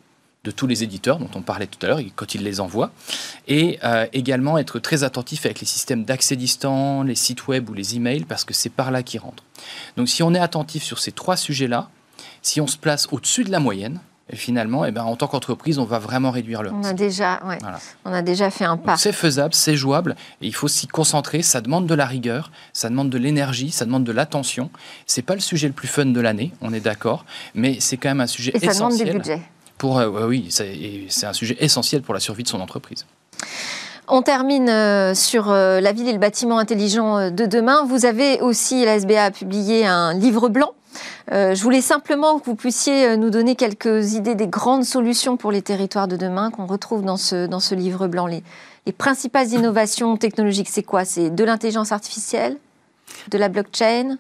de 0.44 0.50
tous 0.50 0.66
les 0.66 0.82
éditeurs 0.82 1.18
dont 1.18 1.28
on 1.34 1.42
parlait 1.42 1.66
tout 1.66 1.84
à 1.84 1.88
l'heure, 1.88 2.00
quand 2.16 2.34
ils 2.34 2.42
les 2.42 2.60
envoient, 2.60 2.92
et 3.46 3.78
euh, 3.84 4.06
également 4.12 4.56
être 4.56 4.78
très 4.78 5.04
attentif 5.04 5.44
avec 5.44 5.60
les 5.60 5.66
systèmes 5.66 6.04
d'accès 6.04 6.36
distant, 6.36 7.02
les 7.02 7.14
sites 7.14 7.46
web 7.46 7.68
ou 7.68 7.74
les 7.74 7.96
emails, 7.96 8.24
parce 8.24 8.44
que 8.44 8.54
c'est 8.54 8.70
par 8.70 8.90
là 8.90 9.02
qu'ils 9.02 9.20
rentrent. 9.20 9.44
Donc 9.96 10.08
si 10.08 10.22
on 10.22 10.32
est 10.32 10.38
attentif 10.38 10.82
sur 10.82 10.98
ces 10.98 11.12
trois 11.12 11.36
sujets-là, 11.36 11.90
si 12.42 12.60
on 12.60 12.66
se 12.66 12.78
place 12.78 13.06
au-dessus 13.10 13.44
de 13.44 13.50
la 13.50 13.60
moyenne, 13.60 14.00
et 14.30 14.36
finalement, 14.36 14.84
eh 14.84 14.90
ben, 14.92 15.02
en 15.02 15.16
tant 15.16 15.26
qu'entreprise, 15.26 15.78
on 15.78 15.84
va 15.84 15.98
vraiment 15.98 16.30
réduire 16.30 16.62
le 16.62 16.70
on 16.72 16.78
risque. 16.78 16.90
a, 16.90 16.92
déjà, 16.94 17.40
ouais, 17.46 17.58
Voilà. 17.60 17.78
on 18.04 18.12
a 18.12 18.22
déjà 18.22 18.50
fait 18.50 18.64
un 18.64 18.76
pas. 18.76 18.96
C'est 18.96 19.12
faisable, 19.12 19.54
c'est 19.54 19.76
jouable, 19.76 20.16
et 20.40 20.46
il 20.46 20.54
faut 20.54 20.68
s'y 20.68 20.86
concentrer. 20.86 21.42
Ça 21.42 21.60
demande 21.60 21.86
de 21.86 21.94
la 21.94 22.06
rigueur, 22.06 22.50
ça 22.72 22.88
demande 22.88 23.10
de 23.10 23.18
l'énergie, 23.18 23.70
ça 23.70 23.84
demande 23.84 24.04
de 24.04 24.12
l'attention. 24.12 24.70
C'est 25.06 25.22
pas 25.22 25.34
le 25.34 25.40
sujet 25.40 25.66
le 25.66 25.74
plus 25.74 25.88
fun 25.88 26.06
de 26.06 26.20
l'année, 26.20 26.52
on 26.60 26.72
est 26.72 26.80
d'accord, 26.80 27.24
mais 27.54 27.78
c'est 27.80 27.96
quand 27.96 28.08
même 28.08 28.20
un 28.20 28.26
sujet 28.26 28.52
Et 28.54 28.60
ça 28.60 28.74
demande 28.74 28.96
du 28.96 29.04
budget. 29.04 29.40
Pour, 29.78 29.98
euh, 29.98 30.08
ouais, 30.08 30.24
oui, 30.24 30.46
c'est 30.50 31.26
un 31.26 31.32
sujet 31.32 31.56
essentiel 31.60 32.02
pour 32.02 32.14
la 32.14 32.20
survie 32.20 32.42
de 32.42 32.48
son 32.48 32.60
entreprise. 32.60 33.06
On 34.12 34.22
termine 34.22 34.68
euh, 34.68 35.14
sur 35.14 35.50
euh, 35.50 35.80
la 35.80 35.92
ville 35.92 36.08
et 36.08 36.12
le 36.12 36.18
bâtiment 36.18 36.58
intelligent 36.58 37.16
euh, 37.16 37.30
de 37.30 37.46
demain. 37.46 37.84
Vous 37.86 38.06
avez 38.06 38.40
aussi, 38.40 38.84
la 38.84 38.96
SBA 38.96 39.24
a 39.26 39.30
publié 39.30 39.86
un 39.86 40.14
livre 40.14 40.48
blanc. 40.48 40.72
Euh, 41.32 41.54
je 41.54 41.62
voulais 41.62 41.80
simplement 41.80 42.38
que 42.38 42.46
vous 42.46 42.54
puissiez 42.56 43.06
euh, 43.06 43.16
nous 43.16 43.30
donner 43.30 43.54
quelques 43.54 44.14
idées 44.14 44.34
des 44.34 44.48
grandes 44.48 44.84
solutions 44.84 45.36
pour 45.36 45.52
les 45.52 45.62
territoires 45.62 46.08
de 46.08 46.16
demain 46.16 46.50
qu'on 46.50 46.66
retrouve 46.66 47.02
dans 47.04 47.16
ce, 47.16 47.46
dans 47.46 47.60
ce 47.60 47.74
livre 47.74 48.08
blanc. 48.08 48.26
Les, 48.26 48.42
les 48.86 48.92
principales 48.92 49.48
innovations 49.52 50.16
technologiques, 50.16 50.68
c'est 50.68 50.82
quoi? 50.82 51.04
C'est 51.04 51.30
de 51.30 51.44
l'intelligence 51.44 51.92
artificielle, 51.92 52.56
de 53.30 53.38
la 53.38 53.48
blockchain? 53.48 54.16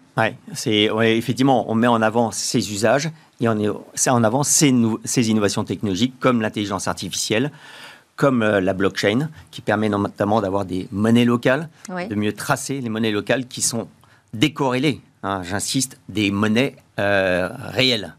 C'est 0.54 0.90
ouais, 0.90 1.16
effectivement, 1.16 1.70
on 1.70 1.74
met 1.74 1.86
en 1.86 2.02
avant 2.02 2.30
ces 2.30 2.72
usages 2.72 3.10
et 3.40 3.48
on 3.48 3.82
c'est 3.94 4.10
en 4.10 4.22
avant 4.22 4.42
ces, 4.42 4.74
ces 5.04 5.30
innovations 5.30 5.64
technologiques 5.64 6.14
comme 6.20 6.42
l'intelligence 6.42 6.86
artificielle, 6.88 7.50
comme 8.16 8.42
euh, 8.42 8.60
la 8.60 8.74
blockchain, 8.74 9.30
qui 9.50 9.62
permet 9.62 9.88
notamment 9.88 10.40
d'avoir 10.42 10.66
des 10.66 10.86
monnaies 10.92 11.24
locales, 11.24 11.68
Oui. 11.88 12.06
de 12.06 12.14
mieux 12.14 12.34
tracer 12.34 12.80
les 12.80 12.90
monnaies 12.90 13.12
locales 13.12 13.46
qui 13.46 13.62
sont 13.62 13.88
décorrélées. 14.34 15.00
Hein, 15.22 15.42
J'insiste, 15.42 15.98
des 16.08 16.30
monnaies 16.30 16.76
euh, 16.98 17.50
réelles. 17.68 18.16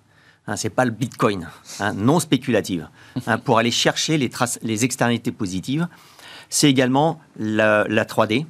Hein, 0.48 0.56
c'est 0.56 0.70
pas 0.70 0.86
le 0.86 0.92
Bitcoin, 0.92 1.50
hein, 1.80 1.94
non 1.94 2.20
spéculative, 2.20 2.88
hein, 3.28 3.38
pour 3.38 3.60
aller 3.60 3.72
chercher 3.72 4.18
les, 4.18 4.30
traces, 4.30 4.60
les 4.64 4.84
externalités 4.86 5.32
positives. 5.32 5.88
C'est 6.50 6.70
également 6.70 7.22
la, 7.38 7.86
la 7.88 8.06
3D, 8.06 8.46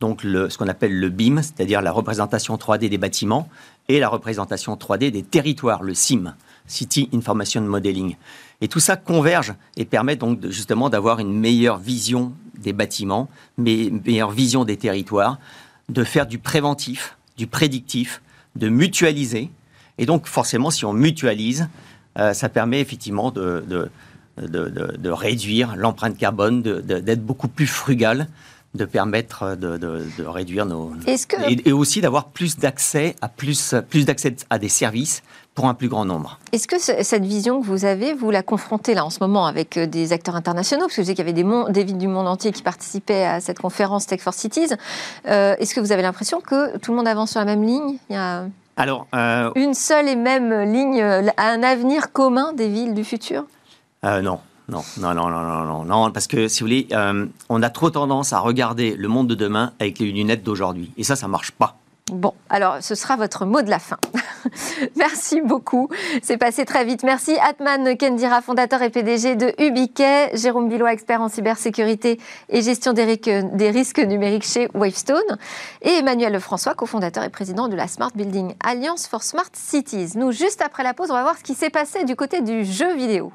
donc 0.00 0.22
ce 0.22 0.56
qu'on 0.58 0.68
appelle 0.68 0.98
le 0.98 1.08
BIM, 1.08 1.42
c'est-à-dire 1.42 1.80
la 1.80 1.92
représentation 1.92 2.56
3D 2.56 2.88
des 2.88 2.98
bâtiments, 2.98 3.48
et 3.88 3.98
la 3.98 4.08
représentation 4.08 4.74
3D 4.74 5.10
des 5.10 5.22
territoires, 5.22 5.82
le 5.82 5.94
CIM, 5.94 6.34
City 6.66 7.08
Information 7.12 7.62
Modeling. 7.62 8.16
Et 8.60 8.68
tout 8.68 8.80
ça 8.80 8.96
converge 8.96 9.54
et 9.76 9.84
permet 9.84 10.16
donc 10.16 10.46
justement 10.48 10.88
d'avoir 10.88 11.18
une 11.18 11.32
meilleure 11.32 11.78
vision 11.78 12.32
des 12.58 12.72
bâtiments, 12.72 13.28
mais 13.58 13.90
meilleure 14.04 14.30
vision 14.30 14.64
des 14.64 14.76
territoires, 14.76 15.38
de 15.88 16.04
faire 16.04 16.26
du 16.26 16.38
préventif, 16.38 17.16
du 17.36 17.46
prédictif, 17.46 18.22
de 18.56 18.68
mutualiser. 18.68 19.50
Et 19.98 20.06
donc 20.06 20.26
forcément, 20.26 20.70
si 20.70 20.84
on 20.84 20.92
mutualise, 20.92 21.68
euh, 22.18 22.32
ça 22.34 22.48
permet 22.48 22.80
effectivement 22.80 23.30
de, 23.30 23.64
de, 23.66 23.90
de- 24.40 24.68
de- 24.68 25.10
réduire 25.10 25.76
l'empreinte 25.76 26.16
carbone, 26.16 26.62
d'être 26.62 27.24
beaucoup 27.24 27.48
plus 27.48 27.66
frugal, 27.66 28.28
de 28.74 28.84
permettre 28.86 29.54
de, 29.56 29.76
de- 29.76 30.02
de 30.18 30.24
réduire 30.24 30.64
nos... 30.66 30.92
Que, 31.04 31.06
Et, 31.50 31.68
et 31.68 31.72
aussi 31.72 32.00
d'avoir 32.00 32.28
plus 32.28 32.56
d'accès 32.58 33.16
à 33.20 33.28
plus, 33.28 33.74
plus 33.90 34.06
d'accès 34.06 34.34
à 34.48 34.58
des 34.58 34.70
services 34.70 35.22
pour 35.54 35.66
un 35.68 35.74
plus 35.74 35.88
grand 35.88 36.04
nombre. 36.04 36.38
est-ce 36.52 36.66
que 36.66 36.78
ce- 36.80 37.02
cette 37.02 37.24
vision 37.24 37.60
que 37.60 37.66
vous 37.66 37.84
avez, 37.84 38.14
vous 38.14 38.30
la 38.30 38.42
confrontez 38.42 38.94
là 38.94 39.04
en 39.04 39.10
ce 39.10 39.18
moment 39.20 39.46
avec 39.46 39.76
euh, 39.76 39.86
des 39.86 40.12
acteurs 40.12 40.34
internationaux? 40.36 40.84
Parce 40.84 40.96
que 40.96 41.02
je 41.02 41.06
sais 41.08 41.14
qu'il 41.14 41.26
y 41.26 41.30
avait 41.30 41.34
des, 41.72 41.84
villes 41.84 41.98
du 41.98 42.08
monde 42.08 42.26
entier 42.26 42.52
qui 42.52 42.62
participaient 42.62 43.24
à 43.24 43.40
cette 43.40 43.58
conférence 43.58 44.06
Tech 44.06 44.20
for 44.20 44.32
Cities. 44.34 44.68
Euh, 45.28 45.54
Est-ce 45.58 45.74
que 45.74 45.80
vous 45.80 45.92
avez 45.92 46.02
l'impression 46.02 46.40
que 46.40 46.78
tout 46.78 46.90
le 46.92 46.96
monde 46.96 47.08
avance 47.08 47.32
sur 47.32 47.40
la 47.40 47.46
même 47.46 47.62
ligne? 47.64 47.98
Il 48.08 48.14
y 48.14 48.16
a 48.16 48.44
Alors, 48.76 49.06
euh, 49.14 49.50
une 49.54 49.74
seule 49.74 50.08
et 50.08 50.16
même 50.16 50.52
ligne, 50.72 51.02
un 51.02 51.62
avenir 51.62 52.12
commun 52.12 52.52
des 52.54 52.68
villes 52.68 52.94
du 52.94 53.04
futur? 53.04 53.44
Euh, 54.04 54.22
non. 54.22 54.40
Non, 54.68 54.82
non, 54.98 55.12
non, 55.12 55.28
non, 55.28 55.64
non, 55.64 55.84
non, 55.84 56.10
parce 56.12 56.26
que 56.28 56.48
si 56.48 56.60
vous 56.60 56.66
voulez, 56.66 56.88
on 57.50 57.62
a 57.62 57.68
trop 57.68 57.90
tendance 57.90 58.32
à 58.32 58.38
regarder 58.38 58.94
le 58.96 59.08
monde 59.08 59.26
de 59.26 59.34
demain 59.34 59.72
avec 59.80 59.98
les 59.98 60.10
lunettes 60.10 60.44
d'aujourd'hui. 60.44 60.92
Et 60.96 61.02
ça, 61.04 61.14
ça 61.16 61.28
marche 61.28 61.50
pas. 61.50 61.76
Bon, 62.12 62.34
alors 62.50 62.76
ce 62.82 62.94
sera 62.94 63.16
votre 63.16 63.46
mot 63.46 63.62
de 63.62 63.70
la 63.70 63.78
fin. 63.78 63.96
Merci 64.96 65.40
beaucoup. 65.40 65.88
C'est 66.22 66.36
passé 66.36 66.64
très 66.66 66.84
vite. 66.84 67.04
Merci 67.04 67.36
Atman 67.42 67.96
Kendira, 67.96 68.42
fondateur 68.42 68.82
et 68.82 68.90
PDG 68.90 69.34
de 69.36 69.54
Ubiquet, 69.58 70.30
Jérôme 70.36 70.68
Billois, 70.68 70.92
expert 70.92 71.22
en 71.22 71.28
cybersécurité 71.28 72.20
et 72.50 72.60
gestion 72.60 72.92
des, 72.92 73.04
risques- 73.04 73.98
numériques 74.06 74.44
chez 74.44 74.68
Wavestone, 74.74 75.38
et 75.80 75.90
Emmanuel 75.98 76.34
Lefrançois, 76.34 76.74
cofondateur 76.74 77.24
et 77.24 77.30
président 77.30 77.68
de 77.68 77.76
la 77.76 77.88
Smart 77.88 78.10
Building 78.14 78.54
Alliance 78.62 79.06
for 79.06 79.22
Smart 79.22 79.48
Cities. 79.54 80.12
Nous, 80.16 80.32
juste 80.32 80.60
après 80.62 80.82
la 80.82 80.92
pause, 80.94 81.10
on 81.10 81.14
va 81.14 81.22
voir 81.22 81.38
ce 81.38 81.42
qui 81.42 81.54
s'est 81.54 81.70
passé 81.70 82.04
du 82.04 82.14
côté 82.14 82.42
du 82.42 82.64
jeu 82.64 82.94
vidéo. 82.94 83.32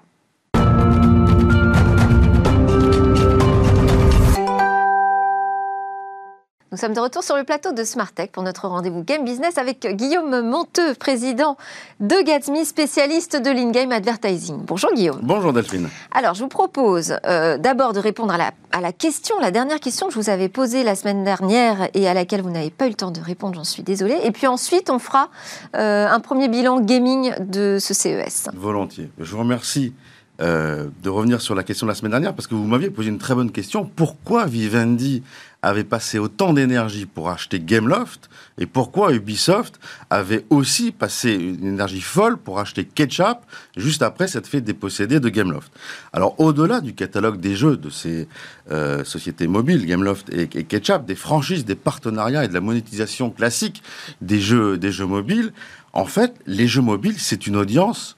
Nous 6.78 6.82
sommes 6.82 6.94
de 6.94 7.00
retour 7.00 7.24
sur 7.24 7.36
le 7.36 7.44
plateau 7.44 7.72
de 7.74 7.84
Smart 7.84 8.12
Tech 8.12 8.30
pour 8.32 8.44
notre 8.44 8.68
rendez-vous 8.68 9.02
Game 9.02 9.26
Business 9.26 9.58
avec 9.58 9.80
Guillaume 9.96 10.48
Monteux, 10.48 10.94
président 10.94 11.58
de 12.00 12.24
Gatsby, 12.24 12.66
spécialiste 12.66 13.36
de 13.36 13.50
l'in-game 13.50 13.92
advertising. 13.92 14.60
Bonjour 14.64 14.94
Guillaume. 14.94 15.18
Bonjour 15.24 15.54
Delphine. 15.54 15.90
Alors, 16.12 16.36
je 16.36 16.44
vous 16.44 16.50
propose 16.50 17.16
euh, 17.26 17.58
d'abord 17.58 17.94
de 17.94 18.00
répondre 18.00 18.32
à 18.32 18.38
la, 18.38 18.52
à 18.72 18.80
la 18.80 18.94
question, 18.94 19.40
la 19.40 19.50
dernière 19.50 19.80
question 19.80 20.06
que 20.06 20.14
je 20.14 20.20
vous 20.20 20.30
avais 20.30 20.50
posée 20.50 20.84
la 20.84 20.94
semaine 20.94 21.24
dernière 21.24 21.90
et 21.96 22.08
à 22.08 22.14
laquelle 22.14 22.44
vous 22.44 22.52
n'avez 22.52 22.70
pas 22.70 22.86
eu 22.86 22.90
le 22.90 22.96
temps 22.96 23.10
de 23.10 23.22
répondre, 23.22 23.56
j'en 23.56 23.64
suis 23.64 23.82
désolée. 23.82 24.20
Et 24.24 24.30
puis 24.30 24.46
ensuite, 24.46 24.92
on 24.92 25.00
fera 25.00 25.32
euh, 25.76 26.08
un 26.08 26.20
premier 26.20 26.48
bilan 26.48 26.80
gaming 26.80 27.34
de 27.40 27.80
ce 27.82 27.96
CES. 27.96 28.50
Volontiers. 28.54 29.10
Je 29.18 29.32
vous 29.32 29.40
remercie 29.40 29.96
euh, 30.40 30.86
de 31.02 31.10
revenir 31.10 31.42
sur 31.42 31.56
la 31.56 31.64
question 31.64 31.88
de 31.88 31.92
la 31.92 31.96
semaine 31.96 32.12
dernière 32.12 32.36
parce 32.36 32.46
que 32.46 32.54
vous 32.54 32.68
m'aviez 32.68 32.92
posé 32.92 33.10
une 33.10 33.18
très 33.18 33.34
bonne 33.34 33.50
question. 33.50 33.90
Pourquoi 33.96 34.46
Vivendi 34.46 35.24
avait 35.62 35.84
passé 35.84 36.20
autant 36.20 36.54
d'énergie 36.54 37.06
pour 37.06 37.30
acheter 37.30 37.60
Gameloft 37.60 38.30
et 38.60 38.66
pourquoi 38.66 39.14
Ubisoft 39.14 39.80
avait 40.10 40.46
aussi 40.50 40.92
passé 40.92 41.34
une 41.34 41.68
énergie 41.68 42.02
folle 42.02 42.38
pour 42.38 42.60
acheter 42.60 42.86
Ketchup 42.86 43.40
juste 43.76 44.02
après 44.02 44.28
s'être 44.28 44.48
fait 44.48 44.62
déposséder 44.62 45.20
de 45.20 45.30
Gameloft. 45.30 45.72
Alors 46.14 46.40
au-delà 46.40 46.82
du 46.82 46.94
catalogue 46.94 47.40
des 47.40 47.56
jeux 47.56 47.78
de 47.78 47.90
ces 47.90 48.28
euh, 48.72 49.04
sociétés 49.04 49.48
mobiles, 49.48 49.86
Gameloft 49.86 50.30
et, 50.30 50.44
et, 50.44 50.64
Ketchup, 50.64 51.06
des 51.06 51.16
franchises, 51.16 51.66
des 51.66 51.76
partenariats 51.76 52.46
et 52.46 52.48
de 52.48 52.54
la 52.54 52.62
monétisation 52.62 53.30
classique 53.30 53.82
des 54.22 54.40
jeux, 54.40 54.78
des 54.78 54.92
jeux 54.92 55.06
mobiles, 55.06 55.54
en 55.94 56.06
fait, 56.06 56.36
les 56.46 56.68
jeux 56.68 56.82
mobiles, 56.82 57.16
c'est 57.18 57.48
une 57.48 57.56
audience 57.56 58.17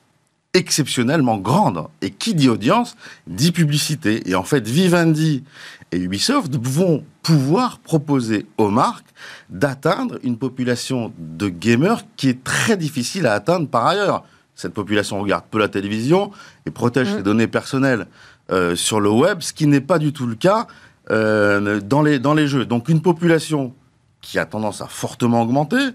exceptionnellement 0.54 1.38
grande. 1.38 1.88
Et 2.02 2.12
qui 2.12 2.34
dit 2.34 2.50
audience, 2.50 2.96
dit 3.28 3.52
publicité. 3.52 4.30
Et 4.30 4.36
en 4.36 4.44
fait, 4.44 4.68
Vivendi 4.68 5.44
et 5.92 5.98
Ubisoft 5.98 6.56
vont 6.62 7.04
pouvoir 7.24 7.80
proposer 7.80 8.46
aux 8.58 8.70
marques 8.70 9.06
d'atteindre 9.50 10.20
une 10.24 10.38
population 10.38 11.14
de 11.18 11.50
gamers 11.50 12.04
qui 12.16 12.30
est 12.30 12.44
très 12.44 12.78
difficile 12.78 13.28
à 13.28 13.34
atteindre 13.34 13.68
par 13.68 13.86
ailleurs. 13.88 14.24
Cette 14.56 14.74
population 14.74 15.22
regarde 15.22 15.46
peu 15.50 15.60
la 15.60 15.70
télévision 15.70 16.32
et 16.66 16.72
protège 16.72 17.14
ses 17.14 17.24
données 17.24 17.48
personnelles 17.48 18.08
euh, 18.52 18.76
sur 18.76 19.00
le 19.00 19.10
web, 19.10 19.42
ce 19.42 19.54
qui 19.54 19.68
n'est 19.68 19.82
pas 19.82 20.00
du 20.00 20.12
tout 20.12 20.28
le 20.28 20.36
cas 20.36 20.68
euh, 21.12 21.80
dans, 21.80 22.02
les, 22.02 22.20
dans 22.20 22.34
les 22.34 22.47
jeux. 22.47 22.66
Donc 22.66 22.89
une 22.89 23.02
population 23.02 23.74
qui 24.22 24.38
a 24.38 24.45
tendance 24.45 24.82
à 24.82 24.88
fortement 24.88 25.41
augmenter, 25.41 25.91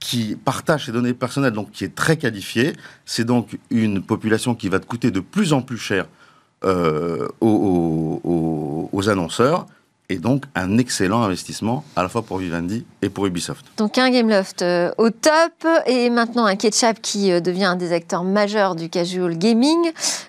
qui 0.00 0.36
partage 0.36 0.86
ses 0.86 0.92
données 0.92 1.14
personnelles, 1.14 1.52
donc 1.52 1.70
qui 1.70 1.84
est 1.84 1.94
très 1.94 2.16
qualifiée. 2.16 2.74
C'est 3.04 3.24
donc 3.24 3.58
une 3.70 4.02
population 4.02 4.54
qui 4.54 4.68
va 4.68 4.78
te 4.78 4.86
coûter 4.86 5.10
de 5.10 5.20
plus 5.20 5.52
en 5.52 5.62
plus 5.62 5.78
cher 5.78 6.06
euh, 6.64 7.28
aux, 7.40 9.08
annonceurs 9.08 9.66
et 10.10 10.16
donc 10.16 10.44
un 10.54 10.78
excellent 10.78 11.22
investissement 11.22 11.84
à 11.96 12.02
la 12.02 12.08
fois 12.08 12.22
pour 12.22 12.38
Vivendi 12.38 12.86
et 13.02 13.10
pour 13.10 13.26
Ubisoft. 13.26 13.66
Donc 13.76 13.98
un 13.98 14.10
Gameloft 14.10 14.62
euh, 14.62 14.90
au 14.96 15.10
top 15.10 15.66
et 15.86 16.08
maintenant 16.10 16.46
un 16.46 16.56
Ketchup 16.56 17.00
qui 17.02 17.30
euh, 17.30 17.40
devient 17.40 17.66
un 17.66 17.76
des 17.76 17.92
acteurs 17.92 18.24
majeurs 18.24 18.74
du 18.74 18.88
casual 18.88 19.36
gaming. 19.36 19.78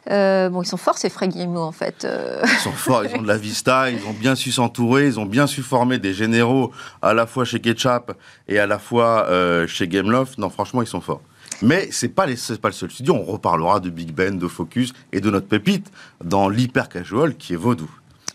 Euh, 0.10 0.50
bon, 0.50 0.64
ils 0.64 0.68
sont 0.68 0.78
forts 0.78 0.98
ces 0.98 1.10
frais 1.10 1.28
Guillemot 1.28 1.62
en 1.62 1.72
fait. 1.72 2.06
Ils 2.44 2.60
sont 2.60 2.72
forts, 2.72 3.06
ils 3.06 3.16
ont 3.16 3.22
de 3.22 3.28
la 3.28 3.38
vista, 3.38 3.90
ils 3.90 4.06
ont 4.06 4.14
bien 4.14 4.36
su 4.36 4.52
s'entourer, 4.52 5.08
ils 5.08 5.20
ont 5.20 5.26
bien 5.26 5.48
su 5.48 5.62
former 5.62 5.98
des 5.98 6.14
généraux 6.14 6.72
à 7.02 7.14
la 7.14 7.26
fois 7.26 7.46
chez 7.46 7.60
Ketchup 7.60 8.12
et 8.48 8.60
à 8.60 8.68
la 8.68 8.80
fois 8.80 9.28
euh, 9.30 9.68
chez 9.68 9.88
Gameloft. 9.88 10.38
Non, 10.38 10.50
franchement, 10.50 10.82
ils 10.82 10.88
sont 10.88 11.02
forts. 11.02 11.22
Mais 11.62 11.90
c'est 11.92 12.10
pas, 12.10 12.26
les, 12.26 12.36
pas 12.62 12.70
le 12.70 12.74
seul 12.74 12.92
studio. 12.92 13.16
On 13.16 13.24
reparlera 13.24 13.80
de 13.80 13.90
Big 13.90 14.14
Ben, 14.14 14.38
de 14.38 14.48
Focus 14.48 14.94
et 15.12 15.20
de 15.22 15.30
notre 15.30 15.48
pépite 15.48 15.92
dans 16.24 16.50
l'hyper 16.50 16.90
casual 16.90 17.36
qui 17.36 17.54
est 17.54 17.58
Vaudou. 17.58 17.90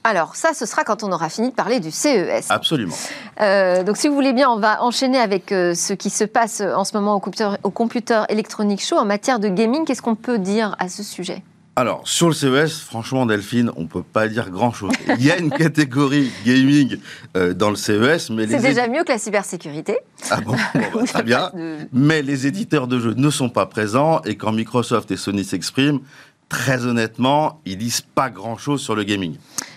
Alors, 0.07 0.36
ça, 0.36 0.52
ce 0.52 0.66
sera 0.66 0.84
quand 0.84 1.02
on 1.02 1.11
aura 1.12 1.30
fini 1.30 1.48
de 1.48 1.55
parler 1.55 1.80
du 1.80 1.90
CES. 1.90 2.50
Absolument. 2.50 2.94
Euh, 3.40 3.82
donc, 3.82 3.96
si 3.96 4.07
vous 4.07 4.14
voulez 4.14 4.34
bien, 4.34 4.50
on 4.50 4.59
va 4.59 4.82
enchaîner 4.82 5.18
avec 5.18 5.50
euh, 5.50 5.74
ce 5.74 5.94
qui 5.94 6.11
se 6.11 6.24
passe 6.24 6.61
en 6.61 6.84
ce 6.84 6.94
moment 6.94 7.14
au 7.14 7.20
Computer, 7.20 7.48
au 7.62 7.70
computer 7.70 8.22
Electronic 8.28 8.84
Show 8.84 8.96
en 8.96 9.07
matière 9.07 9.40
de 9.40 9.48
gaming. 9.48 9.86
Qu'est-ce 9.86 10.02
qu'on 10.02 10.14
peut 10.14 10.38
dire 10.38 10.76
à 10.78 10.90
ce 10.90 11.02
sujet? 11.02 11.42
Alors, 11.76 12.07
sur 12.07 12.28
le 12.28 12.34
CES, 12.34 12.78
franchement, 12.80 13.26
Delphine, 13.26 13.72
on 13.76 13.86
peut 13.86 14.05
pas 14.05 14.28
dire 14.28 14.50
grand-chose. 14.50 14.92
Il 15.18 15.24
y 15.24 15.32
a 15.32 15.38
une 15.38 15.50
catégorie 15.59 16.30
gaming 16.44 16.98
euh, 17.36 17.52
dans 17.52 17.70
le 17.70 17.76
CES, 17.76 18.30
mais 18.30 18.46
c'est 18.46 18.61
déjà 18.61 18.86
mieux 18.86 19.02
que 19.02 19.11
la 19.11 19.18
cybersécurité. 19.18 19.98
Ah 20.30 20.40
bon, 20.40 20.52
bon 20.74 20.80
bah, 20.94 21.02
Très 21.07 21.22
bien. 21.24 21.50
De... 21.52 21.78
Mais 21.92 22.22
les 22.22 22.46
éditeurs 22.46 22.86
de 22.86 23.00
jeux 23.00 23.14
ne 23.14 23.30
sont 23.30 23.48
pas 23.48 23.66
présents, 23.66 24.20
et 24.24 24.36
quand 24.36 24.52
Microsoft 24.52 25.11
et 25.11 25.16
Sony 25.16 25.44
s'expriment, 25.44 26.00
très 26.48 26.86
honnêtement, 26.86 27.61
ils 27.64 27.78
disent 27.78 28.02
pas 28.02 28.30
grand-chose 28.30 28.80
sur 28.80 28.94
le 28.94 29.02
gaming. 29.02 29.36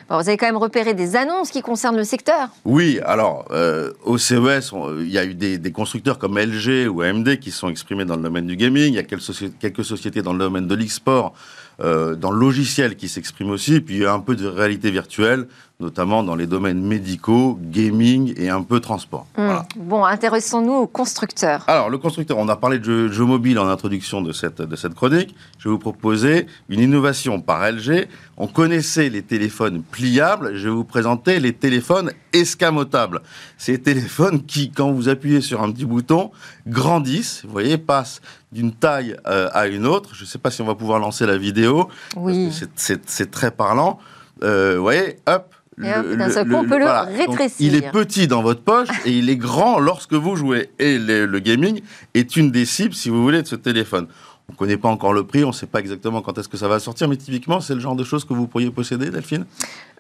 Vous 0.10 0.16
avez 0.16 0.38
quand 0.38 0.46
même 0.46 0.58
repéré 0.58 0.94
des 0.94 1.18
annonces 1.18 1.52
qui 1.52 1.62
concernent 1.62 1.98
le 1.98 2.06
secteur 2.06 2.50
Oui, 2.64 3.00
alors 3.06 3.46
euh, 3.52 3.92
au 4.06 4.18
CES, 4.18 4.72
il 5.00 5.12
y 5.12 5.18
a 5.18 5.26
eu 5.26 5.36
des, 5.36 5.72
constructeurs 5.72 6.18
comme 6.18 6.40
LG 6.40 6.88
ou 6.90 7.02
AMD 7.02 7.38
qui 7.40 7.52
sont 7.52 7.68
exprimés 7.70 8.06
dans 8.06 8.16
le 8.16 8.22
domaine 8.22 8.48
du 8.48 8.56
gaming. 8.56 8.94
Il 8.94 8.96
y 8.96 9.00
a 9.00 9.04
quelques, 9.04 9.22
soci 9.22 9.52
quelques 9.60 9.84
sociétés 9.84 10.22
dans 10.22 10.32
le 10.32 10.40
domaine 10.40 10.66
de 10.66 10.76
l'e-sport, 10.76 11.34
euh, 11.82 12.16
dans 12.16 12.32
le 12.32 12.40
logiciel 12.40 12.96
qui 12.96 13.10
s'expriment 13.10 13.52
aussi. 13.52 13.82
Puis 13.82 13.96
il 13.96 14.02
y 14.04 14.06
a 14.06 14.14
un 14.14 14.22
peu 14.22 14.36
de 14.38 14.48
réalité 14.48 14.92
virtuelle, 14.92 15.48
notamment 15.80 16.24
dans 16.24 16.36
les 16.36 16.48
domaines 16.48 16.82
médicaux, 16.82 17.60
gaming 17.62 18.34
et 18.36 18.50
un 18.50 18.64
peu 18.64 18.80
transport. 18.80 19.28
Mmh. 19.38 19.46
Voilà. 19.46 19.66
Bon, 19.76 20.04
intéressons-nous 20.04 20.74
aux 20.74 20.88
constructeurs. 20.88 21.64
Alors, 21.68 21.92
le 21.92 22.00
constructeur, 22.00 22.40
on 22.40 22.48
a 22.48 22.56
parlé 22.56 22.80
de 22.80 22.84
jeux, 22.84 23.12
jeux 23.12 23.26
mobiles 23.26 23.60
en 23.60 23.68
introduction 23.68 24.22
de 24.22 24.32
cette, 24.32 24.60
de 24.60 24.76
cette 24.76 24.96
chronique. 24.96 25.36
Je 25.60 25.70
vais 25.70 25.74
vous 25.74 25.80
proposer 25.80 26.48
une 26.70 26.80
innovation 26.80 27.42
par 27.42 27.72
LG. 27.72 28.08
On 28.38 28.48
connaissait 28.48 29.10
les 29.10 29.22
téléphones 29.22 29.84
pliables. 29.84 30.56
Je 30.56 30.68
vais 30.68 30.74
vous 30.74 30.84
présenter 30.84 31.40
les 31.40 31.54
téléphones 31.54 32.12
escamotables. 32.34 33.22
Ces 33.60 33.80
téléphones 33.80 34.44
qui, 34.46 34.72
quand 34.72 34.92
vous 34.92 35.10
appuyez 35.10 35.42
sur 35.42 35.62
un 35.62 35.72
petit 35.72 35.86
bouton, 35.86 36.32
grandissent, 36.66 37.44
vous 37.46 37.52
voyez, 37.52 37.78
passent 37.78 38.22
d'une 38.52 38.72
taille 38.72 39.16
euh, 39.28 39.50
à 39.54 39.68
une 39.68 39.86
autre. 39.86 40.16
Je 40.16 40.24
ne 40.24 40.28
sais 40.28 40.40
pas 40.40 40.50
si 40.50 40.64
on 40.64 40.66
va 40.66 40.74
pouvoir 40.74 40.98
lancer 40.98 41.28
la 41.28 41.38
vidéo. 41.38 41.88
Oui. 42.16 42.52
C'est 42.76 43.30
très 43.30 43.52
parlant. 43.52 44.00
Euh, 44.44 44.76
vous 44.78 44.84
voyez, 44.84 45.18
hop, 45.28 45.54
d'un 45.78 46.30
seul 46.30 46.48
coup, 46.48 46.56
on 46.56 46.68
peut 46.68 46.78
le 46.78 46.86
voilà. 46.86 47.04
rétrécir. 47.04 47.72
Donc, 47.72 47.76
il 47.76 47.76
est 47.76 47.92
petit 47.92 48.28
dans 48.28 48.42
votre 48.42 48.62
poche 48.62 48.90
et 49.06 49.12
il 49.12 49.30
est 49.30 49.38
grand 49.38 49.80
lorsque 49.80 50.14
vous 50.14 50.36
jouez. 50.36 50.70
Et 50.80 50.98
le, 50.98 51.26
le, 51.26 51.40
gaming 51.40 51.82
est 52.14 52.36
une 52.36 52.52
des 52.52 52.66
cibles, 52.66 52.94
si 52.94 53.10
vous 53.10 53.22
voulez, 53.22 53.42
de 53.42 53.48
ce 53.48 53.56
téléphone. 53.56 54.08
On 54.50 54.54
ne 54.54 54.58
connaît 54.58 54.78
pas 54.78 54.88
encore 54.88 55.12
le 55.12 55.26
prix, 55.26 55.44
on 55.44 55.50
ne 55.50 55.54
sait 55.54 55.66
pas 55.66 55.80
exactement 55.80 56.22
quand 56.22 56.38
est-ce 56.38 56.48
que 56.48 56.56
ça 56.56 56.70
va 56.70 56.80
sortir, 56.80 57.10
mais 57.10 57.18
typiquement, 57.18 57.60
c'est 57.60 57.74
le 57.74 57.82
genre 57.82 57.98
de 57.98 58.06
choses 58.06 58.24
que 58.24 58.34
vous 58.34 58.48
pourriez 58.48 58.72
posséder, 58.72 59.10
Delphine? 59.10 59.46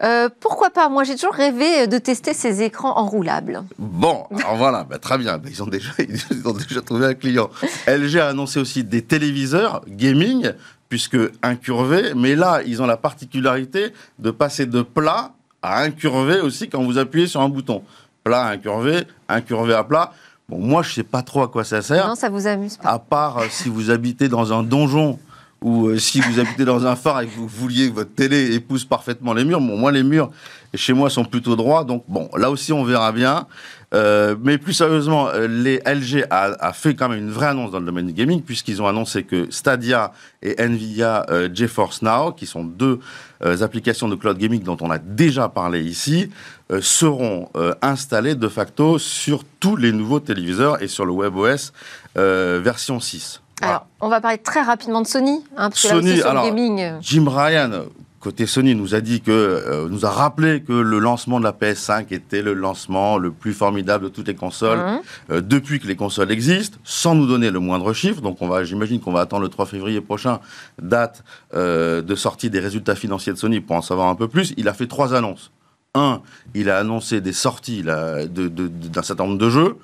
Euh, 0.02 0.30
Pourquoi 0.40 0.70
pas 0.70 0.88
Moi, 0.88 1.04
j'ai 1.04 1.16
toujours 1.16 1.34
rêvé 1.34 1.88
de 1.88 1.98
tester 1.98 2.34
ces 2.34 2.62
écrans 2.62 2.98
enroulables. 2.98 3.64
Bon, 3.78 4.24
alors 4.38 4.56
voilà, 4.56 4.86
bah, 4.86 5.00
très 5.00 5.18
bien. 5.18 5.38
Bah, 5.38 5.50
ils, 5.52 5.62
ont 5.62 5.68
déjà, 5.68 5.92
ils 6.00 6.48
ont 6.48 6.54
déjà 6.54 6.82
trouvé 6.82 7.08
un 7.08 7.14
client. 7.14 7.50
LG 7.88 8.20
a 8.20 8.30
annoncé 8.30 8.62
aussi 8.62 8.86
des 8.86 9.02
téléviseurs 9.02 9.82
gaming, 9.86 10.54
puisque 10.88 11.18
incurvés, 11.44 12.14
mais 12.16 12.36
là, 12.36 12.62
ils 12.66 12.82
ont 12.82 12.88
la 12.88 12.96
particularité 12.96 13.92
de 14.20 14.32
passer 14.32 14.66
de 14.66 14.82
plat 14.82 15.34
à 15.68 15.82
incurver 15.84 16.40
aussi 16.40 16.70
quand 16.70 16.84
vous 16.84 16.98
appuyez 16.98 17.28
sur 17.28 17.42
un 17.42 17.50
bouton. 17.50 17.84
Plat, 18.24 18.48
incurvé, 18.48 19.04
incurvé 19.28 19.74
à 19.74 19.84
plat. 19.84 20.12
Bon, 20.50 20.60
moi, 20.60 20.82
je 20.82 20.94
sais 20.94 21.04
pas 21.04 21.22
trop 21.22 21.44
à 21.44 21.48
quoi 21.48 21.64
ça 21.64 21.82
sert. 21.82 22.08
Non, 22.08 22.16
ça 22.16 22.30
vous 22.30 22.48
amuse 22.48 22.78
pas. 22.78 22.90
À 22.90 23.00
part 23.00 23.40
euh, 23.40 23.46
si 23.50 23.68
vous 23.70 23.92
habitez 23.92 24.30
dans 24.30 24.54
un 24.54 24.64
donjon 24.64 25.20
ou 25.62 25.88
euh, 25.88 25.98
si 25.98 26.22
vous 26.22 26.40
habitez 26.40 26.66
dans 26.66 26.86
un 26.86 26.96
phare 26.96 27.22
et 27.22 27.28
que 27.28 27.36
vous 27.36 27.48
vouliez 27.48 27.90
que 27.90 27.96
votre 27.96 28.14
télé 28.14 28.54
épouse 28.54 28.86
parfaitement 28.86 29.34
les 29.34 29.44
murs. 29.44 29.60
Bon, 29.60 29.78
moi, 29.78 29.92
les 29.92 30.04
murs 30.04 30.30
chez 30.74 30.94
moi 30.94 31.10
sont 31.10 31.26
plutôt 31.26 31.56
droits, 31.56 31.84
donc 31.84 32.04
bon, 32.08 32.30
là 32.36 32.52
aussi, 32.52 32.74
on 32.74 32.84
verra 32.84 33.12
bien. 33.12 33.48
Euh, 33.94 34.36
mais 34.44 34.58
plus 34.58 34.74
sérieusement, 34.74 35.30
les 35.48 35.78
LG 35.86 36.26
a, 36.30 36.74
fait 36.74 36.94
quand 36.94 37.08
même 37.08 37.20
une 37.20 37.32
vraie 37.32 37.48
annonce 37.48 37.72
dans 37.72 37.80
le 37.80 37.86
domaine 37.86 38.08
du 38.08 38.14
gaming 38.14 38.42
puisqu'ils 38.42 38.82
ont 38.82 38.88
annoncé 38.88 39.24
que 39.24 39.48
Stadia 39.50 40.12
et 40.42 40.62
Nvidia 40.62 41.26
euh, 41.30 41.50
GeForce 41.52 42.02
Now, 42.02 42.34
qui 42.34 42.46
sont 42.46 42.66
deux 42.66 43.00
euh, 43.46 43.62
applications 43.62 44.10
de 44.10 44.16
cloud 44.16 44.38
gaming 44.38 44.62
dont 44.62 44.78
on 44.82 44.92
a 44.92 44.98
déjà 44.98 45.48
parlé 45.48 45.82
ici, 45.82 46.30
euh, 46.72 46.82
seront 46.82 47.50
installées 47.82 48.36
de 48.36 48.48
facto 48.50 49.00
sur 49.00 49.44
tous 49.60 49.78
les 49.78 49.92
nouveaux 49.92 50.20
téléviseurs 50.20 50.82
et 50.82 50.88
sur 50.88 51.06
le 51.06 51.14
WebOS 51.14 51.72
version 52.16 53.00
6. 53.00 53.42
Alors, 53.62 53.88
on 54.02 54.10
va 54.10 54.22
parler 54.22 54.38
très 54.38 54.62
rapidement 54.62 55.02
de 55.02 55.08
Sony, 55.08 55.44
hein, 55.58 55.70
parce 55.70 55.82
que 55.82 55.88
Sony, 55.88 56.08
là 56.08 56.12
aussi, 56.12 56.22
sur 56.22 56.30
alors, 56.30 56.44
le 56.44 56.50
gaming. 56.50 56.92
Jim 57.02 57.26
Ryan, 57.28 57.72
côté 58.20 58.46
Sony 58.46 58.76
nous 58.76 58.94
a 58.94 59.02
dit 59.02 59.22
que 59.22 59.32
euh, 59.32 59.88
nous 59.90 60.06
a 60.06 60.10
rappelé 60.12 60.62
que 60.62 60.74
le 60.74 61.00
lancement 61.00 61.40
de 61.40 61.44
la 61.44 61.54
PS5 61.54 62.14
était 62.14 62.42
le 62.42 62.54
lancement 62.54 63.18
le 63.18 63.32
plus 63.32 63.54
formidable 63.54 64.06
de 64.06 64.10
toutes 64.10 64.28
les 64.28 64.36
consoles 64.36 64.78
Mmh. 64.80 65.00
euh, 65.32 65.42
depuis 65.42 65.80
que 65.80 65.88
les 65.88 65.96
consoles 65.96 66.32
existent, 66.32 66.78
sans 66.84 67.16
nous 67.16 67.26
donner 67.26 67.50
le 67.52 67.60
moindre 67.60 67.94
chiffre. 67.94 68.22
Donc 68.22 68.42
on 68.42 68.48
va, 68.48 68.64
j'imagine 68.64 69.00
qu'on 69.00 69.12
va 69.12 69.22
attendre 69.22 69.44
le 69.44 69.50
3 69.50 69.66
février 69.66 70.02
prochain, 70.02 70.40
date 70.82 71.24
euh, 71.54 72.02
de 72.02 72.16
sortie 72.16 72.50
des 72.50 72.60
résultats 72.60 72.96
financiers 72.96 73.34
de 73.34 73.38
Sony 73.38 73.60
pour 73.60 73.76
en 73.76 73.82
savoir 73.82 74.08
un 74.08 74.16
peu 74.16 74.28
plus. 74.28 74.54
Il 74.58 74.68
a 74.68 74.74
fait 74.74 74.88
trois 74.88 75.14
annonces. 75.16 75.52
Un, 75.96 76.22
il 76.54 76.70
a 76.70 76.78
annoncé 76.78 77.22
des 77.22 77.34
sorties 77.34 77.82
d'un 77.82 79.02
certain 79.02 79.26
nombre 79.26 79.40
de 79.40 79.50
jeux. 79.50 79.78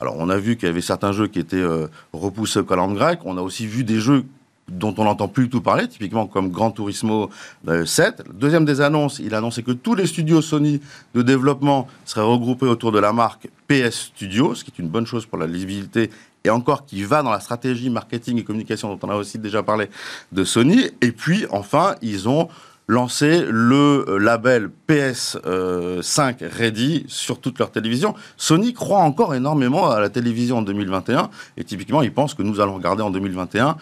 Alors 0.00 0.14
on 0.18 0.28
a 0.28 0.36
vu 0.36 0.56
qu'il 0.56 0.68
y 0.68 0.70
avait 0.70 0.80
certains 0.80 1.12
jeux 1.12 1.26
qui 1.26 1.38
étaient 1.38 1.56
euh, 1.56 1.88
repoussés 2.12 2.60
au 2.60 2.64
calendrier 2.64 2.98
grec. 2.98 3.20
On 3.24 3.36
a 3.36 3.42
aussi 3.42 3.66
vu 3.66 3.84
des 3.84 4.00
jeux 4.00 4.24
dont 4.68 4.94
on 4.98 5.04
n'entend 5.04 5.28
plus 5.28 5.44
du 5.44 5.50
tout 5.50 5.60
parler, 5.60 5.88
typiquement 5.88 6.26
comme 6.26 6.50
Gran 6.50 6.70
Turismo 6.70 7.30
euh, 7.68 7.86
7. 7.86 8.24
Deuxième 8.34 8.64
des 8.64 8.80
annonces, 8.80 9.18
il 9.18 9.34
a 9.34 9.38
annoncé 9.38 9.62
que 9.62 9.72
tous 9.72 9.94
les 9.94 10.06
studios 10.06 10.42
Sony 10.42 10.80
de 11.14 11.22
développement 11.22 11.88
seraient 12.04 12.26
regroupés 12.26 12.66
autour 12.66 12.92
de 12.92 12.98
la 12.98 13.12
marque 13.12 13.48
PS 13.66 14.10
Studio, 14.14 14.54
ce 14.54 14.64
qui 14.64 14.70
est 14.70 14.78
une 14.78 14.88
bonne 14.88 15.06
chose 15.06 15.26
pour 15.26 15.38
la 15.38 15.46
lisibilité 15.46 16.10
et 16.44 16.50
encore 16.50 16.86
qui 16.86 17.02
va 17.02 17.22
dans 17.22 17.30
la 17.30 17.40
stratégie 17.40 17.90
marketing 17.90 18.38
et 18.38 18.44
communication 18.44 18.94
dont 18.94 19.06
on 19.06 19.10
a 19.10 19.16
aussi 19.16 19.38
déjà 19.38 19.62
parlé 19.62 19.88
de 20.32 20.44
Sony. 20.44 20.90
Et 21.00 21.12
puis 21.12 21.46
enfin, 21.50 21.96
ils 22.02 22.28
ont 22.28 22.48
lancé 22.88 23.44
le 23.46 24.18
label 24.18 24.70
PS5 24.88 25.38
euh, 25.46 26.02
Ready 26.50 27.04
sur 27.06 27.40
toute 27.40 27.58
leur 27.58 27.70
télévision. 27.70 28.14
Sony 28.36 28.72
croit 28.72 29.00
encore 29.00 29.34
énormément 29.34 29.90
à 29.90 30.00
la 30.00 30.08
télévision 30.08 30.58
en 30.58 30.62
2021 30.62 31.30
et 31.58 31.64
typiquement, 31.64 32.02
ils 32.02 32.12
pensent 32.12 32.34
que 32.34 32.42
nous 32.42 32.60
allons 32.60 32.74
regarder 32.74 33.02
en 33.02 33.10
2021 33.10 33.76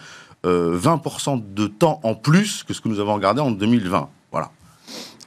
euh, 0.45 0.77
20% 0.77 1.53
de 1.53 1.67
temps 1.67 1.99
en 2.03 2.13
plus 2.13 2.63
que 2.63 2.73
ce 2.73 2.81
que 2.81 2.89
nous 2.89 2.99
avons 2.99 3.15
regardé 3.15 3.41
en 3.41 3.51
2020. 3.51 4.09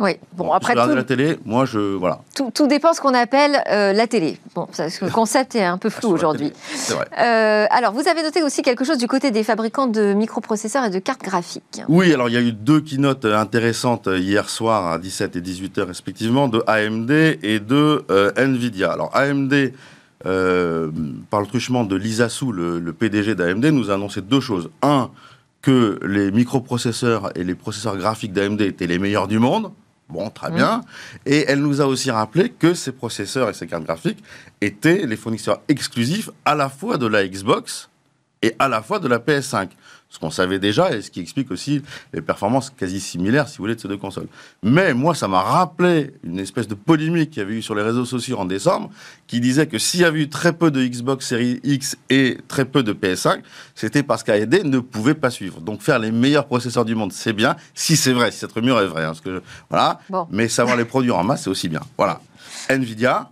Oui, 0.00 0.12
bon, 0.32 0.50
après 0.52 0.72
Regarder 0.72 0.92
tout, 0.92 0.96
la 0.96 1.04
télé, 1.04 1.38
moi, 1.44 1.66
je. 1.66 1.78
Voilà. 1.78 2.20
tout, 2.34 2.50
tout 2.52 2.66
dépend 2.66 2.94
ce 2.94 3.00
qu'on 3.02 3.12
appelle 3.12 3.62
euh, 3.70 3.92
la 3.92 4.06
télé. 4.06 4.38
Bon, 4.54 4.66
parce 4.66 4.98
que 4.98 5.04
le 5.04 5.10
concept 5.10 5.54
est 5.54 5.64
un 5.64 5.76
peu 5.76 5.90
flou 5.90 6.08
la 6.08 6.14
aujourd'hui. 6.14 6.52
C'est 6.74 6.94
vrai. 6.94 7.06
Euh, 7.18 7.66
alors, 7.70 7.92
vous 7.92 8.08
avez 8.08 8.22
noté 8.22 8.42
aussi 8.42 8.62
quelque 8.62 8.84
chose 8.84 8.96
du 8.96 9.06
côté 9.06 9.30
des 9.30 9.44
fabricants 9.44 9.86
de 9.86 10.14
microprocesseurs 10.14 10.86
et 10.86 10.90
de 10.90 10.98
cartes 10.98 11.22
graphiques. 11.22 11.82
Oui, 11.88 12.12
alors 12.14 12.30
il 12.30 12.34
y 12.34 12.38
a 12.38 12.40
eu 12.40 12.52
deux 12.52 12.80
keynotes 12.80 13.26
intéressantes 13.26 14.08
hier 14.10 14.48
soir 14.48 14.90
à 14.90 14.98
17 14.98 15.36
et 15.36 15.40
18 15.42 15.78
heures 15.78 15.88
respectivement 15.88 16.48
de 16.48 16.62
AMD 16.66 17.10
et 17.10 17.60
de 17.60 18.04
euh, 18.10 18.32
Nvidia. 18.36 18.92
Alors 18.92 19.14
AMD, 19.14 19.72
par 20.22 21.40
le 21.40 21.46
truchement 21.46 21.84
de 21.84 21.96
Lisa 21.96 22.28
Su, 22.28 22.52
le, 22.52 22.78
le 22.78 22.92
PDG 22.92 23.34
d'AMD, 23.34 23.66
nous 23.66 23.90
a 23.90 23.94
annoncé 23.94 24.22
deux 24.22 24.40
choses. 24.40 24.70
Un, 24.82 25.10
que 25.62 25.98
les 26.06 26.30
microprocesseurs 26.30 27.30
et 27.36 27.44
les 27.44 27.54
processeurs 27.54 27.96
graphiques 27.96 28.32
d'AMD 28.32 28.60
étaient 28.62 28.86
les 28.86 28.98
meilleurs 28.98 29.28
du 29.28 29.38
monde. 29.38 29.72
Bon, 30.10 30.28
très 30.30 30.50
bien. 30.50 30.82
Et 31.24 31.44
elle 31.48 31.60
nous 31.60 31.80
a 31.80 31.86
aussi 31.86 32.10
rappelé 32.10 32.50
que 32.50 32.74
ces 32.74 32.92
processeurs 32.92 33.48
et 33.48 33.54
ces 33.54 33.66
cartes 33.66 33.84
graphiques 33.84 34.22
étaient 34.60 35.06
les 35.06 35.16
fournisseurs 35.16 35.60
exclusifs 35.68 36.30
à 36.44 36.54
la 36.54 36.68
fois 36.68 36.98
de 36.98 37.06
la 37.06 37.26
Xbox 37.26 37.88
et 38.42 38.54
à 38.58 38.68
la 38.68 38.82
fois 38.82 38.98
de 38.98 39.08
la 39.08 39.18
PS5. 39.18 39.68
Ce 40.12 40.18
qu'on 40.18 40.30
savait 40.30 40.58
déjà 40.58 40.90
et 40.92 41.02
ce 41.02 41.10
qui 41.10 41.20
explique 41.20 41.52
aussi 41.52 41.82
les 42.12 42.20
performances 42.20 42.70
quasi 42.70 42.98
similaires, 42.98 43.48
si 43.48 43.58
vous 43.58 43.62
voulez, 43.62 43.76
de 43.76 43.80
ces 43.80 43.86
deux 43.86 43.96
consoles. 43.96 44.26
Mais 44.60 44.92
moi, 44.92 45.14
ça 45.14 45.28
m'a 45.28 45.40
rappelé 45.40 46.14
une 46.24 46.40
espèce 46.40 46.66
de 46.66 46.74
polémique 46.74 47.30
qu'il 47.30 47.38
y 47.42 47.46
avait 47.46 47.54
eu 47.54 47.62
sur 47.62 47.76
les 47.76 47.82
réseaux 47.82 48.04
sociaux 48.04 48.36
en 48.38 48.44
décembre, 48.44 48.90
qui 49.28 49.40
disait 49.40 49.68
que 49.68 49.78
s'il 49.78 50.00
y 50.00 50.04
avait 50.04 50.22
eu 50.22 50.28
très 50.28 50.52
peu 50.52 50.72
de 50.72 50.84
Xbox 50.84 51.28
Series 51.28 51.60
X 51.62 51.96
et 52.10 52.38
très 52.48 52.64
peu 52.64 52.82
de 52.82 52.92
PS5, 52.92 53.40
c'était 53.76 54.02
parce 54.02 54.24
qu'AMD 54.24 54.64
ne 54.64 54.80
pouvait 54.80 55.14
pas 55.14 55.30
suivre. 55.30 55.60
Donc 55.60 55.80
faire 55.80 56.00
les 56.00 56.10
meilleurs 56.10 56.46
processeurs 56.46 56.84
du 56.84 56.96
monde, 56.96 57.12
c'est 57.12 57.32
bien, 57.32 57.54
si 57.74 57.96
c'est 57.96 58.12
vrai, 58.12 58.32
si 58.32 58.38
cette 58.38 58.52
rumeur 58.52 58.80
est 58.80 58.86
vraie. 58.86 59.04
hein, 59.04 59.10
parce 59.10 59.20
que, 59.20 59.40
voilà. 59.68 60.00
Bon. 60.10 60.26
Mais 60.32 60.48
savoir 60.48 60.76
les 60.76 60.84
produire 60.84 61.16
en 61.18 61.22
masse, 61.22 61.44
c'est 61.44 61.50
aussi 61.50 61.68
bien. 61.68 61.82
Voilà. 61.96 62.20
Nvidia 62.68 63.30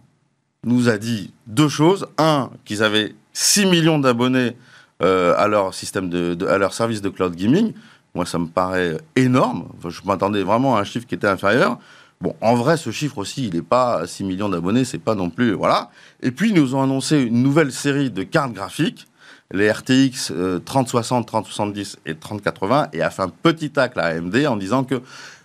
nous 0.63 0.89
a 0.89 0.97
dit 0.97 1.33
deux 1.49 1.69
choses. 1.69 2.07
Un, 2.19 2.51
qu'ils 2.65 2.85
avaient 2.85 3.17
6 3.33 3.67
millions 3.67 3.99
d'abonnés 3.99 4.57
euh, 5.03 5.35
à 5.37 5.49
leur 5.49 5.75
système 5.75 6.09
de, 6.09 6.47
à 6.47 6.59
leur 6.59 6.73
service 6.73 7.03
de 7.03 7.09
cloud 7.09 7.35
gaming. 7.35 7.73
Moi, 8.15 8.27
ça 8.27 8.39
me 8.39 8.47
paraît 8.47 8.97
énorme. 9.17 9.69
Je 9.89 10.01
m'attendais 10.05 10.43
vraiment 10.43 10.77
à 10.77 10.81
un 10.81 10.85
chiffre 10.85 11.07
qui 11.07 11.15
était 11.15 11.29
inférieur. 11.29 11.79
Bon, 12.21 12.35
en 12.41 12.57
vrai, 12.57 12.77
ce 12.77 12.91
chiffre 12.91 13.19
aussi, 13.19 13.47
il 13.47 13.55
n'est 13.55 13.63
pas 13.63 14.05
6 14.05 14.25
millions 14.25 14.49
d'abonnés, 14.49 14.85
c'est 14.85 14.99
pas 14.99 15.15
non 15.15 15.31
plus, 15.31 15.53
voilà. 15.53 15.91
Et 16.21 16.33
puis, 16.33 16.51
ils 16.51 16.55
nous 16.55 16.75
ont 16.75 16.83
annoncé 16.83 17.21
une 17.21 17.45
nouvelle 17.45 17.71
série 17.71 18.11
de 18.11 18.25
cartes 18.25 18.53
graphiques, 18.53 19.07
les 19.53 19.71
RTX 19.71 20.33
euh, 20.33 20.59
3060, 20.59 21.27
3070 21.27 21.99
et 22.07 22.17
3080, 22.17 22.89
et 22.93 23.03
a 23.03 23.11
fait 23.11 23.23
un 23.23 23.29
petit 23.29 23.71
tacle 23.71 24.01
à 24.01 24.07
AMD 24.07 24.35
en 24.49 24.57
disant 24.57 24.83
que 24.83 25.01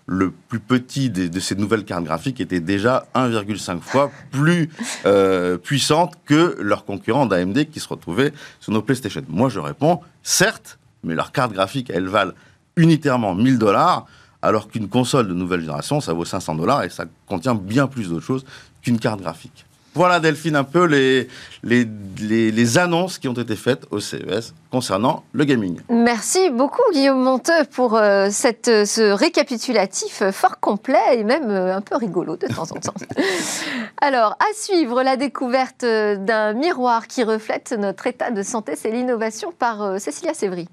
le 0.05 0.31
plus 0.31 0.59
petit 0.59 1.09
de 1.09 1.39
ces 1.39 1.55
nouvelles 1.55 1.85
cartes 1.85 2.03
graphiques 2.03 2.41
était 2.41 2.59
déjà 2.59 3.07
1,5 3.15 3.79
fois 3.79 4.11
plus 4.31 4.69
euh, 5.05 5.57
puissante 5.57 6.15
que 6.25 6.57
leurs 6.59 6.83
concurrents 6.83 7.25
d'AMD 7.25 7.69
qui 7.69 7.79
se 7.79 7.87
retrouvaient 7.87 8.33
sur 8.59 8.73
nos 8.73 8.81
PlayStation. 8.81 9.21
Moi, 9.29 9.49
je 9.49 9.59
réponds, 9.59 10.01
certes, 10.21 10.77
mais 11.03 11.15
leurs 11.15 11.31
cartes 11.31 11.53
graphiques, 11.53 11.89
elles 11.89 12.07
valent 12.07 12.33
unitairement 12.75 13.33
1000 13.33 13.57
dollars, 13.57 14.05
alors 14.41 14.67
qu'une 14.67 14.89
console 14.89 15.29
de 15.29 15.33
nouvelle 15.33 15.61
génération, 15.61 16.01
ça 16.01 16.11
vaut 16.11 16.25
500 16.25 16.55
dollars 16.55 16.83
et 16.83 16.89
ça 16.89 17.05
contient 17.27 17.55
bien 17.55 17.87
plus 17.87 18.09
d'autres 18.09 18.25
choses 18.25 18.45
qu'une 18.81 18.99
carte 18.99 19.21
graphique. 19.21 19.65
Voilà, 19.95 20.19
Delphine, 20.19 20.55
un 20.55 20.63
peu 20.63 20.85
les, 20.85 21.27
les, 21.63 22.77
annonces 22.77 23.19
qui 23.19 23.27
ont 23.27 23.33
été 23.33 23.55
faites 23.55 23.85
au 23.91 23.99
CES 23.99 24.53
concernant 24.71 25.23
le 25.33 25.45
gaming. 25.45 25.79
Merci 25.89 26.49
beaucoup 26.49 26.81
Guillaume 26.93 27.21
Monteux 27.21 27.65
pour 27.71 27.95
euh, 27.95 28.29
cette, 28.31 28.67
euh, 28.67 28.85
ce 28.85 29.11
récapitulatif 29.11 30.23
euh, 30.23 30.31
fort 30.31 30.59
complet 30.59 30.97
et 31.13 31.23
même 31.23 31.51
un 31.51 31.81
peu 31.81 31.95
rigolo 31.95 32.35
de 32.37 32.47
temps 32.47 32.63
en 32.63 32.79
temps. 32.79 32.93
Alors, 34.01 34.35
à 34.39 34.53
suivre 34.55 35.03
la 35.03 35.15
découverte 35.15 35.81
d'un 35.81 36.53
miroir 36.53 37.07
qui 37.07 37.23
reflète 37.23 37.75
notre 37.77 38.07
état 38.07 38.31
de 38.31 38.41
santé, 38.41 38.75
c'est 38.75 38.91
l'innovation 38.91 39.51
par 39.51 39.99
Cécilia 39.99 40.33
Sévry. 40.33 40.67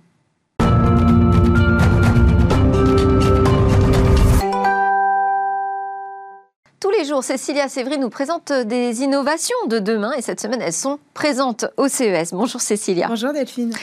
Tous 6.81 6.89
les 6.89 7.05
jours, 7.05 7.23
Cécilia 7.23 7.69
Sévry 7.69 7.99
nous 7.99 8.09
présente 8.09 8.53
des 8.53 9.03
innovations 9.03 9.67
de 9.67 9.79
demain 9.79 10.13
et 10.17 10.23
cette 10.23 10.41
semaine, 10.41 10.63
elles 10.63 10.73
sont 10.73 10.99
présentes 11.13 11.67
au 11.77 11.89
CES. 11.89 12.33
Bonjour 12.33 12.63
Cécilia. 12.63 13.07
Bonjour 13.07 13.35
Delphine. 13.35 13.75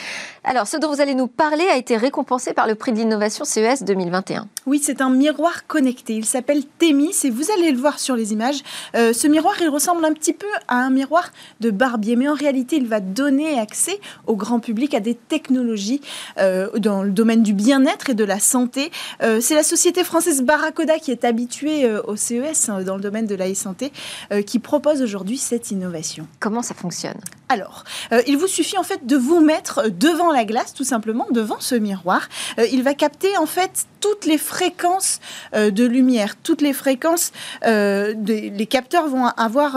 Alors, 0.42 0.66
ce 0.66 0.76
dont 0.76 0.92
vous 0.92 1.00
allez 1.00 1.14
nous 1.14 1.28
parler 1.28 1.64
a 1.68 1.76
été 1.76 1.96
récompensé 1.96 2.54
par 2.54 2.66
le 2.66 2.74
prix 2.74 2.90
de 2.90 2.96
l'innovation 2.96 3.44
CES 3.44 3.84
2021. 3.84 4.48
Oui, 4.66 4.80
c'est 4.82 5.00
un 5.00 5.10
miroir 5.10 5.68
connecté. 5.68 6.14
Il 6.14 6.24
s'appelle 6.24 6.64
Thémis 6.64 7.14
et 7.22 7.30
vous 7.30 7.52
allez 7.56 7.70
le 7.70 7.78
voir 7.78 8.00
sur 8.00 8.16
les 8.16 8.32
images. 8.32 8.64
Euh, 8.96 9.12
ce 9.12 9.28
miroir, 9.28 9.54
il 9.60 9.68
ressemble 9.68 10.04
un 10.04 10.12
petit 10.12 10.32
peu 10.32 10.48
à 10.66 10.78
un 10.78 10.90
miroir 10.90 11.30
de 11.60 11.70
barbier, 11.70 12.16
mais 12.16 12.28
en 12.28 12.34
réalité, 12.34 12.76
il 12.76 12.88
va 12.88 12.98
donner 12.98 13.60
accès 13.60 14.00
au 14.26 14.34
grand 14.34 14.58
public 14.58 14.94
à 14.94 15.00
des 15.00 15.14
technologies 15.14 16.00
euh, 16.38 16.68
dans 16.78 17.04
le 17.04 17.10
domaine 17.10 17.44
du 17.44 17.52
bien-être 17.52 18.10
et 18.10 18.14
de 18.14 18.24
la 18.24 18.40
santé. 18.40 18.90
Euh, 19.22 19.40
c'est 19.40 19.54
la 19.54 19.62
société 19.62 20.02
française 20.02 20.42
Barracoda 20.42 20.98
qui 20.98 21.12
est 21.12 21.24
habituée 21.24 21.84
euh, 21.84 22.02
au 22.04 22.16
CES 22.16 22.70
euh, 22.70 22.87
dans 22.88 22.96
le 22.96 23.02
domaine 23.02 23.26
de 23.26 23.34
la 23.34 23.48
e-santé 23.50 23.92
euh, 24.32 24.42
qui 24.42 24.58
propose 24.58 25.02
aujourd'hui 25.02 25.38
cette 25.38 25.70
innovation. 25.70 26.26
Comment 26.40 26.62
ça 26.62 26.74
fonctionne? 26.74 27.20
Alors, 27.48 27.84
euh, 28.12 28.22
il 28.26 28.36
vous 28.36 28.46
suffit 28.46 28.78
en 28.78 28.82
fait 28.82 29.06
de 29.06 29.16
vous 29.16 29.40
mettre 29.40 29.88
devant 29.88 30.32
la 30.32 30.44
glace, 30.44 30.72
tout 30.74 30.84
simplement, 30.94 31.26
devant 31.30 31.60
ce 31.60 31.74
miroir. 31.74 32.28
Euh, 32.58 32.66
il 32.72 32.82
va 32.82 32.94
capter 32.94 33.36
en 33.38 33.46
fait 33.46 33.86
toutes 34.00 34.24
les 34.26 34.38
fréquences 34.38 35.20
euh, 35.54 35.70
de 35.70 35.84
lumière, 35.84 36.34
toutes 36.42 36.62
les 36.62 36.72
fréquences. 36.72 37.32
euh, 37.66 38.14
des- 38.16 38.50
les 38.50 38.66
capteurs 38.66 39.06
vont 39.08 39.26
avoir 39.48 39.76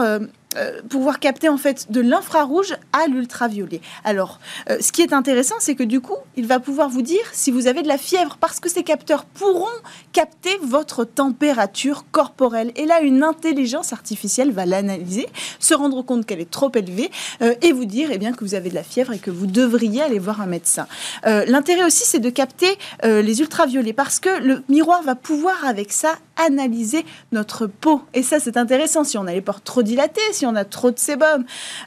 euh, 0.56 0.82
pouvoir 0.88 1.18
capter 1.18 1.48
en 1.48 1.56
fait 1.56 1.90
de 1.90 2.00
l'infrarouge 2.00 2.74
à 2.92 3.06
l'ultraviolet. 3.06 3.80
Alors, 4.04 4.38
euh, 4.68 4.78
ce 4.80 4.92
qui 4.92 5.02
est 5.02 5.12
intéressant, 5.12 5.54
c'est 5.58 5.74
que 5.74 5.82
du 5.82 6.00
coup, 6.00 6.16
il 6.36 6.46
va 6.46 6.60
pouvoir 6.60 6.88
vous 6.88 7.02
dire 7.02 7.22
si 7.32 7.50
vous 7.50 7.66
avez 7.66 7.82
de 7.82 7.88
la 7.88 7.98
fièvre, 7.98 8.36
parce 8.38 8.60
que 8.60 8.68
ces 8.68 8.82
capteurs 8.82 9.24
pourront 9.24 9.64
capter 10.12 10.50
votre 10.62 11.04
température 11.04 12.04
corporelle. 12.10 12.72
Et 12.76 12.86
là, 12.86 13.00
une 13.00 13.22
intelligence 13.22 13.92
artificielle 13.92 14.52
va 14.52 14.66
l'analyser, 14.66 15.26
se 15.58 15.74
rendre 15.74 16.02
compte 16.02 16.26
qu'elle 16.26 16.40
est 16.40 16.50
trop 16.50 16.70
élevée 16.74 17.10
euh, 17.40 17.54
et 17.62 17.72
vous 17.72 17.86
dire 17.86 18.10
eh 18.12 18.18
bien, 18.18 18.32
que 18.32 18.44
vous 18.44 18.54
avez 18.54 18.68
de 18.68 18.74
la 18.74 18.82
fièvre 18.82 19.12
et 19.12 19.18
que 19.18 19.30
vous 19.30 19.46
devriez 19.46 20.02
aller 20.02 20.18
voir 20.18 20.40
un 20.40 20.46
médecin. 20.46 20.86
L'intérêt 21.24 21.84
aussi, 21.84 22.04
c'est 22.04 22.18
de 22.18 22.30
capter 22.30 22.78
les 23.02 23.40
ultraviolets 23.40 23.92
parce 23.92 24.18
que 24.18 24.42
le 24.42 24.62
miroir 24.68 25.02
va 25.02 25.14
pouvoir 25.14 25.64
avec 25.64 25.92
ça 25.92 26.16
analyser 26.36 27.04
notre 27.30 27.66
peau. 27.66 28.02
Et 28.14 28.22
ça, 28.22 28.40
c'est 28.40 28.56
intéressant 28.56 29.04
si 29.04 29.18
on 29.18 29.26
a 29.26 29.32
les 29.32 29.40
pores 29.40 29.60
trop 29.60 29.82
dilatés, 29.82 30.20
si 30.32 30.46
on 30.46 30.54
a 30.54 30.64
trop 30.64 30.90
de 30.90 30.98
sébum. 30.98 31.44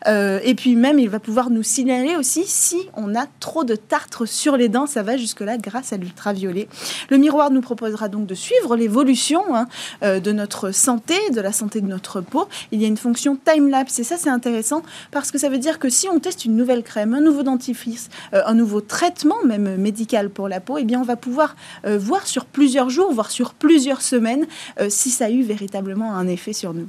Euh, 0.07 0.39
et 0.43 0.55
puis 0.55 0.75
même, 0.75 0.99
il 0.99 1.09
va 1.09 1.19
pouvoir 1.19 1.49
nous 1.49 1.63
signaler 1.63 2.15
aussi 2.15 2.43
si 2.45 2.77
on 2.95 3.15
a 3.15 3.25
trop 3.39 3.63
de 3.63 3.75
tartre 3.75 4.25
sur 4.27 4.57
les 4.57 4.69
dents. 4.69 4.87
Ça 4.87 5.03
va 5.03 5.17
jusque-là 5.17 5.57
grâce 5.57 5.93
à 5.93 5.97
l'ultraviolet. 5.97 6.67
Le 7.09 7.17
miroir 7.17 7.51
nous 7.51 7.61
proposera 7.61 8.07
donc 8.07 8.27
de 8.27 8.35
suivre 8.35 8.75
l'évolution 8.75 9.55
hein, 9.55 9.67
euh, 10.03 10.19
de 10.19 10.31
notre 10.31 10.71
santé, 10.71 11.15
de 11.31 11.41
la 11.41 11.51
santé 11.51 11.81
de 11.81 11.87
notre 11.87 12.21
peau. 12.21 12.47
Il 12.71 12.81
y 12.81 12.85
a 12.85 12.87
une 12.87 12.97
fonction 12.97 13.37
time-lapse 13.37 13.99
et 13.99 14.03
ça, 14.03 14.17
c'est 14.17 14.29
intéressant 14.29 14.83
parce 15.11 15.31
que 15.31 15.37
ça 15.37 15.49
veut 15.49 15.57
dire 15.57 15.79
que 15.79 15.89
si 15.89 16.07
on 16.07 16.19
teste 16.19 16.45
une 16.45 16.55
nouvelle 16.55 16.83
crème, 16.83 17.13
un 17.13 17.21
nouveau 17.21 17.43
dentifrice, 17.43 18.09
euh, 18.33 18.41
un 18.45 18.53
nouveau 18.53 18.81
traitement 18.81 19.43
même 19.45 19.75
médical 19.77 20.29
pour 20.29 20.47
la 20.47 20.59
peau, 20.59 20.77
eh 20.77 20.83
bien, 20.83 20.99
on 20.99 21.03
va 21.03 21.15
pouvoir 21.15 21.55
voir 21.83 22.25
sur 22.27 22.45
plusieurs 22.45 22.89
jours, 22.89 23.11
voire 23.13 23.31
sur 23.31 23.53
plusieurs 23.53 24.01
semaines, 24.01 24.34
euh, 24.79 24.89
si 24.89 25.09
ça 25.09 25.25
a 25.25 25.29
eu 25.29 25.43
véritablement 25.43 26.13
un 26.13 26.27
effet 26.27 26.53
sur 26.53 26.73
nous. 26.73 26.87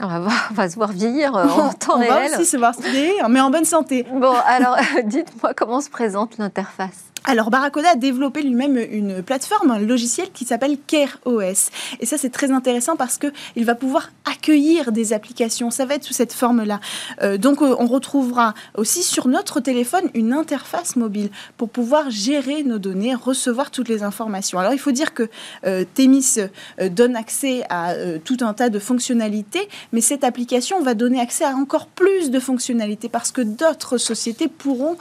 on 0.00 0.06
va, 0.06 0.20
voir, 0.20 0.48
on 0.50 0.54
va 0.54 0.68
se 0.68 0.74
voir 0.76 0.92
vieillir 0.92 1.34
euh, 1.34 1.44
en 1.48 1.72
temps 1.72 1.96
on 1.96 2.06
va 2.06 2.16
réel. 2.16 2.32
aussi 2.34 2.46
se 2.46 2.56
voir 2.56 2.74
vieillir, 2.80 3.28
mais 3.28 3.40
en 3.40 3.50
bonne 3.50 3.64
santé. 3.64 4.06
Bon, 4.12 4.34
alors 4.46 4.76
dites-moi 5.04 5.54
comment 5.54 5.80
se 5.80 5.90
présente 5.90 6.38
l'interface. 6.38 7.13
Alors, 7.26 7.48
Barracoda 7.48 7.92
a 7.92 7.96
développé 7.96 8.42
lui-même 8.42 8.76
une 8.76 9.22
plateforme, 9.22 9.70
un 9.70 9.78
logiciel 9.78 10.28
qui 10.34 10.44
s'appelle 10.44 10.76
Care 10.86 11.18
OS. 11.24 11.70
Et 12.00 12.06
ça, 12.06 12.18
c'est 12.18 12.28
très 12.28 12.50
intéressant 12.50 12.96
parce 12.96 13.16
que 13.16 13.28
il 13.56 13.64
va 13.64 13.74
pouvoir 13.74 14.10
accueillir 14.30 14.92
des 14.92 15.14
applications. 15.14 15.70
Ça 15.70 15.86
va 15.86 15.94
être 15.94 16.04
sous 16.04 16.12
cette 16.12 16.34
forme-là. 16.34 16.80
Euh, 17.22 17.38
donc, 17.38 17.62
euh, 17.62 17.74
on 17.78 17.86
retrouvera 17.86 18.52
aussi 18.76 19.02
sur 19.02 19.26
notre 19.26 19.60
téléphone 19.60 20.10
une 20.12 20.34
interface 20.34 20.96
mobile 20.96 21.30
pour 21.56 21.70
pouvoir 21.70 22.10
gérer 22.10 22.62
nos 22.62 22.78
données, 22.78 23.14
recevoir 23.14 23.70
toutes 23.70 23.88
les 23.88 24.02
informations. 24.02 24.58
Alors, 24.58 24.74
il 24.74 24.78
faut 24.78 24.92
dire 24.92 25.14
que 25.14 25.30
euh, 25.66 25.84
euh, 25.98 26.88
donne 26.90 27.16
accès 27.16 27.62
à 27.70 27.94
tout 28.22 28.36
un 28.42 28.52
tas 28.52 28.68
de 28.68 28.78
fonctionnalités, 28.78 29.66
mais 29.92 30.02
cette 30.02 30.24
application 30.24 30.82
va 30.82 30.92
donner 30.92 31.20
accès 31.20 31.44
à 31.44 31.54
encore 31.54 31.86
plus 31.86 32.30
de 32.30 32.38
fonctionnalités 32.38 33.08
parce 33.08 33.32
que 33.32 33.40
d'autres 33.40 33.96
sociétés 33.96 34.48
pourront 34.48 34.96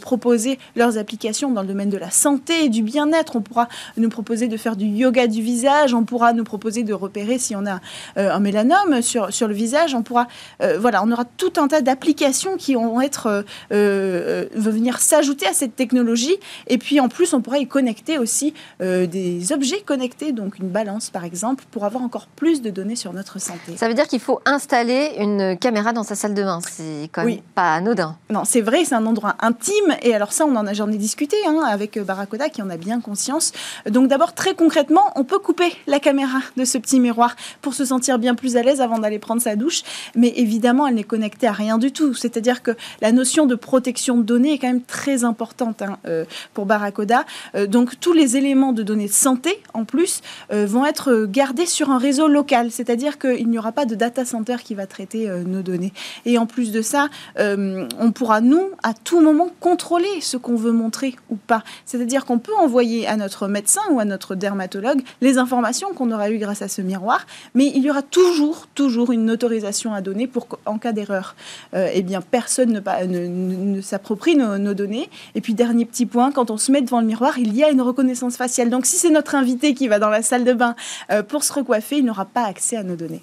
proposer 0.00 0.58
leurs 0.74 0.98
applications 0.98 1.50
dans 1.50 1.62
le 1.62 1.67
le 1.68 1.74
domaine 1.74 1.90
de 1.90 1.98
la 1.98 2.10
santé 2.10 2.64
et 2.64 2.68
du 2.68 2.82
bien-être. 2.82 3.36
On 3.36 3.42
pourra 3.42 3.68
nous 3.96 4.08
proposer 4.08 4.48
de 4.48 4.56
faire 4.56 4.74
du 4.74 4.86
yoga 4.86 5.26
du 5.26 5.42
visage. 5.42 5.92
On 5.94 6.04
pourra 6.04 6.32
nous 6.32 6.44
proposer 6.44 6.82
de 6.82 6.94
repérer 6.94 7.38
si 7.38 7.54
on 7.54 7.66
a 7.66 7.80
euh, 8.16 8.32
un 8.32 8.40
mélanome 8.40 9.02
sur, 9.02 9.32
sur 9.32 9.48
le 9.48 9.54
visage. 9.54 9.94
On 9.94 10.02
pourra, 10.02 10.26
euh, 10.62 10.78
voilà, 10.80 11.02
on 11.04 11.12
aura 11.12 11.24
tout 11.24 11.52
un 11.58 11.68
tas 11.68 11.82
d'applications 11.82 12.56
qui 12.56 12.74
vont 12.74 13.00
être, 13.00 13.44
euh, 13.72 14.46
venir 14.54 14.98
s'ajouter 15.00 15.46
à 15.46 15.52
cette 15.52 15.76
technologie. 15.76 16.36
Et 16.66 16.78
puis 16.78 17.00
en 17.00 17.08
plus, 17.08 17.34
on 17.34 17.42
pourra 17.42 17.58
y 17.58 17.66
connecter 17.66 18.18
aussi 18.18 18.54
des 18.80 19.52
objets 19.52 19.80
connectés, 19.80 20.32
donc 20.32 20.58
une 20.58 20.68
balance 20.68 21.10
par 21.10 21.24
exemple, 21.24 21.64
pour 21.70 21.84
avoir 21.84 22.02
encore 22.02 22.26
plus 22.26 22.62
de 22.62 22.70
données 22.70 22.96
sur 22.96 23.12
notre 23.12 23.38
santé. 23.38 23.76
Ça 23.76 23.88
veut 23.88 23.94
dire 23.94 24.06
qu'il 24.06 24.20
faut 24.20 24.40
installer 24.46 25.12
une 25.18 25.58
caméra 25.58 25.92
dans 25.92 26.02
sa 26.02 26.14
salle 26.14 26.34
de 26.34 26.42
bain. 26.42 26.60
C'est 26.68 27.10
quand 27.12 27.24
même 27.24 27.40
pas 27.54 27.74
anodin. 27.74 28.16
Non, 28.30 28.44
c'est 28.44 28.60
vrai, 28.60 28.84
c'est 28.84 28.94
un 28.94 29.06
endroit 29.06 29.36
intime. 29.40 29.96
Et 30.02 30.14
alors 30.14 30.32
ça, 30.32 30.46
on 30.46 30.56
en 30.56 30.66
a, 30.66 30.72
j'en 30.72 30.90
ai 30.90 30.96
discuté 30.96 31.36
hein, 31.46 31.57
avec 31.62 31.98
Barakoda 31.98 32.48
qui 32.48 32.62
en 32.62 32.70
a 32.70 32.76
bien 32.76 33.00
conscience. 33.00 33.52
Donc 33.88 34.08
d'abord, 34.08 34.34
très 34.34 34.54
concrètement, 34.54 35.12
on 35.16 35.24
peut 35.24 35.38
couper 35.38 35.72
la 35.86 36.00
caméra 36.00 36.40
de 36.56 36.64
ce 36.64 36.78
petit 36.78 37.00
miroir 37.00 37.36
pour 37.62 37.74
se 37.74 37.84
sentir 37.84 38.18
bien 38.18 38.34
plus 38.34 38.56
à 38.56 38.62
l'aise 38.62 38.80
avant 38.80 38.98
d'aller 38.98 39.18
prendre 39.18 39.42
sa 39.42 39.56
douche. 39.56 39.82
Mais 40.14 40.32
évidemment, 40.36 40.86
elle 40.86 40.94
n'est 40.94 41.04
connectée 41.04 41.46
à 41.46 41.52
rien 41.52 41.78
du 41.78 41.92
tout. 41.92 42.14
C'est-à-dire 42.14 42.62
que 42.62 42.72
la 43.00 43.12
notion 43.12 43.46
de 43.46 43.54
protection 43.54 44.16
de 44.16 44.22
données 44.22 44.54
est 44.54 44.58
quand 44.58 44.68
même 44.68 44.82
très 44.82 45.24
importante 45.24 45.82
hein, 45.82 45.98
euh, 46.06 46.24
pour 46.54 46.66
Barakoda. 46.66 47.24
Euh, 47.54 47.66
donc 47.66 48.00
tous 48.00 48.12
les 48.12 48.36
éléments 48.36 48.72
de 48.72 48.82
données 48.82 49.08
de 49.08 49.12
santé, 49.12 49.60
en 49.74 49.84
plus, 49.84 50.20
euh, 50.52 50.66
vont 50.66 50.84
être 50.84 51.26
gardés 51.26 51.66
sur 51.66 51.90
un 51.90 51.98
réseau 51.98 52.28
local. 52.28 52.70
C'est-à-dire 52.70 53.18
qu'il 53.18 53.48
n'y 53.48 53.58
aura 53.58 53.72
pas 53.72 53.84
de 53.84 53.94
data 53.94 54.24
center 54.24 54.56
qui 54.62 54.74
va 54.74 54.86
traiter 54.86 55.28
nos 55.46 55.62
données. 55.62 55.92
Et 56.24 56.38
en 56.38 56.46
plus 56.46 56.72
de 56.72 56.82
ça, 56.82 57.08
on 57.36 58.12
pourra, 58.12 58.40
nous, 58.40 58.70
à 58.82 58.94
tout 58.94 59.20
moment, 59.20 59.48
contrôler 59.60 60.20
ce 60.20 60.36
qu'on 60.36 60.56
veut 60.56 60.72
montrer 60.72 61.14
ou 61.30 61.36
C'est-à-dire 61.84 62.24
qu'on 62.24 62.38
peut 62.38 62.54
envoyer 62.54 63.06
à 63.06 63.16
notre 63.16 63.48
médecin 63.48 63.80
ou 63.90 64.00
à 64.00 64.04
notre 64.04 64.34
dermatologue 64.34 65.02
les 65.20 65.38
informations 65.38 65.92
qu'on 65.94 66.10
aura 66.12 66.30
eues 66.30 66.38
grâce 66.38 66.62
à 66.62 66.68
ce 66.68 66.82
miroir, 66.82 67.26
mais 67.54 67.66
il 67.66 67.82
y 67.82 67.90
aura 67.90 68.02
toujours, 68.02 68.66
toujours 68.74 69.12
une 69.12 69.30
autorisation 69.30 69.92
à 69.94 70.00
donner 70.00 70.26
pour 70.26 70.48
qu'en 70.48 70.78
cas 70.78 70.92
d'erreur, 70.92 71.34
euh, 71.74 71.88
eh 71.92 72.02
bien, 72.02 72.20
personne 72.20 72.72
ne, 72.72 73.06
ne, 73.06 73.80
s'approprie 73.80 74.36
nos, 74.36 74.74
données. 74.74 75.08
Et 75.34 75.40
puis, 75.40 75.54
dernier 75.54 75.84
petit 75.84 76.06
point, 76.06 76.32
quand 76.32 76.50
on 76.50 76.56
se 76.56 76.70
met 76.70 76.82
devant 76.82 77.00
le 77.00 77.06
miroir, 77.06 77.38
il 77.38 77.54
y 77.56 77.64
a 77.64 77.70
une 77.70 77.82
reconnaissance 77.82 78.36
faciale. 78.36 78.70
Donc, 78.70 78.86
si 78.86 78.96
c'est 78.96 79.10
notre 79.10 79.34
invité 79.34 79.74
qui 79.74 79.88
va 79.88 79.98
dans 79.98 80.10
la 80.10 80.22
salle 80.22 80.44
de 80.44 80.52
bain 80.52 80.74
euh, 81.10 81.22
pour 81.22 81.44
se 81.44 81.52
recoiffer, 81.52 81.98
il 81.98 82.04
n'aura 82.04 82.24
pas 82.24 82.44
accès 82.44 82.76
à 82.76 82.82
nos 82.82 82.96
données. 82.96 83.22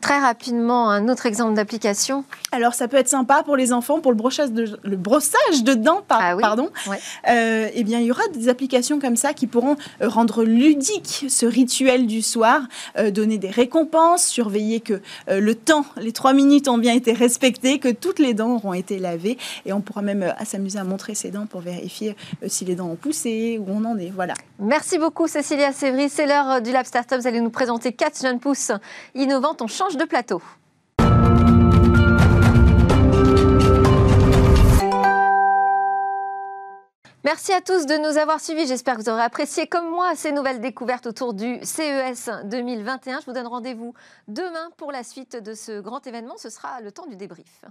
Très 0.00 0.18
rapidement, 0.18 0.88
un 0.88 1.08
autre 1.10 1.26
exemple 1.26 1.52
d'application 1.52 2.24
Alors, 2.50 2.72
ça 2.72 2.88
peut 2.88 2.96
être 2.96 3.10
sympa 3.10 3.42
pour 3.44 3.56
les 3.56 3.74
enfants, 3.74 4.00
pour 4.00 4.10
le 4.10 4.16
brossage 4.16 4.50
de, 4.50 4.78
le 4.82 4.96
brossage 4.96 5.64
de 5.64 5.74
dents, 5.74 6.02
ah 6.08 6.34
pardon. 6.40 6.70
Euh, 7.28 7.68
eh 7.74 7.84
bien, 7.84 8.00
il 8.00 8.06
y 8.06 8.10
aura 8.10 8.26
des 8.32 8.48
applications 8.48 8.98
comme 8.98 9.16
ça 9.16 9.34
qui 9.34 9.46
pourront 9.46 9.76
euh, 10.00 10.08
rendre 10.08 10.44
ludique 10.44 11.26
ce 11.28 11.44
rituel 11.44 12.06
du 12.06 12.22
soir, 12.22 12.62
euh, 12.96 13.10
donner 13.10 13.36
des 13.36 13.50
récompenses, 13.50 14.26
surveiller 14.26 14.80
que 14.80 15.02
le 15.28 15.54
temps, 15.54 15.84
les 15.98 16.12
trois 16.12 16.32
minutes 16.32 16.68
ont 16.68 16.78
bien 16.78 16.94
été 16.94 17.12
respectées, 17.12 17.78
que 17.78 17.90
toutes 17.90 18.18
les 18.18 18.32
dents 18.32 18.54
auront 18.54 18.72
été 18.72 18.98
lavées. 18.98 19.36
Et 19.66 19.74
on 19.74 19.82
pourra 19.82 20.00
même 20.00 20.34
s'amuser 20.44 20.78
à 20.78 20.84
montrer 20.84 21.14
ses 21.14 21.30
dents 21.30 21.46
pour 21.46 21.60
vérifier 21.60 22.16
si 22.46 22.64
les 22.64 22.76
dents 22.76 22.88
ont 22.88 22.96
poussé, 22.96 23.60
où 23.60 23.70
on 23.70 23.84
en 23.84 23.98
est. 23.98 24.10
Voilà. 24.14 24.34
Merci 24.58 24.96
beaucoup, 24.98 25.28
Cécilia 25.28 25.72
Sévry. 25.72 26.08
C'est 26.08 26.26
l'heure 26.26 26.62
du 26.62 26.72
Lab 26.72 26.86
Startup. 26.86 27.18
Vous 27.20 27.26
allez 27.26 27.40
nous 27.40 27.50
présenter 27.50 27.92
quatre 27.92 28.22
jeunes 28.22 28.40
pousses 28.40 28.72
innovantes 29.14 29.65
change 29.68 29.96
de 29.96 30.04
plateau. 30.04 30.42
Merci 37.26 37.52
à 37.52 37.60
tous 37.60 37.86
de 37.86 37.96
nous 37.96 38.18
avoir 38.18 38.40
suivis. 38.40 38.68
J'espère 38.68 38.94
que 38.94 39.00
vous 39.00 39.08
aurez 39.08 39.22
apprécié 39.22 39.66
comme 39.66 39.90
moi 39.90 40.14
ces 40.14 40.30
nouvelles 40.30 40.60
découvertes 40.60 41.06
autour 41.06 41.34
du 41.34 41.58
CES 41.60 42.30
2021. 42.44 43.18
Je 43.18 43.26
vous 43.26 43.32
donne 43.32 43.48
rendez-vous 43.48 43.94
demain 44.28 44.70
pour 44.76 44.92
la 44.92 45.02
suite 45.02 45.34
de 45.34 45.52
ce 45.52 45.80
grand 45.80 46.06
événement. 46.06 46.36
Ce 46.36 46.50
sera 46.50 46.80
le 46.80 46.92
temps 46.92 47.06
du 47.06 47.16
débrief. 47.16 47.64